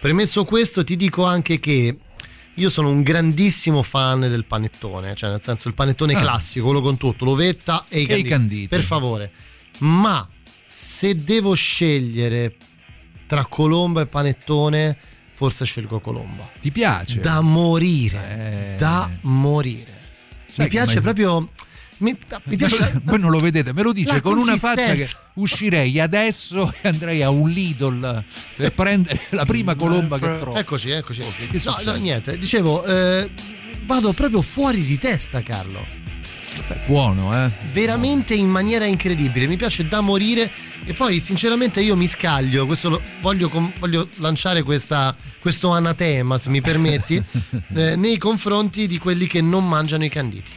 premesso 0.00 0.44
questo 0.44 0.84
ti 0.84 0.96
dico 0.96 1.24
anche 1.24 1.58
che 1.58 1.96
io 2.54 2.68
sono 2.68 2.90
un 2.90 3.02
grandissimo 3.02 3.82
fan 3.82 4.20
del 4.20 4.44
panettone 4.44 5.14
cioè 5.14 5.30
nel 5.30 5.40
senso 5.42 5.68
il 5.68 5.74
panettone 5.74 6.14
ah. 6.14 6.20
classico 6.20 6.66
quello 6.66 6.82
con 6.82 6.96
tutto 6.96 7.24
l'ovetta 7.24 7.84
e 7.88 8.00
i 8.00 8.06
canditi, 8.06 8.12
e 8.12 8.18
i 8.18 8.30
canditi. 8.30 8.68
per 8.68 8.82
favore 8.82 9.32
ma 9.78 10.28
se 10.66 11.14
devo 11.16 11.54
scegliere 11.54 12.56
tra 13.26 13.46
colomba 13.46 14.02
e 14.02 14.06
panettone 14.06 14.96
forse 15.32 15.64
scelgo 15.64 16.00
colomba 16.00 16.48
ti 16.60 16.70
piace? 16.70 17.20
da 17.20 17.40
morire 17.40 18.74
eh. 18.74 18.76
da 18.76 19.10
morire 19.22 20.00
Sai 20.46 20.66
mi 20.66 20.70
piace 20.70 21.00
mai... 21.00 21.02
proprio 21.02 21.48
mi, 22.02 22.16
mi 22.44 22.56
piace 22.56 23.00
voi 23.04 23.18
non 23.18 23.30
lo 23.30 23.38
vedete 23.38 23.72
me 23.72 23.82
lo 23.82 23.92
dice 23.92 24.20
con 24.20 24.36
una 24.36 24.56
faccia 24.56 24.94
che 24.94 25.08
uscirei 25.34 26.00
adesso 26.00 26.72
e 26.80 26.88
andrei 26.88 27.22
a 27.22 27.30
un 27.30 27.48
Lidl 27.48 28.24
per 28.56 28.72
prendere 28.72 29.20
la 29.30 29.44
prima 29.44 29.74
colomba 29.74 30.18
che 30.18 30.36
trovo. 30.38 30.56
Eccoci 30.56 30.90
eccoci 30.90 31.22
no, 31.64 31.76
no, 31.84 31.94
niente 31.94 32.36
dicevo 32.36 32.84
eh, 32.84 33.30
vado 33.84 34.12
proprio 34.12 34.42
fuori 34.42 34.84
di 34.84 34.98
testa 34.98 35.42
Carlo. 35.42 36.00
Beh, 36.68 36.80
buono 36.86 37.34
eh. 37.34 37.50
Veramente 37.72 38.34
in 38.34 38.48
maniera 38.48 38.84
incredibile 38.84 39.46
mi 39.46 39.56
piace 39.56 39.88
da 39.88 40.00
morire 40.00 40.50
e 40.84 40.92
poi 40.92 41.20
sinceramente 41.20 41.80
io 41.80 41.96
mi 41.96 42.08
scaglio 42.08 42.66
questo 42.66 42.90
lo, 42.90 43.00
voglio, 43.20 43.50
voglio, 43.78 44.08
lanciare 44.16 44.62
questa, 44.62 45.16
questo 45.38 45.70
anatema 45.70 46.38
se 46.38 46.50
mi 46.50 46.60
permetti 46.60 47.22
eh, 47.74 47.96
nei 47.96 48.18
confronti 48.18 48.86
di 48.86 48.98
quelli 48.98 49.26
che 49.26 49.40
non 49.40 49.66
mangiano 49.66 50.04
i 50.04 50.08
canditi 50.08 50.50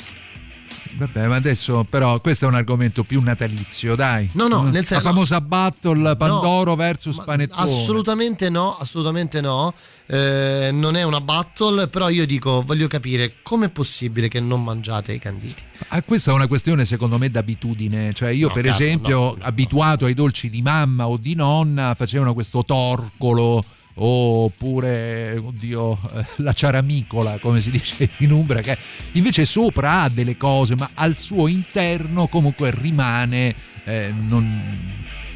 Vabbè, 0.97 1.27
ma 1.27 1.35
adesso 1.35 1.85
però 1.89 2.21
questo 2.21 2.45
è 2.45 2.47
un 2.47 2.55
argomento 2.55 3.03
più 3.03 3.21
natalizio, 3.21 3.95
dai. 3.95 4.29
No, 4.33 4.47
no, 4.47 4.63
nel 4.63 4.85
senso. 4.85 4.95
La 4.95 5.01
famosa 5.01 5.41
battle 5.41 6.15
Pandoro 6.15 6.71
no, 6.71 6.75
versus 6.75 7.21
Panettone. 7.21 7.61
Assolutamente 7.61 8.49
no, 8.49 8.77
assolutamente 8.77 9.41
no. 9.41 9.73
Eh, 10.07 10.69
non 10.71 10.95
è 10.95 11.03
una 11.03 11.19
battle, 11.19 11.87
però 11.87 12.09
io 12.09 12.25
dico, 12.25 12.61
voglio 12.65 12.87
capire 12.87 13.35
com'è 13.41 13.69
possibile 13.69 14.27
che 14.27 14.39
non 14.39 14.63
mangiate 14.63 15.13
i 15.13 15.19
canditi. 15.19 15.63
Ah, 15.89 16.01
questa 16.01 16.31
è 16.31 16.33
una 16.33 16.47
questione 16.47 16.85
secondo 16.85 17.17
me 17.17 17.29
d'abitudine, 17.29 18.13
cioè 18.13 18.29
io 18.29 18.47
no, 18.47 18.53
per 18.53 18.65
cazzo, 18.65 18.83
esempio, 18.83 19.17
no, 19.17 19.37
abituato 19.41 20.05
ai 20.05 20.13
dolci 20.13 20.49
di 20.49 20.61
mamma 20.61 21.07
o 21.07 21.17
di 21.17 21.35
nonna, 21.35 21.93
facevano 21.95 22.33
questo 22.33 22.63
torcolo 22.63 23.63
oppure 23.95 25.37
oddio 25.37 25.97
la 26.37 26.53
ciaramicola 26.53 27.37
come 27.39 27.61
si 27.61 27.69
dice 27.69 28.09
in 28.17 28.31
Umbria 28.31 28.61
che 28.61 28.77
invece 29.13 29.45
sopra 29.45 30.01
ha 30.01 30.09
delle 30.09 30.35
cose 30.35 30.75
ma 30.75 30.89
al 30.95 31.17
suo 31.17 31.47
interno 31.47 32.27
comunque 32.27 32.71
rimane 32.71 33.55
eh, 33.85 34.11
non, 34.13 34.63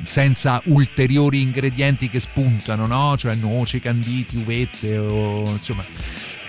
senza 0.03 0.61
ulteriori 0.65 1.41
ingredienti 1.41 2.09
che 2.09 2.19
spuntano 2.19 2.85
no? 2.85 3.15
cioè 3.15 3.35
noci, 3.35 3.79
canditi, 3.79 4.37
uvette 4.37 4.97
o 4.97 5.49
insomma 5.51 5.85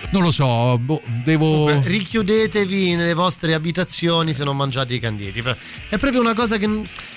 non 0.09 0.23
lo 0.23 0.31
so, 0.31 0.77
boh, 0.77 1.01
devo. 1.23 1.69
Richiudetevi 1.81 2.95
nelle 2.95 3.13
vostre 3.13 3.53
abitazioni 3.53 4.33
se 4.33 4.43
non 4.43 4.57
mangiate 4.57 4.93
i 4.93 4.99
canditi. 4.99 5.41
È 5.89 5.97
proprio 5.97 6.21
una 6.21 6.33
cosa 6.33 6.57
che. 6.57 6.69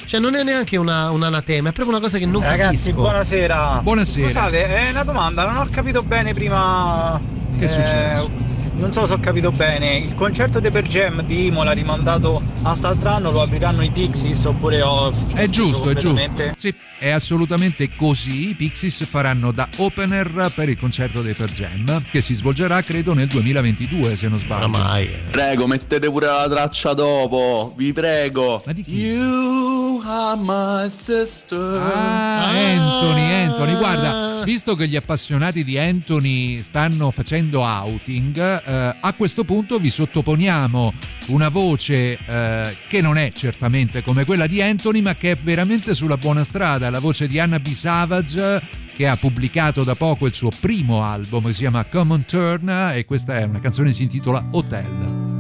Cioè, 0.05 0.21
non 0.21 0.35
è 0.35 0.43
neanche 0.43 0.77
una, 0.77 1.11
un 1.11 1.23
anatema, 1.23 1.71
è 1.71 1.73
proprio 1.73 1.97
una 1.97 2.05
cosa 2.05 2.19
che 2.19 2.27
non 2.27 2.43
Ragazzi, 2.43 2.91
capisco. 2.91 2.93
buonasera. 2.93 3.81
Buonasera. 3.83 4.27
Scusate, 4.27 4.67
è 4.67 4.91
una 4.91 5.03
domanda, 5.05 5.47
non 5.47 5.57
ho 5.57 5.69
capito 5.71 6.03
bene 6.03 6.35
prima. 6.35 7.21
Che 7.59 7.65
è 7.65 7.69
successo? 7.69 8.27
Eh, 8.27 8.43
non 8.77 8.93
so 8.93 9.07
se 9.07 9.13
ho 9.13 9.21
capito 9.21 9.53
bene, 9.53 9.97
il 9.97 10.15
concerto 10.15 10.59
dei 10.61 10.71
Per 10.71 10.87
Jam 10.87 11.23
di 11.23 11.47
Imola 11.47 11.73
rimandato 11.73 12.43
a 12.63 12.69
quest'altro 12.69 13.09
anno 13.11 13.31
lo 13.31 13.43
apriranno 13.43 13.83
i 13.83 13.91
Pixies 13.91 14.45
oppure 14.45 14.83
ho 14.83 15.13
È 15.33 15.49
giusto, 15.49 15.91
è 15.91 15.95
giusto. 15.95 16.31
Sì, 16.57 16.75
è 17.05 17.11
assolutamente 17.11 17.91
così. 17.95 18.49
I 18.49 18.55
Pixies 18.55 19.05
faranno 19.05 19.53
da 19.53 19.69
opener 19.77 20.51
per 20.55 20.71
il 20.71 20.79
concerto 20.79 21.21
dei 21.21 21.35
Per 21.35 21.53
Jam 21.53 22.03
che 22.11 22.23
si 22.23 22.33
svolgerà 22.33 22.81
credo 22.81 23.13
nel 23.13 23.27
2022 23.27 24.17
se 24.17 24.29
non 24.29 24.39
sbaglio. 24.39 24.65
Ormai. 24.65 25.11
Prego, 25.31 25.67
mettete 25.67 26.09
pure 26.09 26.27
la 26.27 26.49
traccia 26.49 26.95
dopo, 26.95 27.75
vi 27.77 27.93
prego. 27.93 28.63
Ma 28.65 28.73
di 28.73 28.83
chi? 28.83 28.97
You 29.01 30.03
are 30.03 30.41
my 30.41 30.89
sister. 30.89 31.59
Ah, 31.59 32.49
Anthony, 32.49 33.33
Anthony, 33.33 33.77
guarda, 33.77 34.24
visto 34.45 34.75
che 34.75 34.87
gli 34.87 34.97
appassionati 34.97 35.65
di 35.65 35.79
Anthony 35.79 36.63
stanno 36.63 37.11
facendo 37.11 37.63
outing, 37.63 38.39
eh, 38.39 38.97
a 39.01 39.13
questo 39.15 39.45
punto 39.45 39.79
vi 39.79 39.91
sottoponiamo 39.91 40.93
una 41.27 41.49
voce 41.49 42.19
eh, 42.25 42.77
che 42.89 43.01
non 43.01 43.17
è 43.17 43.33
certamente 43.33 44.03
come 44.03 44.25
quella 44.25 44.47
di 44.47 44.61
Anthony, 44.61 45.01
ma 45.01 45.15
che 45.15 45.33
è 45.33 45.37
veramente 45.37 45.95
sulla 45.95 46.17
buona 46.17 46.45
strada, 46.45 46.91
la 46.91 47.01
voce 47.01 47.27
di 47.27 47.39
Anna 47.39 47.59
B. 47.59 47.73
Savage 47.73 48.83
che 48.95 49.09
ha 49.09 49.17
pubblicato 49.17 49.83
da 49.83 49.97
poco 49.97 50.27
il 50.27 50.35
suo 50.35 50.51
primo 50.61 51.03
album 51.03 51.51
si 51.51 51.61
chiama 51.61 51.85
Common 51.85 52.25
Turn 52.27 52.93
e 52.95 53.05
questa 53.05 53.39
è 53.39 53.43
una 53.43 53.59
canzone 53.59 53.89
che 53.89 53.95
si 53.95 54.03
intitola 54.05 54.45
Hotel. 54.53 55.33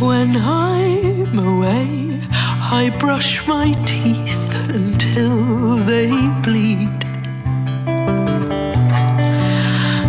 When 0.00 0.34
I'm 0.34 1.38
away, 1.38 2.03
I 2.82 2.90
brush 2.90 3.46
my 3.46 3.72
teeth 3.86 4.52
until 4.68 5.76
they 5.76 6.10
bleed. 6.42 7.00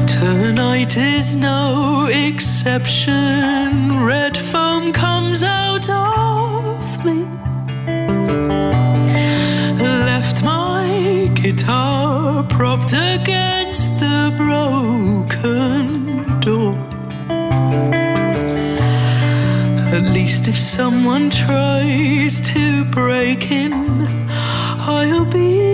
Tonight 0.08 0.98
is 0.98 1.36
no 1.36 2.08
exception. 2.12 4.04
Red 4.04 4.36
foam 4.36 4.92
comes 4.92 5.44
out 5.44 5.88
of 5.88 7.06
me. 7.06 7.28
Left 10.10 10.44
my 10.44 11.30
guitar 11.36 12.44
propped 12.46 12.94
against 12.94 14.00
the 14.00 14.34
broken 14.38 16.05
At 19.96 20.04
least 20.12 20.50
if 20.50 20.58
someone 20.58 21.30
tries 21.30 22.42
to 22.52 22.84
break 22.84 23.50
in, 23.50 23.72
I'll 24.78 25.24
be. 25.24 25.65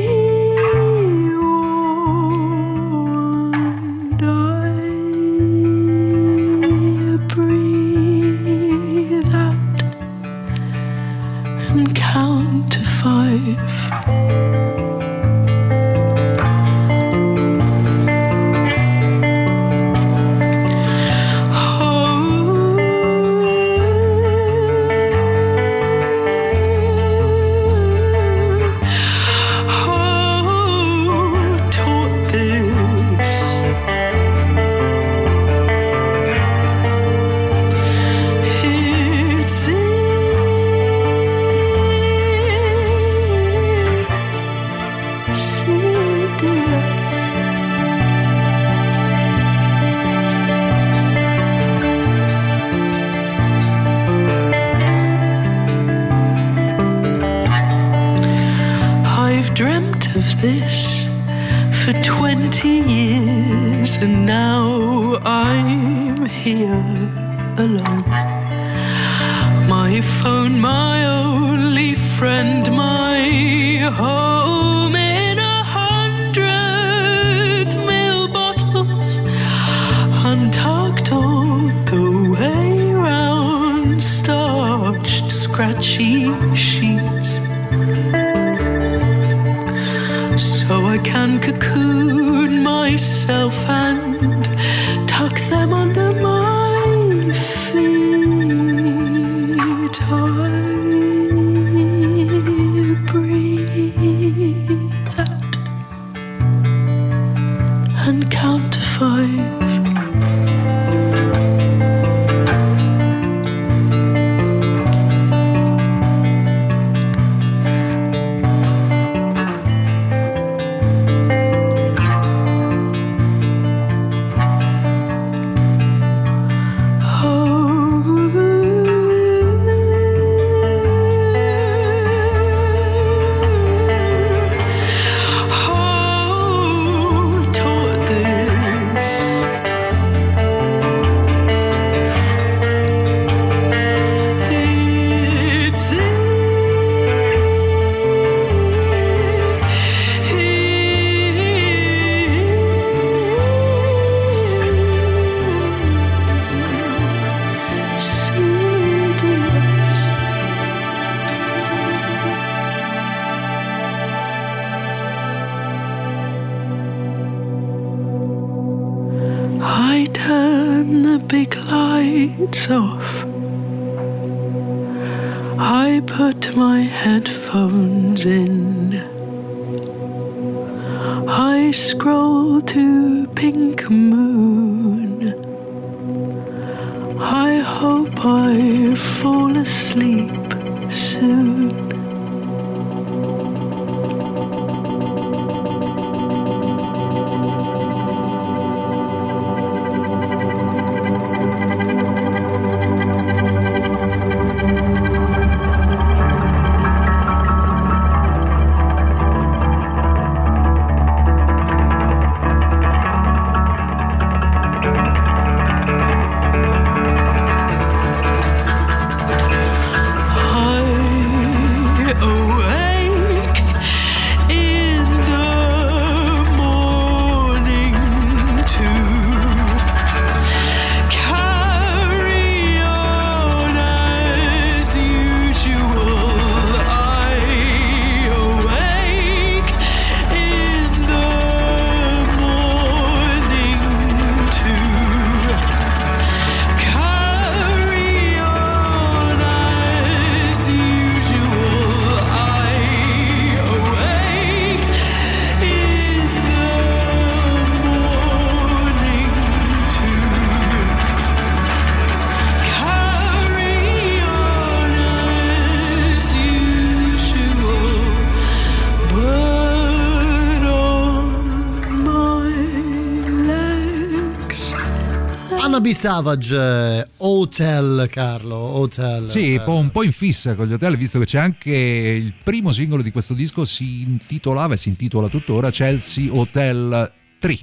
Savage, 276.01 276.55
eh, 276.55 277.07
Hotel 277.17 278.07
Carlo, 278.09 278.55
Hotel. 278.55 279.29
Sì, 279.29 279.53
eh. 279.53 279.61
un 279.67 279.91
po', 279.91 280.01
in 280.01 280.11
fissa 280.11 280.55
con 280.55 280.65
gli 280.65 280.73
hotel, 280.73 280.97
visto 280.97 281.19
che 281.19 281.25
c'è 281.25 281.37
anche 281.37 281.69
il 281.69 282.33
primo 282.43 282.71
singolo 282.71 283.03
di 283.03 283.11
questo 283.11 283.35
disco, 283.35 283.65
si 283.65 284.01
intitolava 284.01 284.73
e 284.73 284.77
si 284.77 284.89
intitola 284.89 285.27
tuttora 285.27 285.69
Chelsea 285.69 286.33
Hotel 286.33 287.11
3 287.37 287.57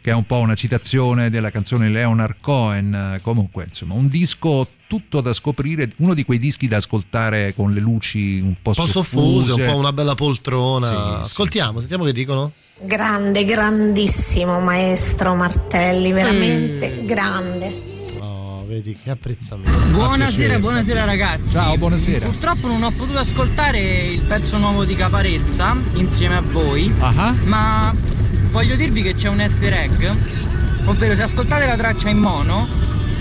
che 0.00 0.10
è 0.10 0.14
un 0.14 0.24
po' 0.24 0.38
una 0.38 0.54
citazione 0.54 1.28
della 1.28 1.50
canzone 1.50 1.90
Leonard 1.90 2.36
Cohen. 2.40 3.18
Comunque, 3.20 3.64
insomma, 3.68 3.92
un 3.92 4.08
disco 4.08 4.66
tutto 4.86 5.20
da 5.20 5.34
scoprire, 5.34 5.92
uno 5.98 6.14
di 6.14 6.24
quei 6.24 6.38
dischi 6.38 6.66
da 6.66 6.78
ascoltare 6.78 7.54
con 7.54 7.74
le 7.74 7.80
luci 7.80 8.40
un 8.40 8.54
po', 8.62 8.70
Un 8.70 8.76
po' 8.76 8.86
soffuse, 8.86 9.52
un 9.52 9.66
po' 9.66 9.76
una 9.76 9.92
bella 9.92 10.14
poltrona. 10.14 10.86
Sì, 10.86 10.94
Ascoltiamo, 11.24 11.80
sentiamo 11.80 12.04
che 12.04 12.12
dicono. 12.12 12.52
Grande, 12.76 13.44
grandissimo 13.44 14.58
maestro 14.60 15.34
Martelli, 15.36 16.10
veramente 16.12 16.92
Mm. 17.02 17.06
grande. 17.06 17.82
Oh, 18.20 18.64
vedi 18.66 18.96
che 19.00 19.10
apprezzamento. 19.10 19.78
Buonasera, 19.92 20.58
buonasera 20.58 21.04
ragazzi. 21.04 21.52
Ciao, 21.52 21.76
buonasera. 21.78 22.26
Purtroppo 22.26 22.66
non 22.66 22.82
ho 22.82 22.90
potuto 22.90 23.18
ascoltare 23.18 23.78
il 23.80 24.22
pezzo 24.22 24.58
nuovo 24.58 24.84
di 24.84 24.96
Caparezza 24.96 25.76
insieme 25.94 26.36
a 26.36 26.40
voi, 26.42 26.92
Ah. 26.98 27.32
ma 27.44 27.94
voglio 28.50 28.74
dirvi 28.74 29.02
che 29.02 29.14
c'è 29.14 29.28
un 29.28 29.40
easter 29.40 29.72
egg, 29.72 30.04
ovvero 30.86 31.14
se 31.14 31.22
ascoltate 31.22 31.66
la 31.66 31.76
traccia 31.76 32.08
in 32.08 32.18
mono, 32.18 32.66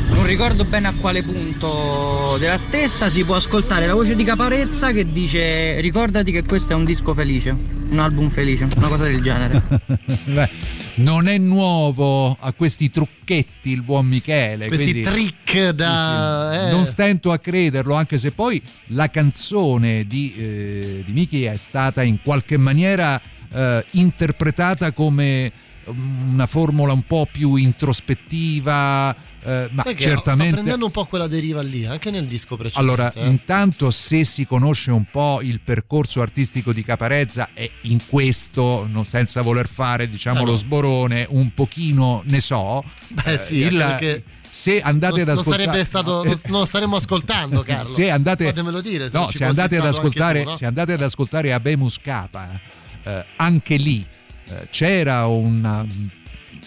non 0.09 0.25
ricordo 0.25 0.63
bene 0.63 0.87
a 0.87 0.93
quale 0.93 1.23
punto 1.23 2.37
della 2.39 2.57
stessa, 2.57 3.09
si 3.09 3.23
può 3.23 3.35
ascoltare 3.35 3.85
la 3.85 3.93
voce 3.93 4.15
di 4.15 4.23
Caparezza 4.23 4.91
che 4.91 5.11
dice 5.11 5.79
ricordati 5.81 6.31
che 6.31 6.43
questo 6.43 6.73
è 6.73 6.75
un 6.75 6.85
disco 6.85 7.13
felice, 7.13 7.55
un 7.89 7.99
album 7.99 8.29
felice, 8.29 8.67
una 8.75 8.87
cosa 8.87 9.03
del 9.03 9.21
genere. 9.21 9.61
Beh, 10.25 10.49
non 10.95 11.27
è 11.27 11.37
nuovo 11.37 12.35
a 12.39 12.51
questi 12.53 12.89
trucchetti 12.89 13.71
il 13.71 13.81
buon 13.81 14.05
Michele. 14.07 14.67
Questi 14.67 14.91
quindi- 14.91 15.09
trick 15.09 15.69
da. 15.69 16.49
Sì, 16.51 16.59
sì. 16.59 16.65
eh. 16.65 16.71
Non 16.71 16.85
stento 16.85 17.31
a 17.31 17.39
crederlo, 17.39 17.95
anche 17.95 18.17
se 18.17 18.31
poi 18.31 18.61
la 18.87 19.09
canzone 19.09 20.05
di, 20.05 20.33
eh, 20.35 21.03
di 21.05 21.11
Miki 21.13 21.43
è 21.43 21.57
stata 21.57 22.03
in 22.03 22.21
qualche 22.21 22.57
maniera 22.57 23.19
eh, 23.51 23.85
interpretata 23.91 24.91
come 24.91 25.51
una 25.85 26.45
formula 26.45 26.93
un 26.93 27.03
po' 27.03 27.27
più 27.29 27.55
introspettiva 27.55 29.13
eh, 29.45 29.69
ma 29.71 29.83
Sai 29.83 29.97
certamente 29.97 30.51
sta 30.51 30.61
prendendo 30.61 30.85
un 30.85 30.91
po' 30.91 31.05
quella 31.05 31.27
deriva 31.27 31.61
lì 31.61 31.85
anche 31.85 32.11
nel 32.11 32.25
disco 32.25 32.55
precedente 32.55 32.79
allora 32.79 33.11
eh. 33.11 33.27
intanto 33.27 33.91
se 33.91 34.23
si 34.23 34.45
conosce 34.45 34.91
un 34.91 35.05
po' 35.09 35.41
il 35.41 35.59
percorso 35.59 36.21
artistico 36.21 36.71
di 36.71 36.83
Caparezza 36.83 37.49
e 37.53 37.69
in 37.81 37.99
questo 38.07 38.87
no, 38.89 39.03
senza 39.03 39.41
voler 39.41 39.67
fare 39.67 40.09
diciamo 40.09 40.39
ah, 40.39 40.43
no. 40.43 40.49
lo 40.51 40.55
sborone 40.55 41.25
un 41.29 41.53
pochino 41.53 42.21
ne 42.25 42.39
so 42.39 42.83
beh 43.09 43.37
sì 43.37 43.57
il, 43.57 43.77
perché 43.77 44.23
se 44.49 44.81
andate 44.81 45.21
ad 45.21 45.29
ascoltare 45.29 45.65
non 45.65 45.85
stato 45.85 46.23
non, 46.23 46.39
non 46.47 46.65
staremmo 46.65 46.95
ascoltando 46.95 47.61
Carlo 47.67 47.91
se 47.91 48.09
andate, 48.09 48.45
fatemelo 48.45 48.81
dire 48.81 49.09
se, 49.09 49.17
no, 49.17 49.29
se 49.29 49.43
andate 49.43 49.77
ad 49.77 49.85
ascoltare 49.85 50.43
tu, 50.43 50.49
no? 50.49 50.55
se 50.55 50.65
andate 50.65 50.93
ad 50.93 51.01
ascoltare 51.01 51.51
Abemus 51.51 51.99
Capa 51.99 52.59
eh, 53.03 53.25
anche 53.35 53.75
lì 53.75 54.05
eh, 54.45 54.67
c'era 54.69 55.25
una 55.25 55.85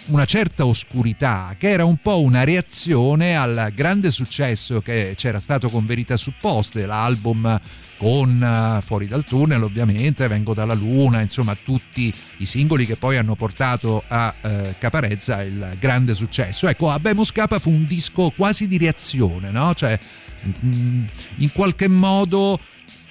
una 0.07 0.25
certa 0.25 0.65
oscurità 0.65 1.55
che 1.57 1.69
era 1.69 1.85
un 1.85 1.97
po' 1.97 2.21
una 2.21 2.43
reazione 2.43 3.35
al 3.35 3.71
grande 3.73 4.11
successo 4.11 4.81
che 4.81 5.13
c'era 5.15 5.39
stato 5.39 5.69
con 5.69 5.85
Verità 5.85 6.15
Supposte, 6.15 6.85
l'album 6.85 7.59
con 7.97 8.77
uh, 8.77 8.81
Fuori 8.81 9.07
dal 9.07 9.23
tunnel 9.23 9.63
ovviamente, 9.63 10.27
Vengo 10.27 10.53
dalla 10.53 10.73
luna, 10.73 11.21
insomma 11.21 11.55
tutti 11.55 12.13
i 12.37 12.45
singoli 12.45 12.85
che 12.85 12.95
poi 12.95 13.17
hanno 13.17 13.35
portato 13.35 14.03
a 14.07 14.33
uh, 14.39 14.49
Caparezza 14.77 15.41
il 15.41 15.75
grande 15.79 16.13
successo. 16.13 16.67
Ecco, 16.67 16.89
Abemus 16.89 17.31
Capa 17.31 17.59
fu 17.59 17.69
un 17.69 17.85
disco 17.85 18.31
quasi 18.35 18.67
di 18.67 18.77
reazione, 18.77 19.49
no? 19.51 19.73
Cioè 19.73 19.97
mm, 20.65 21.03
in 21.37 21.51
qualche 21.51 21.87
modo 21.87 22.59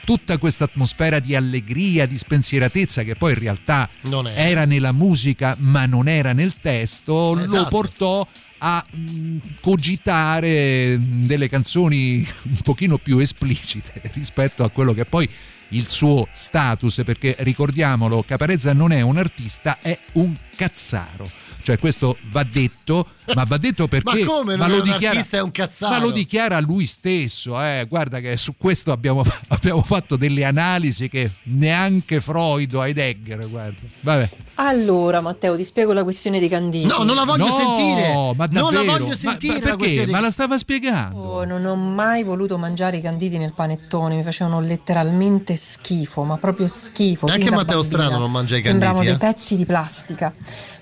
tutta 0.06 0.38
questa 0.38 0.64
atmosfera 0.64 1.18
di 1.18 1.34
allegria, 1.34 2.06
di 2.06 2.16
spensieratezza 2.16 3.02
che 3.02 3.16
poi 3.16 3.32
in 3.32 3.40
realtà 3.40 3.90
era 4.36 4.64
nella 4.64 4.92
musica 4.92 5.56
ma 5.58 5.84
non 5.84 6.06
era 6.06 6.32
nel 6.32 6.54
testo, 6.60 7.36
esatto. 7.36 7.56
lo 7.56 7.66
portò 7.66 8.26
a 8.58 8.86
mh, 8.88 9.36
cogitare 9.60 10.96
delle 11.00 11.48
canzoni 11.48 12.26
un 12.44 12.58
pochino 12.62 12.98
più 12.98 13.18
esplicite 13.18 14.00
rispetto 14.14 14.62
a 14.62 14.70
quello 14.70 14.94
che 14.94 15.04
poi 15.04 15.28
il 15.70 15.88
suo 15.88 16.28
status, 16.30 17.02
perché 17.04 17.34
ricordiamolo, 17.40 18.22
Caparezza 18.22 18.72
non 18.72 18.92
è 18.92 19.00
un 19.00 19.16
artista, 19.16 19.78
è 19.80 19.98
un 20.12 20.32
cazzaro 20.54 21.28
cioè 21.66 21.80
questo 21.80 22.16
va 22.30 22.44
detto, 22.44 23.08
ma 23.34 23.42
va 23.42 23.56
detto 23.56 23.88
perché... 23.90 24.20
ma 24.20 24.24
come? 24.24 24.56
Ma 24.56 24.68
lo, 24.68 24.82
dichiara, 24.82 25.26
è 25.28 25.40
un 25.40 25.50
cazzaro. 25.50 25.94
ma 25.94 26.00
lo 26.00 26.12
dichiara 26.12 26.60
lui 26.60 26.86
stesso, 26.86 27.60
eh. 27.60 27.86
guarda 27.88 28.20
che 28.20 28.36
su 28.36 28.54
questo 28.56 28.92
abbiamo, 28.92 29.24
abbiamo, 29.48 29.82
fatto 29.82 30.14
delle 30.14 30.44
analisi 30.44 31.08
che 31.08 31.28
neanche 31.46 32.20
Freud 32.20 32.72
o 32.72 32.84
Heidegger, 32.84 33.48
guarda. 33.48 33.80
Vabbè. 33.98 34.30
Allora 34.58 35.20
Matteo 35.20 35.56
ti 35.56 35.64
spiego 35.64 35.92
la 35.92 36.04
questione 36.04 36.38
dei 36.38 36.48
canditi. 36.48 36.86
No, 36.86 37.02
non 37.02 37.16
la 37.16 37.24
voglio 37.24 37.48
no, 37.48 37.52
sentire. 37.52 38.32
Ma 38.36 38.46
non 38.48 38.72
la 38.72 38.84
voglio 38.84 39.16
sentire. 39.16 39.60
Ma, 39.60 39.70
ma 39.70 39.76
perché? 39.76 40.06
Ma 40.06 40.20
la 40.20 40.30
stava 40.30 40.56
spiegando. 40.58 41.18
Oh, 41.18 41.44
non 41.44 41.64
ho 41.64 41.74
mai 41.74 42.22
voluto 42.22 42.58
mangiare 42.58 42.98
i 42.98 43.00
canditi 43.00 43.38
nel 43.38 43.54
panettone, 43.54 44.14
mi 44.14 44.22
facevano 44.22 44.60
letteralmente 44.60 45.56
schifo, 45.56 46.22
ma 46.22 46.36
proprio 46.36 46.68
schifo. 46.68 47.26
Anche 47.26 47.50
Matteo 47.50 47.82
Strano 47.82 48.18
non 48.18 48.30
mangia 48.30 48.56
i 48.56 48.62
canditi. 48.62 48.84
Sembravano 48.84 49.02
eh? 49.02 49.06
dei 49.06 49.18
pezzi 49.18 49.56
di 49.56 49.66
plastica. 49.66 50.32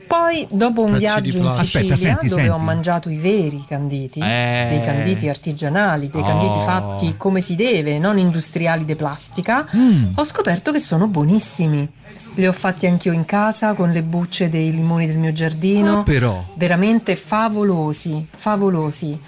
Poi, 0.06 0.46
dopo 0.50 0.82
un 0.82 0.96
viaggio 0.96 1.36
in 1.38 1.50
Sicilia, 1.50 1.50
Aspetta, 1.60 1.96
senti, 1.96 2.26
dove 2.28 2.40
senti. 2.42 2.48
ho 2.48 2.58
mangiato 2.58 3.08
i 3.08 3.16
veri 3.16 3.64
canditi, 3.66 4.20
Eh. 4.20 4.66
dei 4.68 4.80
canditi 4.82 5.28
artigianali, 5.28 6.08
dei 6.10 6.22
canditi 6.22 6.58
Oh. 6.58 6.60
fatti 6.60 7.14
come 7.16 7.40
si 7.40 7.54
deve, 7.54 7.98
non 7.98 8.18
industriali 8.18 8.84
di 8.84 8.94
plastica, 8.96 9.66
Mm. 9.74 10.12
ho 10.16 10.24
scoperto 10.24 10.72
che 10.72 10.78
sono 10.78 11.06
buonissimi. 11.08 11.90
Li 12.36 12.46
ho 12.46 12.52
fatti 12.52 12.86
anch'io 12.86 13.12
in 13.12 13.24
casa 13.24 13.74
con 13.74 13.92
le 13.92 14.02
bucce 14.02 14.48
dei 14.48 14.72
limoni 14.72 15.06
del 15.06 15.18
mio 15.18 15.32
giardino. 15.32 16.00
Ah, 16.00 16.02
però. 16.02 16.44
Veramente 16.54 17.14
favolosi, 17.16 18.26
favolosi. 18.36 19.18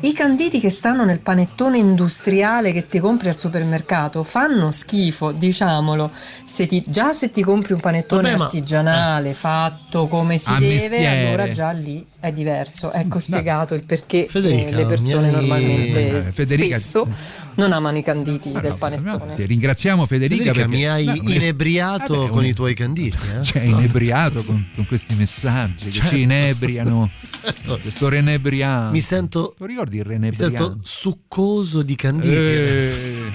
I 0.00 0.12
canditi 0.12 0.60
che 0.60 0.68
stanno 0.68 1.04
nel 1.04 1.20
panettone 1.20 1.78
industriale 1.78 2.72
che 2.72 2.86
ti 2.86 2.98
compri 2.98 3.28
al 3.28 3.36
supermercato 3.36 4.22
fanno 4.22 4.70
schifo, 4.70 5.32
diciamolo. 5.32 6.10
Se 6.44 6.66
ti- 6.66 6.84
già 6.86 7.14
se 7.14 7.30
ti 7.30 7.42
compri 7.42 7.72
un 7.72 7.80
panettone 7.80 8.22
Vabbè, 8.22 8.36
ma- 8.36 8.44
artigianale 8.44 9.32
fatto 9.32 10.06
come 10.06 10.36
si 10.36 10.50
A 10.50 10.58
deve, 10.58 10.74
mestiere. 10.74 11.26
allora 11.28 11.50
già 11.50 11.70
lì 11.70 12.04
è 12.20 12.32
diverso. 12.32 12.92
Ecco 12.92 13.18
spiegato 13.18 13.72
il 13.74 13.86
perché 13.86 14.26
Federica, 14.28 14.68
eh, 14.68 14.74
le 14.74 14.86
persone 14.86 15.20
mi 15.20 15.26
hai- 15.26 15.32
normalmente 15.40 16.26
Eh, 16.26 16.32
Federica- 16.32 16.76
spesso 16.76 17.08
non 17.56 17.72
amano 17.72 17.98
i 17.98 18.02
canditi 18.02 18.50
Ah, 18.54 18.60
del 18.60 18.70
no, 18.72 18.76
panettone. 18.76 19.34
ti 19.34 19.44
ringraziamo 19.46 20.06
Federica, 20.06 20.44
Federica, 20.52 20.66
perché 20.68 20.76
mi 20.76 20.86
hai 20.86 21.04
no, 21.04 21.14
inebriato 21.30 22.14
Vabbè, 22.16 22.28
con 22.28 22.38
un- 22.38 22.44
i 22.46 22.52
tuoi 22.54 22.74
canditi. 22.74 23.16
Eh? 23.38 23.42
cioè 23.42 23.62
inebriato 23.62 24.42
con, 24.44 24.66
con 24.74 24.86
questi 24.86 25.14
messaggi 25.14 25.84
che 25.86 25.90
Certo. 25.92 26.10
ci 26.10 26.20
inebriano 26.22 27.10
Certo. 27.42 27.78
questo 27.80 28.08
renebriano 28.08 28.90
Mi 28.90 29.00
sento, 29.00 29.54
lo 29.58 29.66
ricordi 29.66 29.96
il 29.98 30.04
mi 30.06 30.12
renebriano 30.14 30.56
sento 30.56 30.78
succoso 30.82 31.82
di 31.82 31.94
canditi. 31.94 32.34
Eh. 32.34 33.32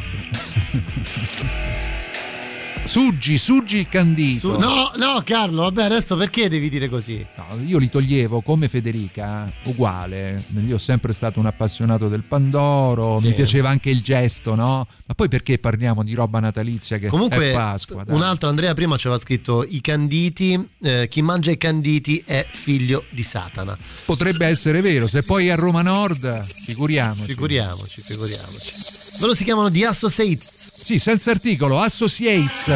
Suggi, 2.86 3.38
suggi 3.38 3.78
il 3.78 3.88
candito. 3.88 4.54
Su- 4.54 4.58
no, 4.60 4.92
no, 4.96 5.22
Carlo, 5.24 5.62
vabbè, 5.64 5.84
adesso 5.84 6.16
perché 6.18 6.50
devi 6.50 6.70
dire 6.70 6.90
così? 6.90 7.24
No, 7.36 7.46
io 7.64 7.78
li 7.78 7.88
toglievo 7.88 8.42
come 8.42 8.68
Federica, 8.68 9.52
uguale. 9.66 10.44
Io 10.66 10.74
ho 10.76 10.80
sempre 10.80 11.14
stato 11.14 11.40
un 11.40 11.46
appassionato 11.46 12.08
del 12.08 12.24
Pandoro, 12.24 13.20
Sì. 13.20 13.28
mi 13.28 13.34
piaceva 13.34 13.70
anche 13.70 13.92
il 13.92 14.02
gesto, 14.02 14.56
no? 14.56 14.88
Ma 15.06 15.14
poi 15.14 15.28
perché 15.28 15.60
parliamo 15.60 16.04
di 16.04 16.16
roba 16.16 16.40
natalizia 16.40 16.98
che 16.98 17.10
Comunque, 17.10 17.52
è 17.52 17.54
Pasqua? 17.54 18.04
dai. 18.04 18.16
un 18.16 18.24
altro 18.24 18.50
Andrea 18.50 18.74
prima 18.74 18.98
ci 18.98 19.06
aveva 19.06 19.22
scritto 19.22 19.64
i 19.64 19.82
canditi, 19.82 20.60
eh, 20.82 21.08
chi 21.12 21.22
mangia 21.22 21.52
i 21.52 21.58
canditi 21.60 22.24
è 22.26 22.44
figlio 22.50 23.04
di 23.12 23.22
Satana. 23.22 23.78
Potrebbe 24.06 24.48
essere 24.48 24.82
vero, 24.82 25.08
se 25.08 25.22
poi 25.22 25.52
a 25.52 25.56
Roma 25.56 25.84
Nord, 25.84 26.44
figuriamoci. 26.66 27.22
Figuriamoci, 27.28 28.02
figuriamoci. 28.04 28.72
Loro 29.20 29.34
si 29.36 29.44
chiamano 29.44 29.70
The 29.70 29.86
Associates. 29.86 30.72
Sì, 30.90 30.98
senza 30.98 31.30
articolo, 31.30 31.80
Associates 31.80 32.68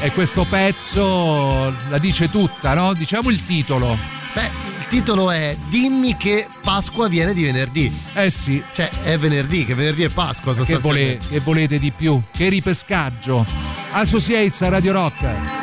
e 0.00 0.12
questo 0.12 0.44
pezzo 0.44 1.74
la 1.88 1.96
dice 1.96 2.28
tutta, 2.28 2.74
no? 2.74 2.92
Diciamo 2.92 3.30
il 3.30 3.42
titolo. 3.42 3.98
Beh, 4.34 4.50
il 4.80 4.86
titolo 4.86 5.30
è 5.30 5.56
Dimmi 5.70 6.14
che 6.18 6.46
Pasqua 6.62 7.08
viene 7.08 7.32
di 7.32 7.44
venerdì. 7.44 7.90
Eh 8.12 8.28
sì. 8.28 8.62
Cioè, 8.70 8.90
è 9.02 9.16
venerdì, 9.16 9.64
che 9.64 9.74
venerdì 9.74 10.02
è 10.02 10.10
Pasqua 10.10 10.52
Che, 10.52 10.76
vole- 10.76 11.18
che 11.26 11.40
volete 11.40 11.78
di 11.78 11.90
più? 11.90 12.20
Che 12.30 12.50
ripescaggio. 12.50 13.46
Associates 13.92 14.60
a 14.60 14.68
Radio 14.68 14.92
Rock. 14.92 15.57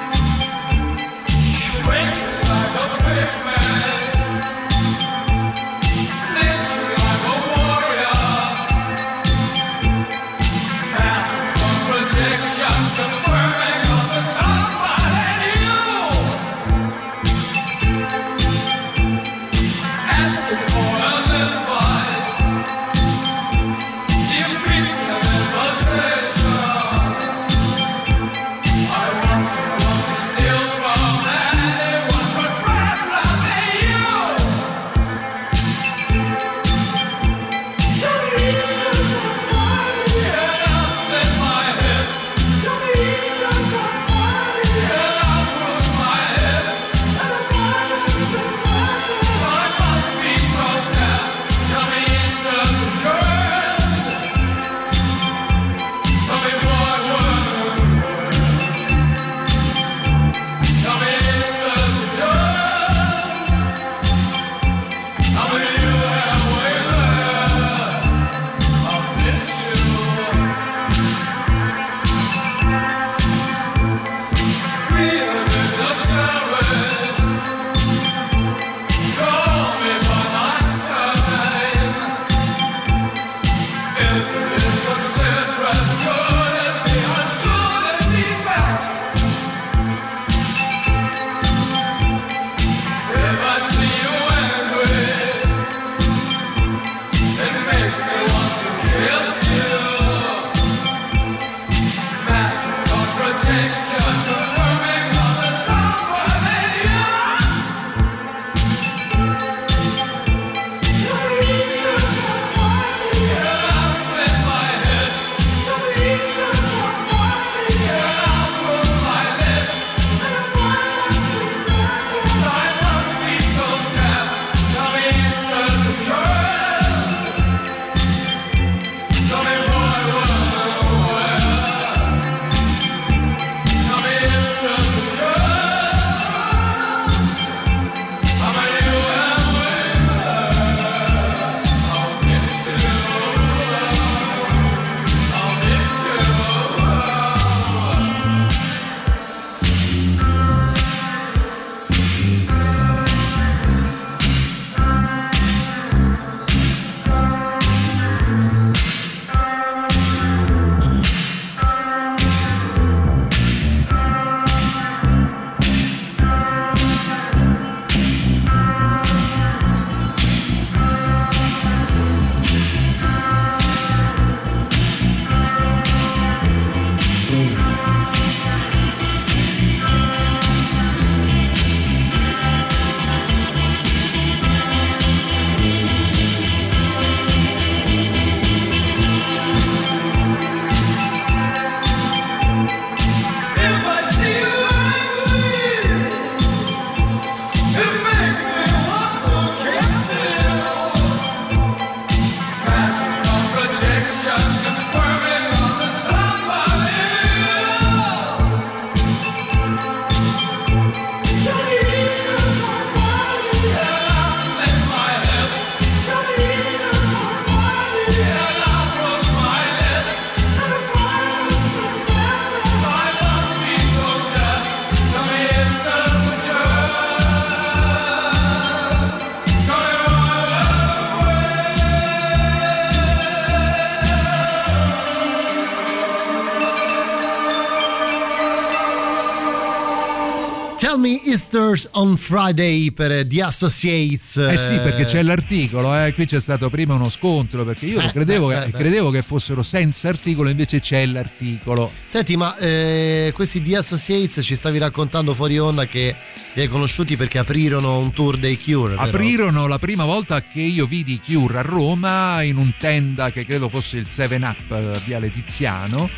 Friday 242.26 242.90
per 242.90 243.28
The 243.28 243.44
Associates. 243.44 244.38
Eh 244.38 244.58
sì, 244.58 244.80
perché 244.80 245.06
c'è 245.06 245.22
l'articolo, 245.22 245.96
eh. 245.96 246.12
qui 246.12 246.26
c'è 246.26 246.40
stato 246.40 246.72
prima 246.72 246.96
uno 246.96 247.10
scontro 247.10 247.64
perché 247.64 247.86
io 247.86 248.02
eh, 248.02 248.12
credevo, 248.12 248.52
eh, 248.52 248.66
che, 248.66 248.72
credevo, 248.72 249.12
che, 249.12 249.22
fossero 249.22 249.62
senza 249.62 250.10
articolo, 250.10 250.50
invece 250.50 250.80
c'è 250.80 251.06
l'articolo. 251.06 251.92
Senti, 252.04 252.36
ma 252.36 252.58
eh, 252.58 253.32
questi 253.36 253.62
The 253.62 253.78
Associates 253.78 254.44
ci 254.44 254.56
stavi 254.56 254.80
raccontando 254.80 255.36
fuori 255.36 255.60
onda 255.60 255.86
che 255.86 256.16
li 256.54 256.62
hai 256.62 256.68
conosciuti 256.68 257.16
perché 257.16 257.38
aprirono 257.38 258.00
un 258.00 258.12
tour 258.12 258.38
dei 258.38 258.60
Cure. 258.60 258.96
Aprirono 258.98 259.52
però. 259.52 259.68
la 259.68 259.78
prima 259.78 260.06
volta 260.06 260.42
che 260.42 260.62
io 260.62 260.88
vidi 260.88 261.22
Cure 261.24 261.60
a 261.60 261.62
Roma 261.62 262.42
in 262.42 262.58
un 262.58 262.74
tenda 262.76 263.30
che 263.30 263.46
credo 263.46 263.70
fosse 263.70 263.98
il 263.98 264.08
7 264.10 264.36
Up 264.42 264.72
eh, 264.72 265.00
via 265.06 265.20
Letiziano 265.20 266.10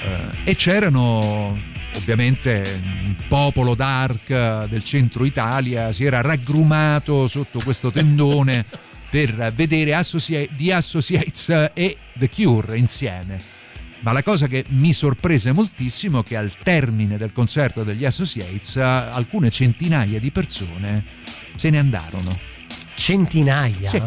eh, 0.00 0.50
e 0.50 0.54
c'erano 0.54 1.74
ovviamente 1.96 2.80
un 3.04 3.16
popolo 3.28 3.74
dark 3.74 4.66
del 4.66 4.84
centro 4.84 5.24
Italia 5.24 5.92
si 5.92 6.04
era 6.04 6.20
raggrumato 6.20 7.26
sotto 7.26 7.60
questo 7.62 7.90
tendone 7.90 8.64
per 9.10 9.52
vedere 9.54 9.94
Associ- 9.94 10.48
The 10.56 10.72
Associates 10.72 11.70
e 11.74 11.96
The 12.12 12.28
Cure 12.28 12.76
insieme. 12.76 13.54
Ma 14.00 14.12
la 14.12 14.22
cosa 14.22 14.46
che 14.46 14.64
mi 14.68 14.92
sorprese 14.92 15.52
moltissimo 15.52 16.20
è 16.20 16.22
che 16.22 16.36
al 16.36 16.52
termine 16.62 17.16
del 17.16 17.32
concerto 17.32 17.82
degli 17.82 18.04
Associates 18.04 18.76
alcune 18.76 19.50
centinaia 19.50 20.20
di 20.20 20.30
persone 20.30 21.04
se 21.56 21.70
ne 21.70 21.78
andarono. 21.78 22.38
Centinaia? 22.94 23.88
Sì. 23.88 24.02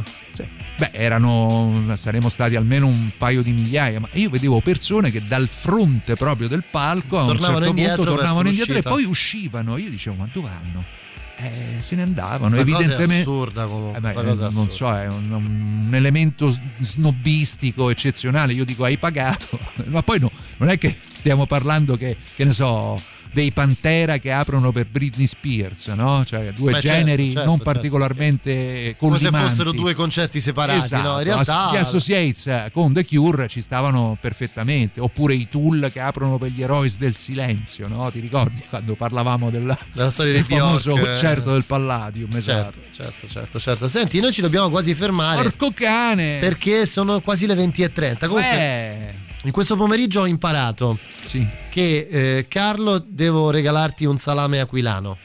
Beh, 0.79 0.91
erano, 0.93 1.91
saremmo 1.95 2.29
stati 2.29 2.55
almeno 2.55 2.87
un 2.87 3.09
paio 3.17 3.41
di 3.41 3.51
migliaia, 3.51 3.99
ma 3.99 4.07
io 4.13 4.29
vedevo 4.29 4.61
persone 4.61 5.11
che 5.11 5.21
dal 5.27 5.49
fronte 5.49 6.15
proprio 6.15 6.47
del 6.47 6.63
palco 6.69 7.19
a 7.19 7.23
un 7.23 7.27
tornavano 7.27 7.57
certo 7.57 7.69
indietro, 7.69 7.95
punto 7.95 8.15
tornavano 8.15 8.47
indietro 8.47 8.77
e 8.77 8.81
poi 8.81 9.03
uscivano. 9.03 9.75
Io 9.75 9.89
dicevo, 9.89 10.15
ma 10.15 10.29
dove 10.31 10.47
vanno? 10.47 10.83
Eh, 11.35 11.81
se 11.81 11.95
ne 11.95 12.03
andavano. 12.03 12.55
Questa 12.55 12.59
Evidentemente, 12.59 13.17
è 13.17 13.19
assurda 13.19 13.65
comunque. 13.65 13.97
Eh 13.97 14.01
beh, 14.01 14.21
non 14.21 14.43
assurda. 14.43 14.69
so, 14.71 14.97
è 14.97 15.07
un, 15.07 15.31
un, 15.31 15.95
elemento 15.95 16.53
snobbistico 16.79 17.89
eccezionale. 17.89 18.53
Io 18.53 18.63
dico, 18.63 18.85
hai 18.85 18.97
pagato, 18.97 19.59
ma 19.87 20.01
poi 20.01 20.19
no, 20.19 20.31
non 20.57 20.69
è 20.69 20.77
che 20.77 20.95
stiamo 21.13 21.45
parlando 21.45 21.97
che, 21.97 22.15
che 22.35 22.45
ne 22.45 22.53
so 22.53 23.01
dei 23.31 23.51
Pantera 23.51 24.17
che 24.17 24.31
aprono 24.31 24.71
per 24.71 24.87
Britney 24.87 25.27
Spears, 25.27 25.87
no? 25.87 26.23
Cioè 26.25 26.51
due 26.51 26.71
Beh, 26.71 26.81
certo, 26.81 26.97
generi 26.97 27.23
certo, 27.25 27.39
certo, 27.39 27.49
non 27.49 27.59
particolarmente 27.59 28.51
certo. 28.51 29.05
Come 29.05 29.19
se 29.19 29.29
fossero 29.29 29.71
due 29.71 29.93
concerti 29.93 30.41
separati, 30.41 30.79
esatto. 30.79 31.07
no? 31.07 31.17
In 31.17 31.23
realtà 31.23 31.71
gli 31.71 31.77
Associates 31.77 32.47
eh, 32.47 32.69
con 32.71 32.93
The 32.93 33.05
Cure 33.05 33.47
ci 33.47 33.61
stavano 33.61 34.17
perfettamente, 34.19 34.99
oppure 34.99 35.35
i 35.35 35.47
Tool 35.49 35.89
che 35.91 35.99
aprono 35.99 36.37
per 36.37 36.51
gli 36.51 36.61
Eroes 36.61 36.97
del 36.97 37.15
Silenzio, 37.15 37.87
no? 37.87 38.09
Ti 38.11 38.19
ricordi 38.19 38.61
quando 38.67 38.95
parlavamo 38.95 39.49
della, 39.49 39.77
della 39.93 40.09
storia 40.09 40.33
del 40.33 40.43
famoso 40.43 40.93
Bjork, 40.93 41.11
concerto 41.11 41.51
del 41.51 41.65
Palladium, 41.65 42.35
esatto. 42.35 42.79
Certo, 42.91 43.03
certo, 43.03 43.27
certo, 43.27 43.59
certo. 43.59 43.87
Senti, 43.87 44.19
noi 44.19 44.31
ci 44.31 44.41
dobbiamo 44.41 44.69
quasi 44.69 44.93
fermare. 44.95 45.43
Porco 45.43 45.71
cane! 45.73 46.39
Perché 46.39 46.85
sono 46.85 47.21
quasi 47.21 47.45
le 47.45 47.55
20.30. 47.55 48.27
Comunque 48.27 48.41
Beh. 48.41 49.18
In 49.43 49.51
questo 49.51 49.77
pomeriggio 49.77 50.21
ho 50.21 50.25
imparato 50.25 50.97
sì. 51.23 51.47
che 51.69 52.07
eh, 52.09 52.45
Carlo 52.49 53.03
devo 53.05 53.51
regalarti 53.51 54.03
un 54.05 54.17
salame 54.17 54.59
aquilano. 54.59 55.17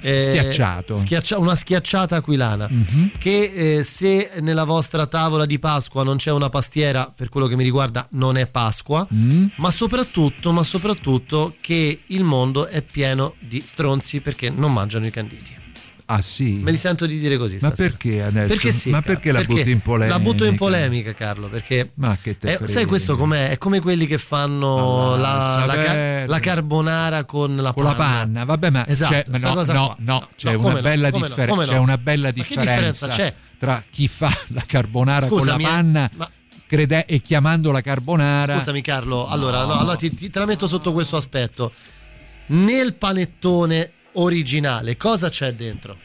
Eh, 0.00 0.20
schiacciato 0.20 0.96
schiaccia- 0.96 1.38
una 1.38 1.56
schiacciata 1.56 2.14
aquilana 2.14 2.68
mm-hmm. 2.70 3.06
che 3.18 3.78
eh, 3.78 3.82
se 3.82 4.30
nella 4.42 4.62
vostra 4.62 5.06
tavola 5.06 5.44
di 5.44 5.58
Pasqua 5.58 6.04
non 6.04 6.18
c'è 6.18 6.30
una 6.30 6.48
pastiera 6.48 7.12
per 7.12 7.28
quello 7.28 7.48
che 7.48 7.56
mi 7.56 7.64
riguarda 7.64 8.06
non 8.10 8.36
è 8.36 8.46
Pasqua 8.46 9.04
mm. 9.12 9.46
ma 9.56 9.72
soprattutto 9.72 10.52
ma 10.52 10.62
soprattutto 10.62 11.56
che 11.60 11.98
il 12.06 12.22
mondo 12.22 12.68
è 12.68 12.80
pieno 12.80 13.34
di 13.40 13.60
stronzi 13.66 14.20
perché 14.20 14.50
non 14.50 14.72
mangiano 14.72 15.04
i 15.04 15.10
canditi 15.10 15.56
Ah 16.10 16.22
sì? 16.22 16.60
Me 16.62 16.70
li 16.70 16.78
sento 16.78 17.04
di 17.04 17.18
dire 17.18 17.36
così. 17.36 17.58
Ma 17.60 17.66
stasera. 17.68 17.90
perché 17.90 18.22
adesso? 18.22 18.46
Perché 18.48 18.72
sì, 18.72 18.88
Ma 18.88 19.02
perché 19.02 19.30
la 19.30 19.42
butti 19.42 19.70
in 19.70 19.80
polemica? 19.80 20.16
La 20.16 20.22
butto 20.22 20.44
in 20.46 20.56
polemica, 20.56 21.12
Carlo, 21.12 21.48
perché... 21.48 21.90
Ma 21.96 22.16
che 22.20 22.38
te 22.38 22.56
è, 22.56 22.66
Sai 22.66 22.86
questo 22.86 23.14
com'è? 23.14 23.50
È 23.50 23.58
come 23.58 23.80
quelli 23.80 24.06
che 24.06 24.16
fanno 24.16 25.16
la, 25.16 25.64
la, 25.66 25.74
ca- 25.74 26.26
la, 26.26 26.38
carbonara 26.38 27.24
con 27.24 27.56
la 27.56 27.74
con 27.74 27.84
panna. 27.84 27.90
la 27.90 27.94
panna. 27.94 28.44
Vabbè, 28.44 28.70
ma, 28.70 28.86
esatto, 28.86 29.12
c'è, 29.12 29.24
no, 29.26 29.52
no, 29.52 29.64
no, 29.64 29.96
no, 29.98 30.28
c'è 30.34 30.52
no, 30.52 30.66
una 30.66 30.80
bella, 30.80 31.10
no, 31.10 31.18
differ- 31.18 31.48
no, 31.50 31.56
c'è 31.56 31.76
una 31.76 31.98
bella 31.98 32.30
differenza, 32.30 32.70
differenza 32.70 33.08
c'è? 33.08 33.34
tra 33.58 33.84
chi 33.90 34.08
fa 34.08 34.34
la 34.48 34.64
carbonara 34.66 35.26
Scusami, 35.26 35.62
con 35.62 35.62
la 35.62 35.68
panna... 35.68 36.10
Ma 36.14 36.30
crede- 36.64 37.04
e 37.04 37.20
chiamandola 37.20 37.82
carbonara. 37.82 38.56
Scusami 38.56 38.80
Carlo, 38.80 39.28
allora, 39.28 39.64
no. 39.64 39.78
allora 39.78 39.96
ti, 39.96 40.14
ti, 40.14 40.30
te 40.30 40.38
la 40.38 40.46
metto 40.46 40.66
sotto 40.66 40.94
questo 40.94 41.18
aspetto. 41.18 41.70
Nel 42.46 42.94
panettone 42.94 43.92
originale 44.12 44.96
cosa 44.96 45.28
c'è 45.28 45.52
dentro? 45.54 45.96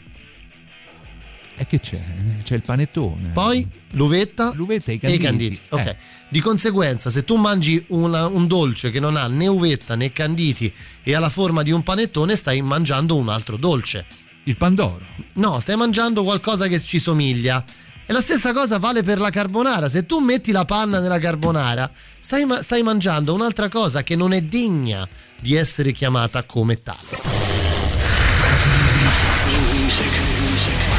E 1.56 1.68
che 1.68 1.80
c'è? 1.80 2.02
C'è 2.44 2.56
il 2.56 2.62
panettone. 2.62 3.30
Poi 3.30 3.68
l'uvetta, 3.92 4.52
l'uvetta 4.56 4.92
e 4.92 4.96
i 4.96 5.00
canditi. 5.00 5.22
E 5.22 5.22
i 5.22 5.26
canditi. 5.26 5.62
Ok. 5.70 5.86
Eh. 5.86 5.98
Di 6.30 6.40
conseguenza, 6.40 7.12
se 7.12 7.24
tu 7.24 7.36
mangi 7.36 7.84
una, 7.90 8.26
un 8.26 8.48
dolce 8.48 8.90
che 8.90 9.00
non 9.00 9.16
ha 9.16 9.28
né 9.28 9.46
uvetta 9.46 9.96
né 9.96 10.12
canditi 10.12 10.74
e 11.04 11.14
ha 11.14 11.20
la 11.20 11.30
forma 11.30 11.62
di 11.62 11.72
un 11.72 11.84
panettone, 11.84 12.36
stai 12.36 12.62
mangiando 12.64 13.16
un 13.16 13.30
altro 13.30 13.56
dolce. 13.56 14.04
Il 14.46 14.58
pandoro? 14.58 15.06
No, 15.34 15.60
stai 15.60 15.76
mangiando 15.76 16.24
qualcosa 16.24 16.68
che 16.68 16.82
ci 16.82 17.00
somiglia. 17.00 17.64
E 18.06 18.12
la 18.12 18.20
stessa 18.20 18.52
cosa 18.52 18.80
vale 18.80 19.04
per 19.04 19.20
la 19.20 19.30
carbonara. 19.30 19.88
Se 19.88 20.06
tu 20.06 20.20
metti 20.20 20.52
la 20.52 20.66
panna 20.66 21.00
nella 21.00 21.20
carbonara, 21.20 21.90
stai, 22.20 22.46
stai 22.62 22.82
mangiando 22.82 23.34
un'altra 23.34 23.70
cosa 23.70 24.02
che 24.02 24.16
non 24.16 24.34
è 24.34 24.42
degna 24.42 25.08
di 25.40 25.54
essere 25.54 25.92
chiamata 25.92 26.44
come 26.44 26.82
tale. 26.82 27.83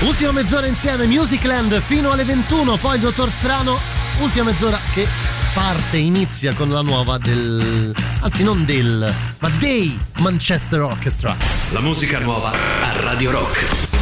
Ultima 0.05 0.33
mezz'ora 0.33 0.67
insieme, 0.67 1.07
Musicland 1.07 1.81
fino 1.81 2.11
alle 2.11 2.25
21, 2.25 2.77
poi 2.77 2.97
il 2.97 3.01
dottor 3.01 3.31
Strano, 3.31 3.79
ultima 4.21 4.51
mezz'ora 4.51 4.79
che 4.93 5.09
parte, 5.55 5.97
inizia 5.97 6.53
con 6.53 6.69
la 6.69 6.83
nuova 6.83 7.17
del... 7.17 7.95
anzi 8.21 8.45
non 8.45 8.67
del, 8.67 9.13
ma 9.39 9.49
dei 9.59 9.99
Manchester 10.19 10.83
Orchestra. 10.83 11.35
La 11.71 11.81
musica 11.81 12.19
nuova 12.19 12.51
a 12.51 13.01
Radio 13.01 13.31
Rock. 13.31 13.94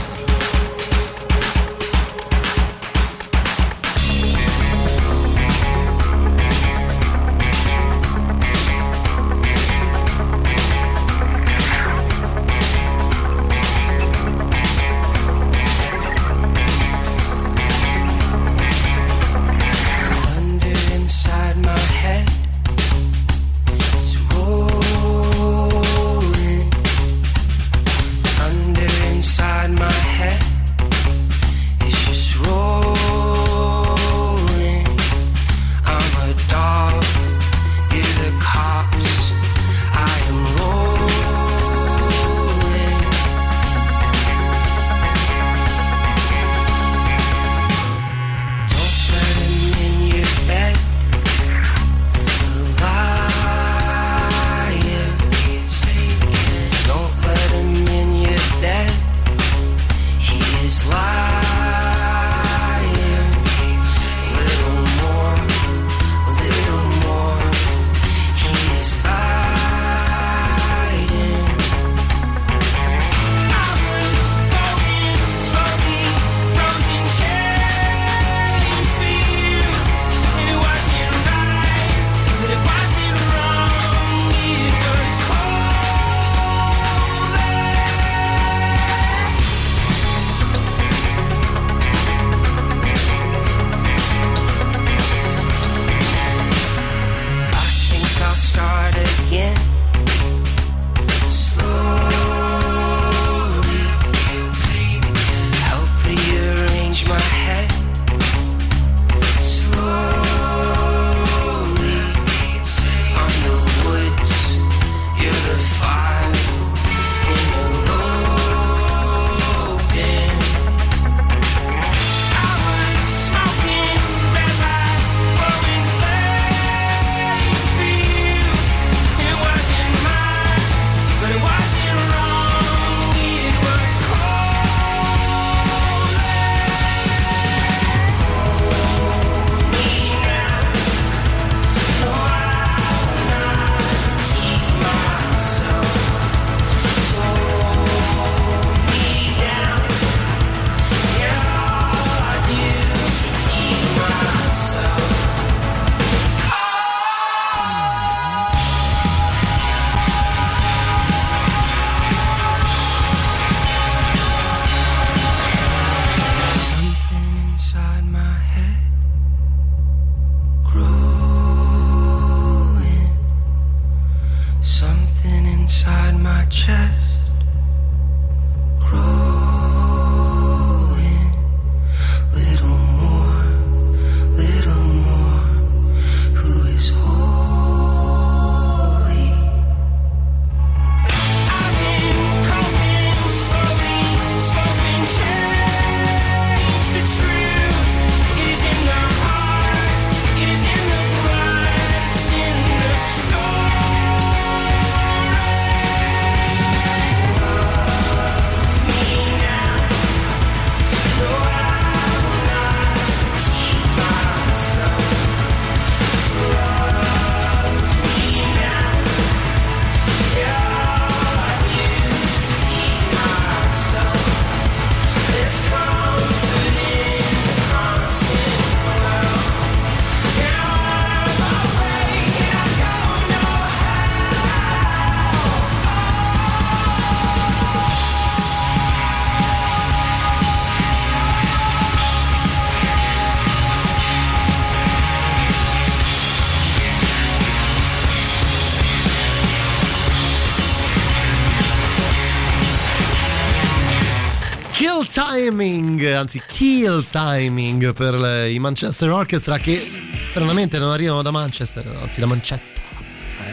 Anzi 256.15 256.43
kill 256.47 257.05
timing 257.11 257.93
per 257.93 258.49
i 258.49 258.59
Manchester 258.59 259.11
Orchestra 259.11 259.59
che 259.59 259.81
stranamente 260.29 260.79
non 260.79 260.91
arrivano 260.91 261.23
da 261.23 261.31
Manchester, 261.31 261.87
anzi 262.01 262.21
da 262.21 262.27
Manchester. 262.27 262.83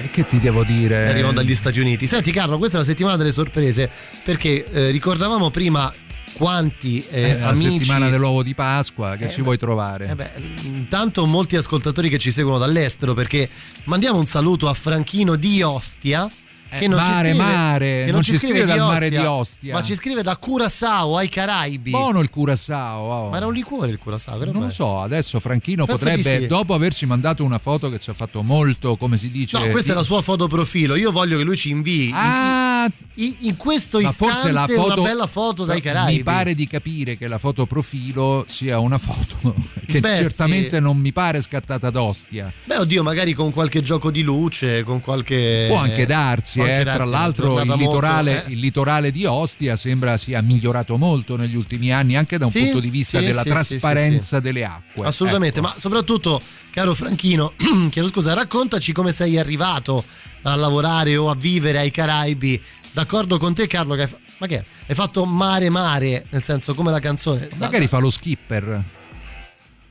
Eh, 0.01 0.09
che 0.11 0.25
ti 0.25 0.39
devo 0.39 0.63
dire? 0.63 1.09
Arrivano 1.09 1.33
dagli 1.33 1.55
Stati 1.55 1.79
Uniti. 1.79 2.07
Senti 2.07 2.31
Carlo, 2.31 2.57
questa 2.57 2.77
è 2.77 2.79
la 2.79 2.85
settimana 2.85 3.17
delle 3.17 3.31
sorprese 3.31 3.89
perché 4.23 4.65
eh, 4.71 4.91
ricordavamo 4.91 5.49
prima 5.49 5.91
quanti 6.33 7.05
eh, 7.09 7.21
eh, 7.21 7.41
amici. 7.41 7.63
La 7.65 7.71
settimana 7.71 8.09
dell'uovo 8.09 8.43
di 8.43 8.55
Pasqua, 8.55 9.17
che 9.17 9.25
eh, 9.25 9.29
ci 9.29 9.41
vuoi 9.41 9.57
trovare? 9.57 10.07
Eh 10.07 10.15
beh, 10.15 10.29
intanto 10.63 11.25
molti 11.25 11.57
ascoltatori 11.57 12.09
che 12.09 12.17
ci 12.17 12.31
seguono 12.31 12.57
dall'estero, 12.57 13.13
perché 13.13 13.49
mandiamo 13.85 14.19
un 14.19 14.25
saluto 14.25 14.69
a 14.69 14.73
Franchino 14.73 15.35
di 15.35 15.61
Ostia 15.61 16.29
che 16.77 16.87
non 16.87 16.99
mare, 16.99 17.11
ci 17.11 17.35
scrive, 17.35 17.43
mare, 17.43 18.03
non, 18.03 18.11
non 18.11 18.21
ci 18.21 18.37
scrive, 18.37 18.59
scrive 18.59 18.65
dal 18.65 18.79
Ostia, 18.79 18.93
mare 18.93 19.09
di 19.09 19.17
Ostia, 19.17 19.73
ma 19.73 19.81
ci 19.81 19.95
scrive 19.95 20.21
da 20.21 20.37
Curaçao 20.39 21.17
ai 21.17 21.29
Caraibi. 21.29 21.91
Buono 21.91 22.19
il 22.19 22.29
Curaçao. 22.33 22.97
Oh. 22.99 23.29
Ma 23.29 23.37
era 23.37 23.47
un 23.47 23.53
liquore 23.53 23.91
il 23.91 23.99
Curaçao. 24.03 24.51
Non 24.51 24.63
lo 24.63 24.69
so, 24.69 24.99
adesso 25.01 25.39
Franchino 25.39 25.85
Penso 25.85 26.05
potrebbe, 26.05 26.39
sì. 26.41 26.47
dopo 26.47 26.73
averci 26.73 27.05
mandato 27.05 27.43
una 27.43 27.57
foto 27.57 27.89
che 27.89 27.99
ci 27.99 28.09
ha 28.09 28.13
fatto 28.13 28.43
molto, 28.43 28.95
come 28.97 29.17
si 29.17 29.31
dice. 29.31 29.57
No, 29.57 29.67
questa 29.67 29.93
è 29.93 29.95
la 29.95 30.03
sua 30.03 30.21
foto 30.21 30.47
profilo. 30.47 30.95
Io 30.95 31.11
voglio 31.11 31.37
che 31.37 31.43
lui 31.43 31.57
ci 31.57 31.69
invii. 31.69 32.11
Ah, 32.13 32.89
in, 33.15 33.35
in 33.39 33.57
questo 33.57 33.99
ma 33.99 34.09
istante 34.09 34.33
forse 34.33 34.51
la 34.51 34.67
foto, 34.67 35.01
una 35.01 35.09
bella 35.09 35.27
foto 35.27 35.65
dai 35.65 35.81
Caraibi. 35.81 36.17
Mi 36.17 36.23
pare 36.23 36.53
di 36.53 36.67
capire 36.67 37.17
che 37.17 37.27
la 37.27 37.37
foto 37.37 37.65
profilo 37.65 38.45
sia 38.47 38.79
una 38.79 38.97
foto 38.97 39.55
che 39.85 39.99
Beh, 39.99 40.19
certamente 40.19 40.77
sì. 40.77 40.81
non 40.81 40.97
mi 40.97 41.11
pare 41.11 41.41
scattata 41.41 41.87
ad 41.87 41.95
Ostia. 41.95 42.51
Beh, 42.63 42.77
oddio, 42.77 43.03
magari 43.03 43.33
con 43.33 43.51
qualche 43.51 43.81
gioco 43.81 44.11
di 44.11 44.21
luce, 44.21 44.83
con 44.83 45.01
qualche. 45.01 45.65
Può 45.67 45.77
anche 45.77 46.05
darsi 46.05 46.58
eh, 46.65 46.83
tra 46.83 47.05
l'altro 47.05 47.61
il 47.61 47.71
litorale, 47.71 48.33
molto, 48.33 48.47
eh. 48.47 48.53
il 48.53 48.59
litorale, 48.59 49.11
di 49.11 49.25
Ostia 49.25 49.75
sembra 49.75 50.17
sia 50.17 50.41
migliorato 50.41 50.97
molto 50.97 51.35
negli 51.35 51.55
ultimi 51.55 51.91
anni 51.91 52.15
anche 52.15 52.37
da 52.37 52.45
un 52.45 52.51
sì, 52.51 52.63
punto 52.63 52.79
di 52.79 52.89
vista 52.89 53.19
sì, 53.19 53.25
della 53.25 53.41
sì, 53.41 53.49
trasparenza 53.49 54.39
delle 54.39 54.63
acque. 54.63 55.05
Assolutamente, 55.05 55.59
ecco. 55.59 55.67
ma 55.67 55.73
soprattutto, 55.77 56.41
caro 56.71 56.93
Franchino, 56.93 57.53
chiedo 57.89 58.07
scusa, 58.07 58.33
raccontaci 58.33 58.91
come 58.91 59.11
sei 59.11 59.37
arrivato 59.37 60.03
a 60.43 60.55
lavorare 60.55 61.15
o 61.17 61.29
a 61.29 61.35
vivere 61.35 61.79
ai 61.79 61.91
Caraibi. 61.91 62.61
D'accordo 62.91 63.37
con 63.37 63.53
te, 63.53 63.67
Carlo? 63.67 63.95
Che 63.95 64.03
hai, 64.03 64.09
ma 64.37 64.47
che 64.47 64.63
hai 64.87 64.95
fatto 64.95 65.25
mare 65.25 65.69
mare, 65.69 66.25
nel 66.29 66.43
senso 66.43 66.73
come 66.73 66.91
la 66.91 66.99
canzone. 66.99 67.49
Magari 67.55 67.83
da, 67.83 67.89
fa 67.89 67.97
lo 67.99 68.09
skipper. 68.09 68.83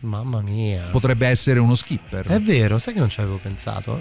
Mamma 0.00 0.40
mia. 0.42 0.82
Potrebbe 0.90 1.26
essere 1.26 1.58
uno 1.58 1.74
skipper. 1.74 2.26
È 2.26 2.40
vero, 2.40 2.78
sai 2.78 2.94
che 2.94 3.00
non 3.00 3.08
ci 3.08 3.20
avevo 3.20 3.38
pensato. 3.38 4.00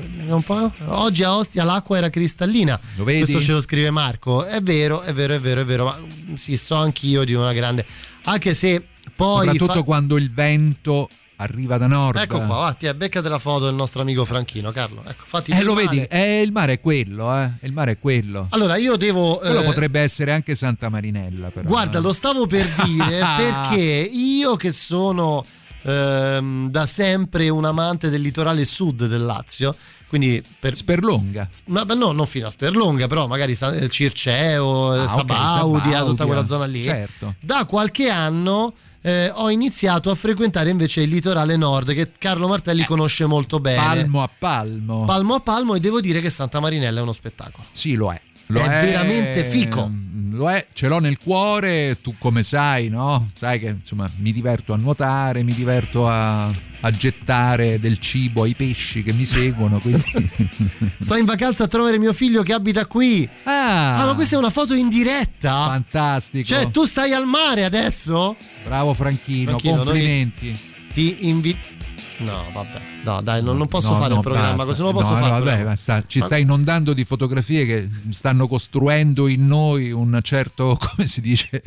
Oggi 0.86 1.24
a 1.24 1.36
Ostia 1.36 1.64
l'acqua 1.64 1.98
era 1.98 2.10
cristallina. 2.10 2.80
Lo 2.96 3.04
vedi? 3.04 3.22
Questo 3.22 3.42
ce 3.42 3.54
lo 3.54 3.62
scrive 3.62 3.90
Marco. 3.90 4.46
È 4.46 4.62
vero, 4.62 5.02
è 5.02 5.12
vero, 5.14 5.34
è 5.34 5.40
vero, 5.40 5.62
è 5.62 5.66
vero. 5.66 5.86
Ma 5.86 6.00
sì, 6.36 6.56
so 6.56 6.76
anch'io 6.76 7.24
di 7.24 7.34
una 7.34 7.52
grande. 7.54 7.86
Anche 8.24 8.54
se 8.54 8.86
poi. 9.16 9.46
Soprattutto 9.48 9.80
fa... 9.80 9.84
quando 9.84 10.18
il 10.18 10.32
vento 10.32 11.10
arriva 11.38 11.78
da 11.78 11.88
nord. 11.88 12.20
Ecco 12.20 12.42
qua, 12.42 12.58
va, 12.58 12.74
ti 12.74 12.92
beccate 12.94 13.28
la 13.28 13.40
foto 13.40 13.66
del 13.66 13.74
nostro 13.74 14.02
amico 14.02 14.24
Franchino, 14.24 14.72
Carlo. 14.72 15.04
Ecco, 15.06 15.24
fatti 15.26 15.52
eh, 15.52 15.64
lo 15.64 15.74
mare. 15.74 15.88
vedi, 15.88 16.04
eh, 16.04 16.42
il 16.42 16.52
mare 16.52 16.74
è 16.74 16.80
quello, 16.80 17.36
eh. 17.36 17.52
Il 17.62 17.74
mare 17.74 17.94
è 17.94 18.00
quello. 18.00 18.48
Allora, 18.52 18.76
io 18.78 18.96
devo. 18.98 19.38
Quello 19.38 19.62
eh, 19.62 19.66
potrebbe 19.66 20.00
essere 20.00 20.32
anche 20.32 20.54
Santa 20.54 20.90
Marinella, 20.90 21.50
però. 21.50 21.68
Guarda, 21.68 22.00
lo 22.00 22.14
stavo 22.14 22.46
per 22.46 22.68
dire 22.86 23.18
perché 23.38 24.10
io 24.12 24.56
che 24.56 24.72
sono 24.72 25.44
ehm, 25.84 26.70
da 26.70 26.86
sempre 26.86 27.50
un 27.50 27.66
amante 27.66 28.10
del 28.10 28.22
litorale 28.22 28.66
sud 28.66 29.08
del 29.08 29.24
Lazio. 29.24 29.76
Quindi 30.08 30.42
per, 30.60 30.76
Sperlonga. 30.78 31.50
Ma, 31.66 31.84
no, 31.84 32.14
non 32.14 32.26
fino 32.28 32.48
a 32.48 32.50
Sperlonga, 32.50 33.08
però 33.08 33.28
magari 33.28 33.58
eh, 33.60 33.90
Circeo, 33.90 34.92
ah, 34.92 35.08
Sabaudia, 35.08 35.98
okay, 35.98 36.06
tutta 36.06 36.26
quella 36.26 36.46
zona 36.46 36.66
lì. 36.66 36.84
Certo. 36.84 37.36
Da 37.42 37.66
qualche 37.66 38.10
anno 38.10 38.74
eh, 39.02 39.30
ho 39.34 39.50
iniziato 39.50 40.10
a 40.10 40.16
frequentare 40.16 40.70
invece 40.70 41.02
il 41.02 41.10
litorale 41.10 41.56
nord 41.56 41.94
che 41.94 42.12
Carlo 42.18 42.48
Martelli 42.48 42.82
eh, 42.82 42.86
conosce 42.86 43.26
molto 43.26 43.60
bene. 43.60 43.78
Palmo 43.78 44.24
a 44.24 44.30
palmo. 44.38 45.06
Palmo 45.06 45.36
a 45.36 45.40
palmo 45.40 45.76
e 45.76 45.80
devo 45.80 46.00
dire 46.00 46.22
che 46.22 46.30
Santa 46.30 46.60
Marinella 46.60 47.00
è 47.00 47.02
uno 47.02 47.12
spettacolo. 47.14 47.66
Sì, 47.72 47.96
lo 47.96 48.12
è. 48.12 48.22
Lo 48.48 48.62
è, 48.62 48.80
è 48.80 48.86
veramente 48.86 49.44
fico 49.44 50.06
lo 50.38 50.50
è, 50.50 50.66
ce 50.72 50.88
l'ho 50.88 51.00
nel 51.00 51.18
cuore, 51.18 51.98
tu 52.02 52.16
come 52.18 52.44
sai, 52.44 52.90
no? 52.90 53.30
Sai 53.34 53.60
che 53.60 53.68
insomma 53.68 54.10
mi 54.18 54.32
diverto 54.32 54.72
a 54.72 54.78
nuotare, 54.78 55.44
mi 55.44 55.54
diverto 55.54 56.08
a, 56.08 56.46
a 56.46 56.92
gettare 56.92 57.80
del 57.80 58.00
cibo 58.00 58.44
ai 58.44 58.54
pesci 58.54 59.04
che 59.04 59.12
mi 59.14 59.26
seguono. 59.26 59.82
Sto 61.00 61.16
in 61.16 61.26
vacanza 61.26 61.64
a 61.64 61.68
trovare 61.68 61.98
mio 61.98 62.14
figlio 62.14 62.44
che 62.44 62.54
abita 62.54 62.86
qui. 62.86 63.28
Ah, 63.44 64.02
ah, 64.02 64.06
ma 64.06 64.14
questa 64.14 64.36
è 64.36 64.40
una 64.40 64.52
foto 64.52 64.76
in 64.76 64.88
diretta? 64.90 65.66
Fantastico. 65.66 66.46
Cioè, 66.46 66.70
tu 66.70 66.86
stai 66.86 67.14
al 67.14 67.26
mare 67.26 67.66
adesso? 67.66 68.36
Bravo 68.64 68.94
Franchino, 68.94 69.58
Franchino 69.58 69.84
complimenti. 69.84 70.58
Ti 70.94 71.28
invito 71.28 71.77
No, 72.20 72.46
vabbè. 72.52 72.82
No, 73.04 73.22
dai, 73.22 73.44
non, 73.44 73.58
non 73.58 73.68
posso 73.68 73.92
no, 73.92 73.98
fare 73.98 74.10
no, 74.10 74.16
il 74.16 74.22
programma 74.22 74.50
basta. 74.50 74.66
così, 74.66 74.82
non 74.82 74.92
lo 74.92 75.00
posso 75.00 75.14
no, 75.14 75.20
fare. 75.20 75.44
vabbè, 75.44 75.64
basta. 75.64 76.04
Ci 76.06 76.22
stai 76.22 76.42
inondando 76.42 76.94
di 76.94 77.04
fotografie 77.04 77.66
che 77.66 77.90
stanno 78.10 78.48
costruendo 78.48 79.28
in 79.28 79.46
noi 79.46 79.92
un 79.92 80.20
certo, 80.24 80.78
come 80.96 81.08
si 81.08 81.22
dice? 81.22 81.62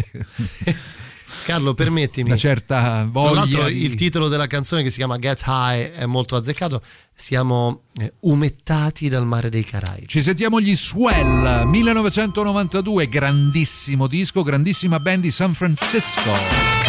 Carlo, 1.45 1.75
permettimi. 1.75 2.29
Una 2.31 2.39
certa 2.39 3.07
voglia. 3.09 3.31
Tra 3.31 3.41
l'altro, 3.41 3.67
di... 3.69 3.85
il 3.85 3.95
titolo 3.95 4.29
della 4.29 4.47
canzone 4.47 4.83
che 4.83 4.91
si 4.91 4.97
chiama 4.97 5.17
Get 5.19 5.43
High 5.47 5.93
è 5.93 6.07
molto 6.07 6.37
azzeccato. 6.37 6.83
Siamo 7.15 7.83
eh, 7.99 8.15
umettati 8.21 9.09
dal 9.09 9.27
mare 9.27 9.49
dei 9.49 9.65
Caraibi. 9.65 10.09
Ci 10.09 10.21
sentiamo 10.21 10.61
gli 10.61 10.75
Swell 10.75 11.67
1992, 11.67 13.09
grandissimo 13.09 14.07
disco, 14.07 14.43
grandissima 14.43 14.99
band 14.99 15.23
di 15.23 15.31
San 15.31 15.55
Francisco. 15.55 16.80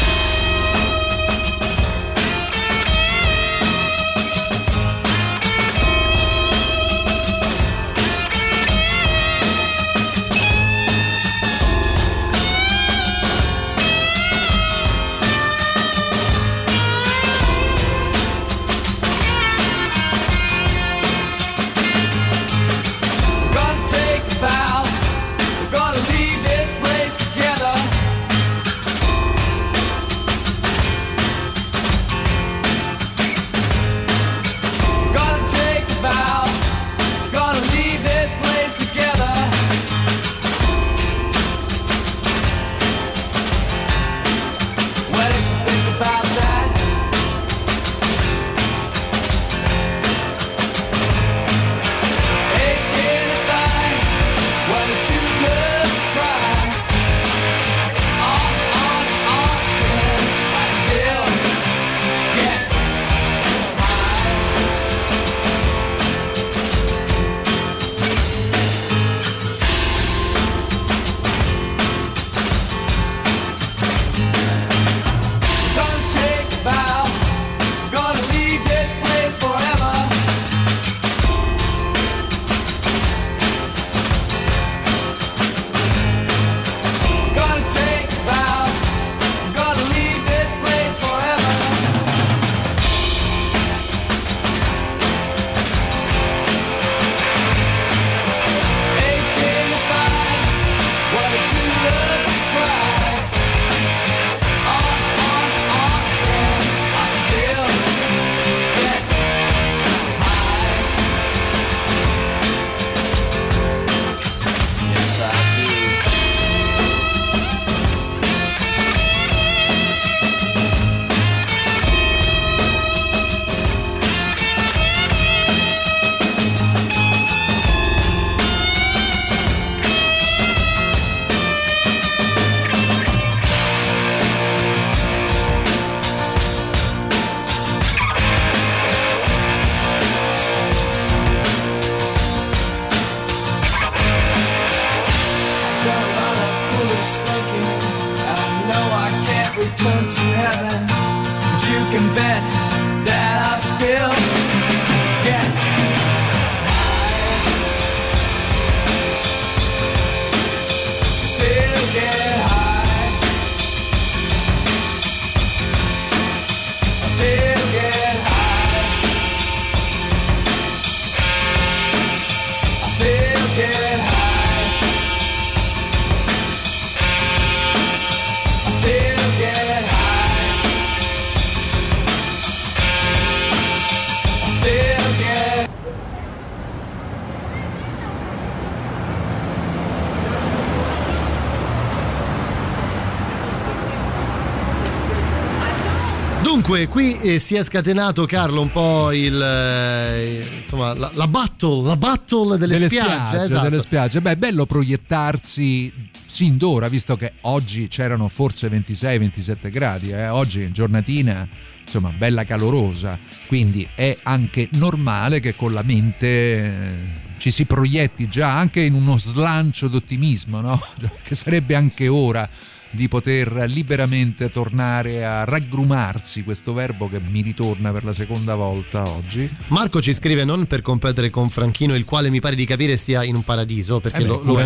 Dunque, 196.71 196.87
qui 196.87 197.19
eh, 197.19 197.37
si 197.37 197.55
è 197.55 197.65
scatenato 197.65 198.25
Carlo 198.25 198.61
un 198.61 198.71
po' 198.71 199.11
il 199.11 199.41
eh, 199.41 200.41
insomma 200.61 200.93
la, 200.93 201.11
la, 201.15 201.27
battle, 201.27 201.83
la 201.83 201.97
battle 201.97 202.57
delle, 202.57 202.75
delle 202.75 202.87
spiagge, 202.87 203.25
spiagge 203.25 203.43
esatto. 203.43 203.69
delle 203.69 203.81
spiagge. 203.81 204.21
Beh, 204.21 204.31
è 204.31 204.35
bello 204.37 204.65
proiettarsi 204.65 205.91
sin 206.25 206.55
d'ora, 206.55 206.87
visto 206.87 207.17
che 207.17 207.33
oggi 207.41 207.89
c'erano 207.89 208.29
forse 208.29 208.69
26-27 208.69 209.69
gradi, 209.69 210.11
eh? 210.11 210.29
oggi 210.29 210.71
giornatina 210.71 211.45
insomma 211.83 212.09
bella 212.17 212.45
calorosa, 212.45 213.19
quindi 213.47 213.85
è 213.93 214.17
anche 214.23 214.69
normale 214.71 215.41
che 215.41 215.57
con 215.57 215.73
la 215.73 215.83
mente 215.83 216.25
eh, 216.25 216.95
ci 217.37 217.51
si 217.51 217.65
proietti 217.65 218.29
già 218.29 218.57
anche 218.57 218.79
in 218.79 218.93
uno 218.93 219.17
slancio 219.17 219.89
d'ottimismo, 219.89 220.61
no? 220.61 220.81
che 221.21 221.35
sarebbe 221.35 221.75
anche 221.75 222.07
ora 222.07 222.47
di 222.91 223.07
poter 223.07 223.63
liberamente 223.67 224.49
tornare 224.49 225.25
a 225.25 225.45
raggrumarsi, 225.45 226.43
questo 226.43 226.73
verbo 226.73 227.09
che 227.09 227.19
mi 227.19 227.41
ritorna 227.41 227.91
per 227.91 228.03
la 228.03 228.13
seconda 228.13 228.55
volta 228.55 229.07
oggi. 229.07 229.49
Marco 229.67 230.01
ci 230.01 230.13
scrive 230.13 230.43
non 230.43 230.65
per 230.65 230.81
competere 230.81 231.29
con 231.29 231.49
Franchino, 231.49 231.95
il 231.95 232.05
quale 232.05 232.29
mi 232.29 232.41
pare 232.41 232.55
di 232.55 232.65
capire 232.65 232.97
stia 232.97 233.23
in 233.23 233.35
un 233.35 233.43
paradiso, 233.43 233.99
perché 233.99 234.19
eh 234.19 234.21
beh, 234.21 234.27
lo, 234.27 234.41
lo 234.43 234.59
è. 234.59 234.65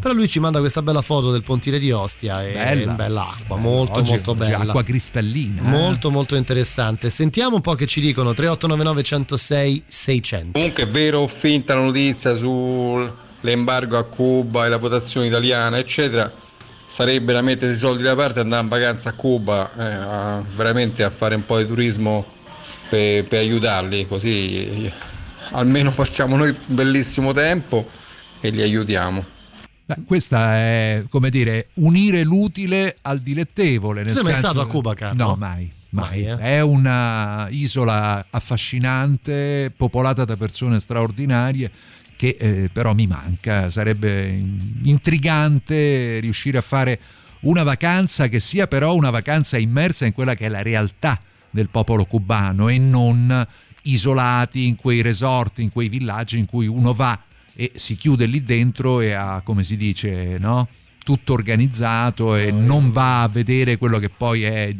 Però 0.00 0.14
lui 0.14 0.28
ci 0.28 0.40
manda 0.40 0.58
questa 0.60 0.82
bella 0.82 1.02
foto 1.02 1.30
del 1.30 1.42
pontile 1.42 1.78
di 1.78 1.92
Ostia 1.92 2.44
e 2.44 2.52
bella, 2.52 2.92
bella 2.92 3.28
acqua, 3.28 3.56
bella. 3.56 3.68
molto 3.68 3.98
oggi, 3.98 4.10
molto 4.10 4.30
oggi 4.30 4.40
bella. 4.40 4.58
Acqua 4.58 4.82
cristallina. 4.82 5.62
Molto 5.62 6.08
eh? 6.08 6.12
molto 6.12 6.36
interessante. 6.36 7.10
Sentiamo 7.10 7.56
un 7.56 7.62
po' 7.62 7.74
che 7.74 7.86
ci 7.86 8.00
dicono 8.00 8.32
3899 8.32 9.02
106 9.02 9.82
600. 9.86 10.52
Comunque 10.52 10.82
è 10.82 10.88
vero 10.88 11.20
o 11.20 11.28
finta 11.28 11.74
la 11.74 11.82
notizia 11.82 12.34
sull'embargo 12.34 13.98
a 13.98 14.04
Cuba 14.04 14.64
e 14.64 14.68
la 14.70 14.78
votazione 14.78 15.26
italiana, 15.26 15.76
eccetera 15.76 16.48
sarebbe 16.90 17.32
da 17.32 17.40
mettere 17.40 17.72
i 17.72 17.76
soldi 17.76 18.02
da 18.02 18.16
parte 18.16 18.40
e 18.40 18.42
andare 18.42 18.64
in 18.64 18.68
vacanza 18.68 19.10
a 19.10 19.12
Cuba, 19.12 19.70
eh, 19.78 19.84
a, 19.84 20.44
veramente 20.56 21.04
a 21.04 21.10
fare 21.10 21.36
un 21.36 21.46
po' 21.46 21.58
di 21.58 21.66
turismo 21.66 22.26
per, 22.88 23.22
per 23.24 23.38
aiutarli, 23.38 24.08
così 24.08 24.92
almeno 25.52 25.92
passiamo 25.92 26.36
noi 26.36 26.48
un 26.48 26.56
bellissimo 26.66 27.32
tempo 27.32 27.88
e 28.40 28.50
li 28.50 28.60
aiutiamo. 28.60 29.24
questa 30.04 30.56
è 30.56 31.04
come 31.08 31.30
dire 31.30 31.68
unire 31.74 32.24
l'utile 32.24 32.96
al 33.02 33.20
dilettevole. 33.20 34.02
Nel 34.02 34.14
sei 34.14 34.24
mai 34.24 34.34
stato 34.34 34.60
a 34.60 34.66
Cuba, 34.66 34.92
Carlo? 34.94 35.24
No, 35.24 35.36
mai. 35.36 35.70
Mai. 35.90 36.24
mai 36.24 36.26
eh? 36.26 36.38
È 36.38 36.60
una 36.60 37.46
isola 37.50 38.26
affascinante, 38.30 39.72
popolata 39.76 40.24
da 40.24 40.36
persone 40.36 40.80
straordinarie 40.80 41.70
che 42.20 42.36
eh, 42.38 42.68
però 42.70 42.92
mi 42.92 43.06
manca, 43.06 43.70
sarebbe 43.70 44.28
intrigante 44.82 46.18
riuscire 46.20 46.58
a 46.58 46.60
fare 46.60 47.00
una 47.40 47.62
vacanza 47.62 48.28
che 48.28 48.40
sia 48.40 48.66
però 48.66 48.94
una 48.94 49.08
vacanza 49.08 49.56
immersa 49.56 50.04
in 50.04 50.12
quella 50.12 50.34
che 50.34 50.44
è 50.44 50.48
la 50.50 50.60
realtà 50.60 51.18
del 51.48 51.70
popolo 51.70 52.04
cubano 52.04 52.68
e 52.68 52.76
non 52.76 53.46
isolati 53.84 54.66
in 54.66 54.76
quei 54.76 55.00
resort, 55.00 55.60
in 55.60 55.70
quei 55.70 55.88
villaggi 55.88 56.36
in 56.36 56.44
cui 56.44 56.66
uno 56.66 56.92
va 56.92 57.18
e 57.54 57.72
si 57.76 57.96
chiude 57.96 58.26
lì 58.26 58.42
dentro 58.42 59.00
e 59.00 59.12
ha, 59.12 59.40
come 59.42 59.62
si 59.62 59.78
dice, 59.78 60.36
no? 60.38 60.68
tutto 61.02 61.32
organizzato 61.32 62.36
e 62.36 62.52
non 62.52 62.92
va 62.92 63.22
a 63.22 63.28
vedere 63.28 63.78
quello 63.78 63.98
che 63.98 64.10
poi 64.10 64.42
è 64.42 64.74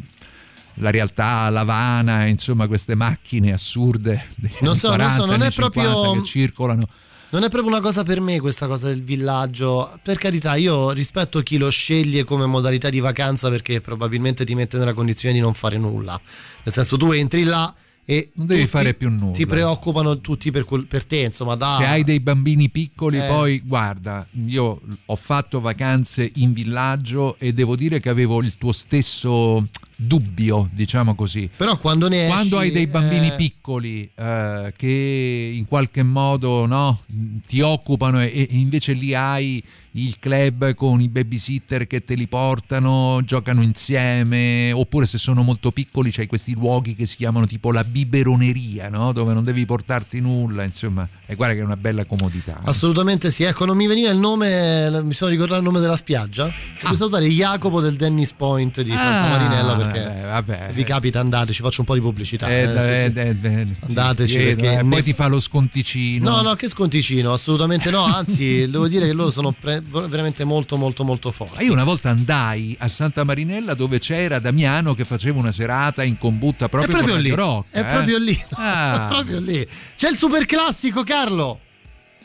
la 0.75 0.91
realtà, 0.91 1.49
l'Havana, 1.49 2.27
insomma 2.27 2.67
queste 2.67 2.93
macchine 2.93 3.51
assurde 3.51 4.23
non 4.61 4.75
so, 4.75 4.89
40, 4.89 5.15
non 5.15 5.25
so, 5.25 5.25
non 5.25 5.41
è 5.41 5.51
proprio 5.51 6.11
che 6.11 6.23
circolano 6.23 6.87
non 7.31 7.43
è 7.43 7.49
proprio 7.49 7.71
una 7.71 7.81
cosa 7.81 8.03
per 8.03 8.19
me 8.19 8.39
questa 8.39 8.67
cosa 8.67 8.87
del 8.87 9.03
villaggio. 9.03 9.97
Per 10.03 10.17
carità, 10.17 10.55
io 10.55 10.91
rispetto 10.91 11.41
chi 11.41 11.57
lo 11.57 11.69
sceglie 11.69 12.23
come 12.23 12.45
modalità 12.45 12.89
di 12.89 12.99
vacanza 12.99 13.49
perché 13.49 13.79
probabilmente 13.79 14.45
ti 14.45 14.53
mette 14.53 14.77
nella 14.77 14.93
condizione 14.93 15.33
di 15.33 15.39
non 15.39 15.53
fare 15.53 15.77
nulla. 15.77 16.19
Nel 16.63 16.73
senso, 16.73 16.97
tu 16.97 17.11
entri 17.11 17.43
là 17.43 17.73
e 18.03 18.31
non 18.35 18.47
devi 18.47 18.67
fare 18.67 18.93
più 18.93 19.09
nulla. 19.09 19.31
Ti 19.31 19.45
preoccupano 19.45 20.19
tutti 20.19 20.51
per, 20.51 20.65
per 20.85 21.05
te, 21.05 21.19
insomma, 21.19 21.55
da... 21.55 21.77
Se 21.79 21.85
hai 21.85 22.03
dei 22.03 22.19
bambini 22.19 22.69
piccoli, 22.69 23.19
eh. 23.19 23.27
poi 23.27 23.61
guarda, 23.63 24.27
io 24.45 24.81
ho 25.05 25.15
fatto 25.15 25.61
vacanze 25.61 26.29
in 26.35 26.51
villaggio 26.51 27.37
e 27.39 27.53
devo 27.53 27.77
dire 27.77 28.01
che 28.01 28.09
avevo 28.09 28.41
il 28.41 28.57
tuo 28.57 28.73
stesso 28.73 29.65
dubbio, 30.01 30.69
diciamo 30.71 31.15
così. 31.15 31.49
Però 31.55 31.77
quando 31.77 32.07
ne 32.07 32.23
esci, 32.23 32.31
Quando 32.31 32.57
hai 32.57 32.71
dei 32.71 32.87
bambini 32.87 33.27
eh... 33.27 33.35
piccoli 33.35 34.09
eh, 34.15 34.73
che 34.75 35.51
in 35.55 35.65
qualche 35.67 36.03
modo 36.03 36.65
no, 36.65 36.99
ti 37.45 37.61
occupano 37.61 38.21
e, 38.21 38.27
e 38.27 38.47
invece 38.51 38.93
lì 38.93 39.13
hai 39.13 39.63
il 39.93 40.17
club 40.19 40.73
con 40.73 41.01
i 41.01 41.09
babysitter 41.09 41.85
che 41.87 42.03
te 42.03 42.15
li 42.15 42.27
portano, 42.27 43.21
giocano 43.25 43.61
insieme, 43.61 44.71
oppure 44.71 45.05
se 45.05 45.17
sono 45.17 45.41
molto 45.41 45.71
piccoli 45.71 46.11
c'hai 46.11 46.27
questi 46.27 46.53
luoghi 46.53 46.95
che 46.95 47.05
si 47.05 47.17
chiamano 47.17 47.45
tipo 47.45 47.71
la 47.71 47.83
biberoneria, 47.83 48.87
no? 48.89 49.11
dove 49.11 49.33
non 49.33 49.43
devi 49.43 49.65
portarti 49.65 50.21
nulla, 50.21 50.63
insomma, 50.63 51.07
e 51.25 51.35
guarda 51.35 51.55
che 51.55 51.61
è 51.61 51.63
una 51.63 51.77
bella 51.77 52.05
comodità. 52.05 52.61
Assolutamente 52.63 53.31
sì, 53.31 53.43
ecco, 53.43 53.65
non 53.65 53.75
mi 53.75 53.87
veniva 53.87 54.09
il 54.11 54.17
nome, 54.17 55.01
mi 55.03 55.13
sono 55.13 55.29
ricordato 55.29 55.59
il 55.59 55.65
nome 55.65 55.79
della 55.79 55.97
spiaggia. 55.97 56.49
Ah. 56.83 56.95
salutare 56.95 57.27
Jacopo 57.27 57.79
del 57.81 57.95
Dennis 57.95 58.33
Point 58.33 58.81
di 58.81 58.91
Santa 58.91 59.23
ah, 59.23 59.29
Marinella 59.29 59.75
perché 59.75 60.19
eh, 60.19 60.25
vabbè, 60.25 60.63
se 60.67 60.73
vi 60.73 60.83
capita 60.83 61.19
andate, 61.19 61.51
ci 61.53 61.61
faccio 61.61 61.81
un 61.81 61.85
po' 61.85 61.93
di 61.93 62.01
pubblicità. 62.01 62.47
Eh, 62.47 62.63
eh, 62.63 63.11
eh, 63.13 63.35
eh 63.41 63.67
andateci 63.81 64.37
chiedo, 64.37 64.61
perché 64.61 64.79
eh, 64.79 64.85
poi 64.85 65.03
ti 65.03 65.13
fa 65.13 65.27
lo 65.27 65.39
sconticino. 65.39 66.29
No, 66.29 66.41
no, 66.41 66.53
che 66.55 66.67
sconticino, 66.69 67.33
assolutamente 67.33 67.89
no, 67.89 68.03
anzi, 68.03 68.67
devo 68.71 68.87
dire 68.87 69.05
che 69.05 69.13
loro 69.13 69.29
sono 69.31 69.51
pre- 69.51 69.80
veramente 69.81 70.43
molto 70.43 70.77
molto 70.77 71.03
molto 71.03 71.31
forti. 71.31 71.63
Io 71.63 71.73
una 71.73 71.83
volta 71.83 72.09
andai 72.09 72.75
a 72.79 72.87
Santa 72.87 73.23
Marinella 73.23 73.73
dove 73.73 73.99
c'era 73.99 74.39
Damiano 74.39 74.93
che 74.93 75.05
faceva 75.05 75.39
una 75.39 75.51
serata 75.51 76.03
in 76.03 76.17
combutta 76.17 76.69
proprio, 76.69 76.91
è 76.91 76.93
proprio 76.93 77.17
lì. 77.17 77.29
Rock, 77.31 77.65
è 77.71 77.79
eh? 77.79 77.85
proprio 77.85 78.17
lì. 78.17 78.39
Ah. 78.53 79.05
è 79.05 79.07
proprio 79.07 79.39
lì. 79.39 79.67
C'è 79.95 80.09
il 80.09 80.17
super 80.17 80.45
classico 80.45 81.03
Carlo. 81.03 81.59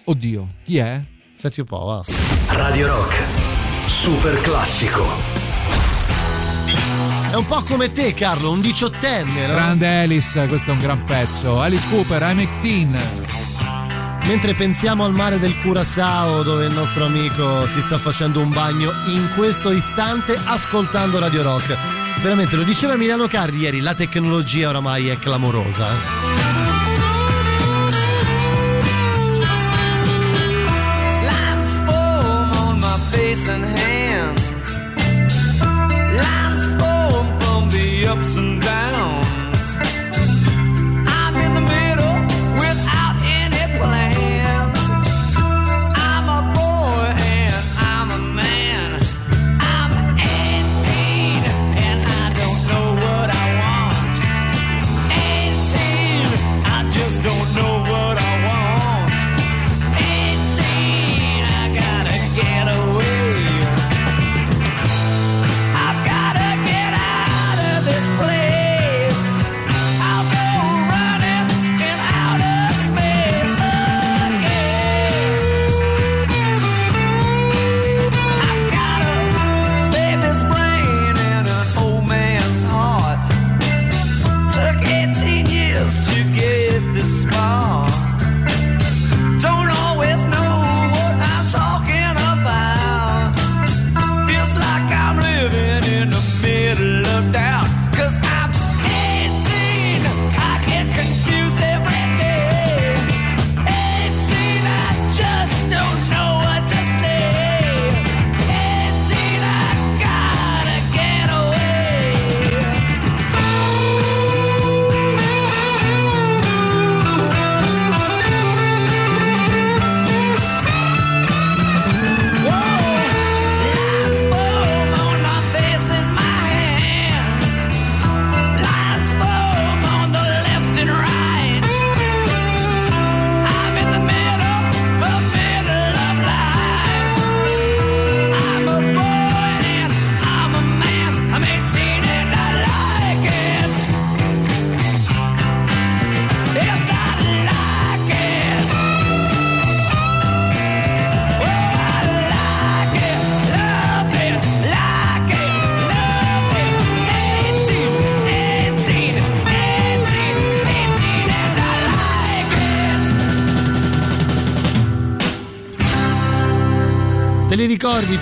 Oddio, 0.05 0.49
chi 0.65 0.77
è? 0.77 1.03
Senti 1.35 1.61
un 1.61 1.67
po', 1.67 1.79
va. 1.85 2.05
Radio 2.55 2.87
Rock. 2.87 3.15
Super 3.89 4.41
classico. 4.41 5.05
È 7.31 7.35
un 7.35 7.45
po' 7.47 7.63
come 7.65 7.93
te, 7.93 8.15
Carlo, 8.15 8.51
un 8.51 8.61
diciottenne, 8.61 9.47
no? 9.47 9.53
Grande 9.53 10.01
Alice, 10.03 10.47
questo 10.47 10.71
è 10.71 10.73
un 10.73 10.79
gran 10.79 11.05
pezzo. 11.05 11.61
Alice 11.61 11.87
Cooper, 11.89 12.23
I'm 12.23 12.49
18. 12.63 13.56
Mentre 14.27 14.55
pensiamo 14.55 15.05
al 15.05 15.13
mare 15.13 15.39
del 15.39 15.57
Curaçao 15.57 16.43
dove 16.43 16.67
il 16.67 16.73
nostro 16.73 17.05
amico 17.05 17.67
si 17.69 17.81
sta 17.81 17.97
facendo 17.97 18.41
un 18.41 18.51
bagno 18.51 18.91
in 19.07 19.31
questo 19.37 19.71
istante 19.71 20.39
ascoltando 20.45 21.21
Radio 21.21 21.43
Rock. 21.43 21.77
Veramente 22.23 22.57
lo 22.57 22.65
diceva 22.65 22.95
Emiliano 22.95 23.29
Carri 23.29 23.59
ieri, 23.59 23.81
la 23.81 23.95
tecnologia 23.95 24.69
oramai 24.69 25.09
è 25.09 25.19
clamorosa. 25.19 26.66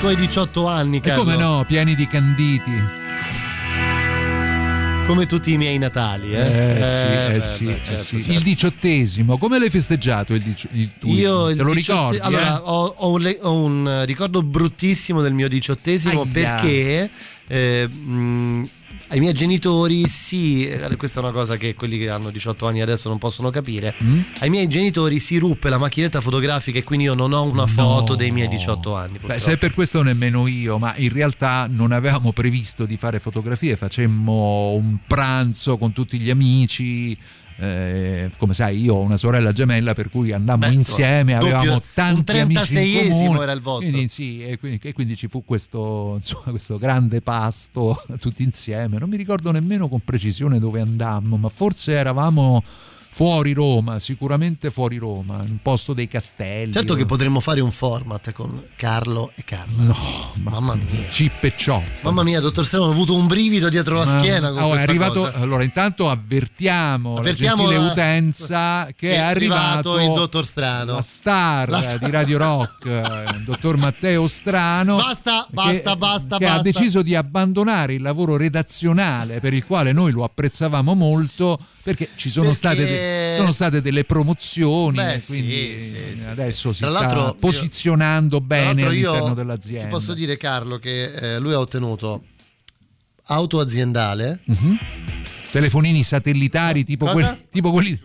Tuoi 0.05 0.17
18 0.17 0.67
anni, 0.69 1.01
Carlo? 1.01 1.23
E 1.23 1.25
come 1.25 1.37
no, 1.43 1.65
pieni 1.67 1.95
di 1.95 2.07
canditi. 2.07 2.73
Come 5.07 5.25
tutti 5.25 5.53
i 5.55 5.57
miei 5.57 5.79
Natali, 5.79 6.35
eh? 6.35 6.41
Eh, 6.41 6.81
eh 6.81 6.85
sì, 6.85 7.07
eh, 7.37 7.41
sì, 7.41 7.65
beh, 7.65 7.81
certo, 7.83 8.03
sì. 8.03 8.17
Certo. 8.17 8.33
Il 8.33 8.43
diciottesimo, 8.43 9.39
come 9.39 9.59
l'hai 9.59 9.71
festeggiato 9.71 10.35
il, 10.35 10.43
dici- 10.43 10.69
il 10.73 10.91
tuo? 10.99 11.11
Io 11.11 11.47
Te 11.47 11.53
il 11.53 11.63
lo 11.63 11.73
diciotte- 11.73 12.17
ricordi? 12.17 12.37
Allora, 12.37 12.55
eh? 12.59 12.61
ho, 12.65 12.95
ho 12.99 13.11
un, 13.13 13.21
le- 13.23 13.39
ho 13.41 13.55
un 13.65 14.03
ricordo 14.05 14.43
bruttissimo 14.43 15.23
del 15.23 15.33
mio 15.33 15.49
diciottesimo 15.49 16.21
Aia. 16.21 16.31
perché 16.31 17.11
eh, 17.49 17.89
mh, 17.89 18.13
ai 19.15 19.21
miei 19.21 19.33
genitori, 19.33 20.09
sì, 20.09 20.67
eh, 20.67 20.97
questa 20.97 21.21
è 21.21 21.23
una 21.23 21.31
cosa 21.31 21.57
che 21.57 21.77
quelli 21.77 21.99
che 21.99 22.11
hanno 22.11 22.31
18 22.31 22.67
anni 22.67 22.81
adesso 22.81 23.09
non 23.09 23.19
possono 23.19 23.49
capire. 23.51 23.95
Mm? 24.03 24.21
Ai 24.41 24.51
miei 24.51 24.67
genitori 24.67 25.21
si 25.21 25.39
ruppe 25.39 25.69
la 25.69 25.79
macchinetta 25.79 26.21
fotografica 26.21 26.81
e 26.81 26.83
quindi 26.83 27.05
io 27.05 27.15
non 27.15 27.33
ho 27.33 27.45
una 27.45 27.67
foto 27.69 28.17
dei 28.17 28.33
miei 28.33 28.49
18 28.49 28.97
anni. 28.97 29.19
Beh, 29.25 29.39
se 29.39 29.57
per 29.57 29.73
questo 29.73 30.03
nemmeno 30.03 30.49
io, 30.49 30.79
ma 30.79 30.95
in 30.97 31.13
realtà 31.13 31.69
non 31.71 31.93
avevamo 31.93 32.33
previsto 32.33 32.87
di 32.87 32.97
fare 32.97 33.21
fotografie, 33.21 33.77
facemmo 33.77 34.73
un 34.73 34.99
pranzo 35.07 35.79
con 35.79 35.93
tutti 35.93 36.19
gli 36.19 36.31
amici. 36.31 37.17
Eh, 37.57 38.31
come 38.37 38.55
sai, 38.55 38.81
io 38.83 38.95
ho 38.95 39.01
una 39.01 39.17
sorella 39.17 39.53
gemella, 39.53 39.95
per 39.95 40.09
cui 40.11 40.33
andammo 40.33 40.67
Beh, 40.67 40.73
insieme, 40.73 41.35
doppio- 41.35 41.57
avevamo 41.57 41.73
un 41.75 41.81
tanti 41.95 42.39
amici 42.39 42.79
in 42.79 43.03
36esimo 43.03 43.11
comune. 43.11 43.43
era 43.43 43.53
il 43.53 43.61
vostro. 43.61 43.91
Quindi, 43.91 44.09
sì, 44.09 44.45
e 44.45 44.59
quindi, 44.59 44.81
e 44.83 44.93
quindi 44.93 45.17
ci 45.17 45.29
fu 45.29 45.45
questo, 45.45 46.13
insomma, 46.15 46.51
questo 46.51 46.79
grande 46.79 47.21
pasto 47.21 48.03
tutti 48.19 48.43
insieme. 48.43 48.99
Non 48.99 49.09
mi 49.09 49.17
ricordo 49.17 49.51
nemmeno 49.53 49.89
con 49.89 50.01
precisione 50.01 50.59
dove 50.59 50.81
andammo, 50.81 51.37
ma 51.37 51.49
forse 51.49 51.93
eravamo 51.93 52.63
fuori 53.15 53.53
Roma, 53.53 54.01
sicuramente 54.01 54.73
fuori 54.73 54.97
Roma, 54.99 55.37
in 55.45 55.51
un 55.51 55.59
posto 55.63 55.93
dei 55.93 56.09
castelli. 56.09 56.73
Certo 56.73 56.97
che 56.97 57.05
potremmo 57.05 57.39
fare 57.39 57.61
un 57.61 57.71
format 57.71 58.33
con 58.33 58.61
Carlo 58.75 59.31
e 59.37 59.45
Carlo. 59.45 59.73
No, 59.85 59.97
mamma 60.43 60.75
mia. 60.75 61.07
Chip 61.09 61.45
e 61.45 61.55
chop. 61.55 61.85
Mamma 62.01 62.25
mia, 62.25 62.41
dottor 62.41 62.67
Strano, 62.67 62.87
ho 62.87 62.91
avuto 62.91 63.15
un 63.15 63.29
brivido 63.29 63.69
dietro 63.69 63.99
la 63.99 64.05
Ma- 64.05 64.19
schiena 64.19 64.51
con 64.51 64.63
oh, 64.63 64.75
è 64.75 64.83
arrivato, 64.83 65.21
cosa. 65.21 65.35
allora 65.35 65.63
intanto 65.63 66.11
avvertiamo, 66.11 67.19
Avvertiamo 67.19 67.71
la 67.71 67.79
utenza 67.79 68.89
che 68.97 69.07
Sì, 69.07 69.13
è 69.13 69.19
arrivato, 69.19 70.01
il 70.01 70.13
dottor 70.13 70.45
Strano. 70.45 70.95
la 70.95 71.01
star 71.03 71.69
La 71.69 71.81
star. 71.83 71.99
di 72.01 72.11
Radio 72.11 72.39
Rock, 72.39 72.85
il 73.37 73.45
dottor 73.45 73.77
Matteo 73.77 74.27
Strano. 74.27 74.97
Basta, 74.97 75.47
basta, 75.51 75.73
che, 75.93 75.97
basta, 75.97 76.37
che 76.39 76.45
basta. 76.47 76.59
ha 76.59 76.63
deciso 76.63 77.01
di 77.03 77.15
abbandonare 77.15 77.95
il 77.95 78.03
lavoro 78.03 78.37
redazionale 78.37 79.39
per 79.39 79.53
il 79.55 79.65
quale 79.65 79.93
noi 79.93 80.11
lo 80.11 80.25
apprezzavamo 80.25 80.95
molto 80.95 81.59
perché 81.85 82.09
ci 82.17 82.29
sono, 82.31 82.47
Perché- 82.47 82.59
State, 82.59 82.85
de- 82.85 83.35
sono 83.37 83.53
state 83.53 83.81
delle 83.83 84.05
promozioni 84.05 84.97
Beh, 84.97 85.15
e 85.15 85.23
quindi 85.25 85.79
sì, 85.79 85.97
sì, 86.15 86.29
adesso 86.29 86.73
sì. 86.73 86.83
si 86.85 86.91
Tra 86.91 86.99
sta 86.99 87.15
io- 87.15 87.35
posizionando 87.39 88.39
Tra 88.39 88.47
bene 88.47 88.83
all'interno 88.87 89.27
io 89.29 89.35
dell'azienda. 89.35 89.85
Ti 89.85 89.91
posso 89.91 90.15
dire, 90.15 90.37
Carlo, 90.37 90.79
che 90.79 91.13
eh, 91.13 91.39
lui 91.39 91.53
ha 91.53 91.59
ottenuto 91.61 92.25
auto 93.27 93.61
aziendale. 93.61 94.41
Mhm. 94.45 94.79
Telefonini 95.53 96.03
satellitari 96.03 96.83
tipo, 96.85 97.07
quelli, 97.07 97.47
tipo 97.51 97.71
quelli. 97.71 98.01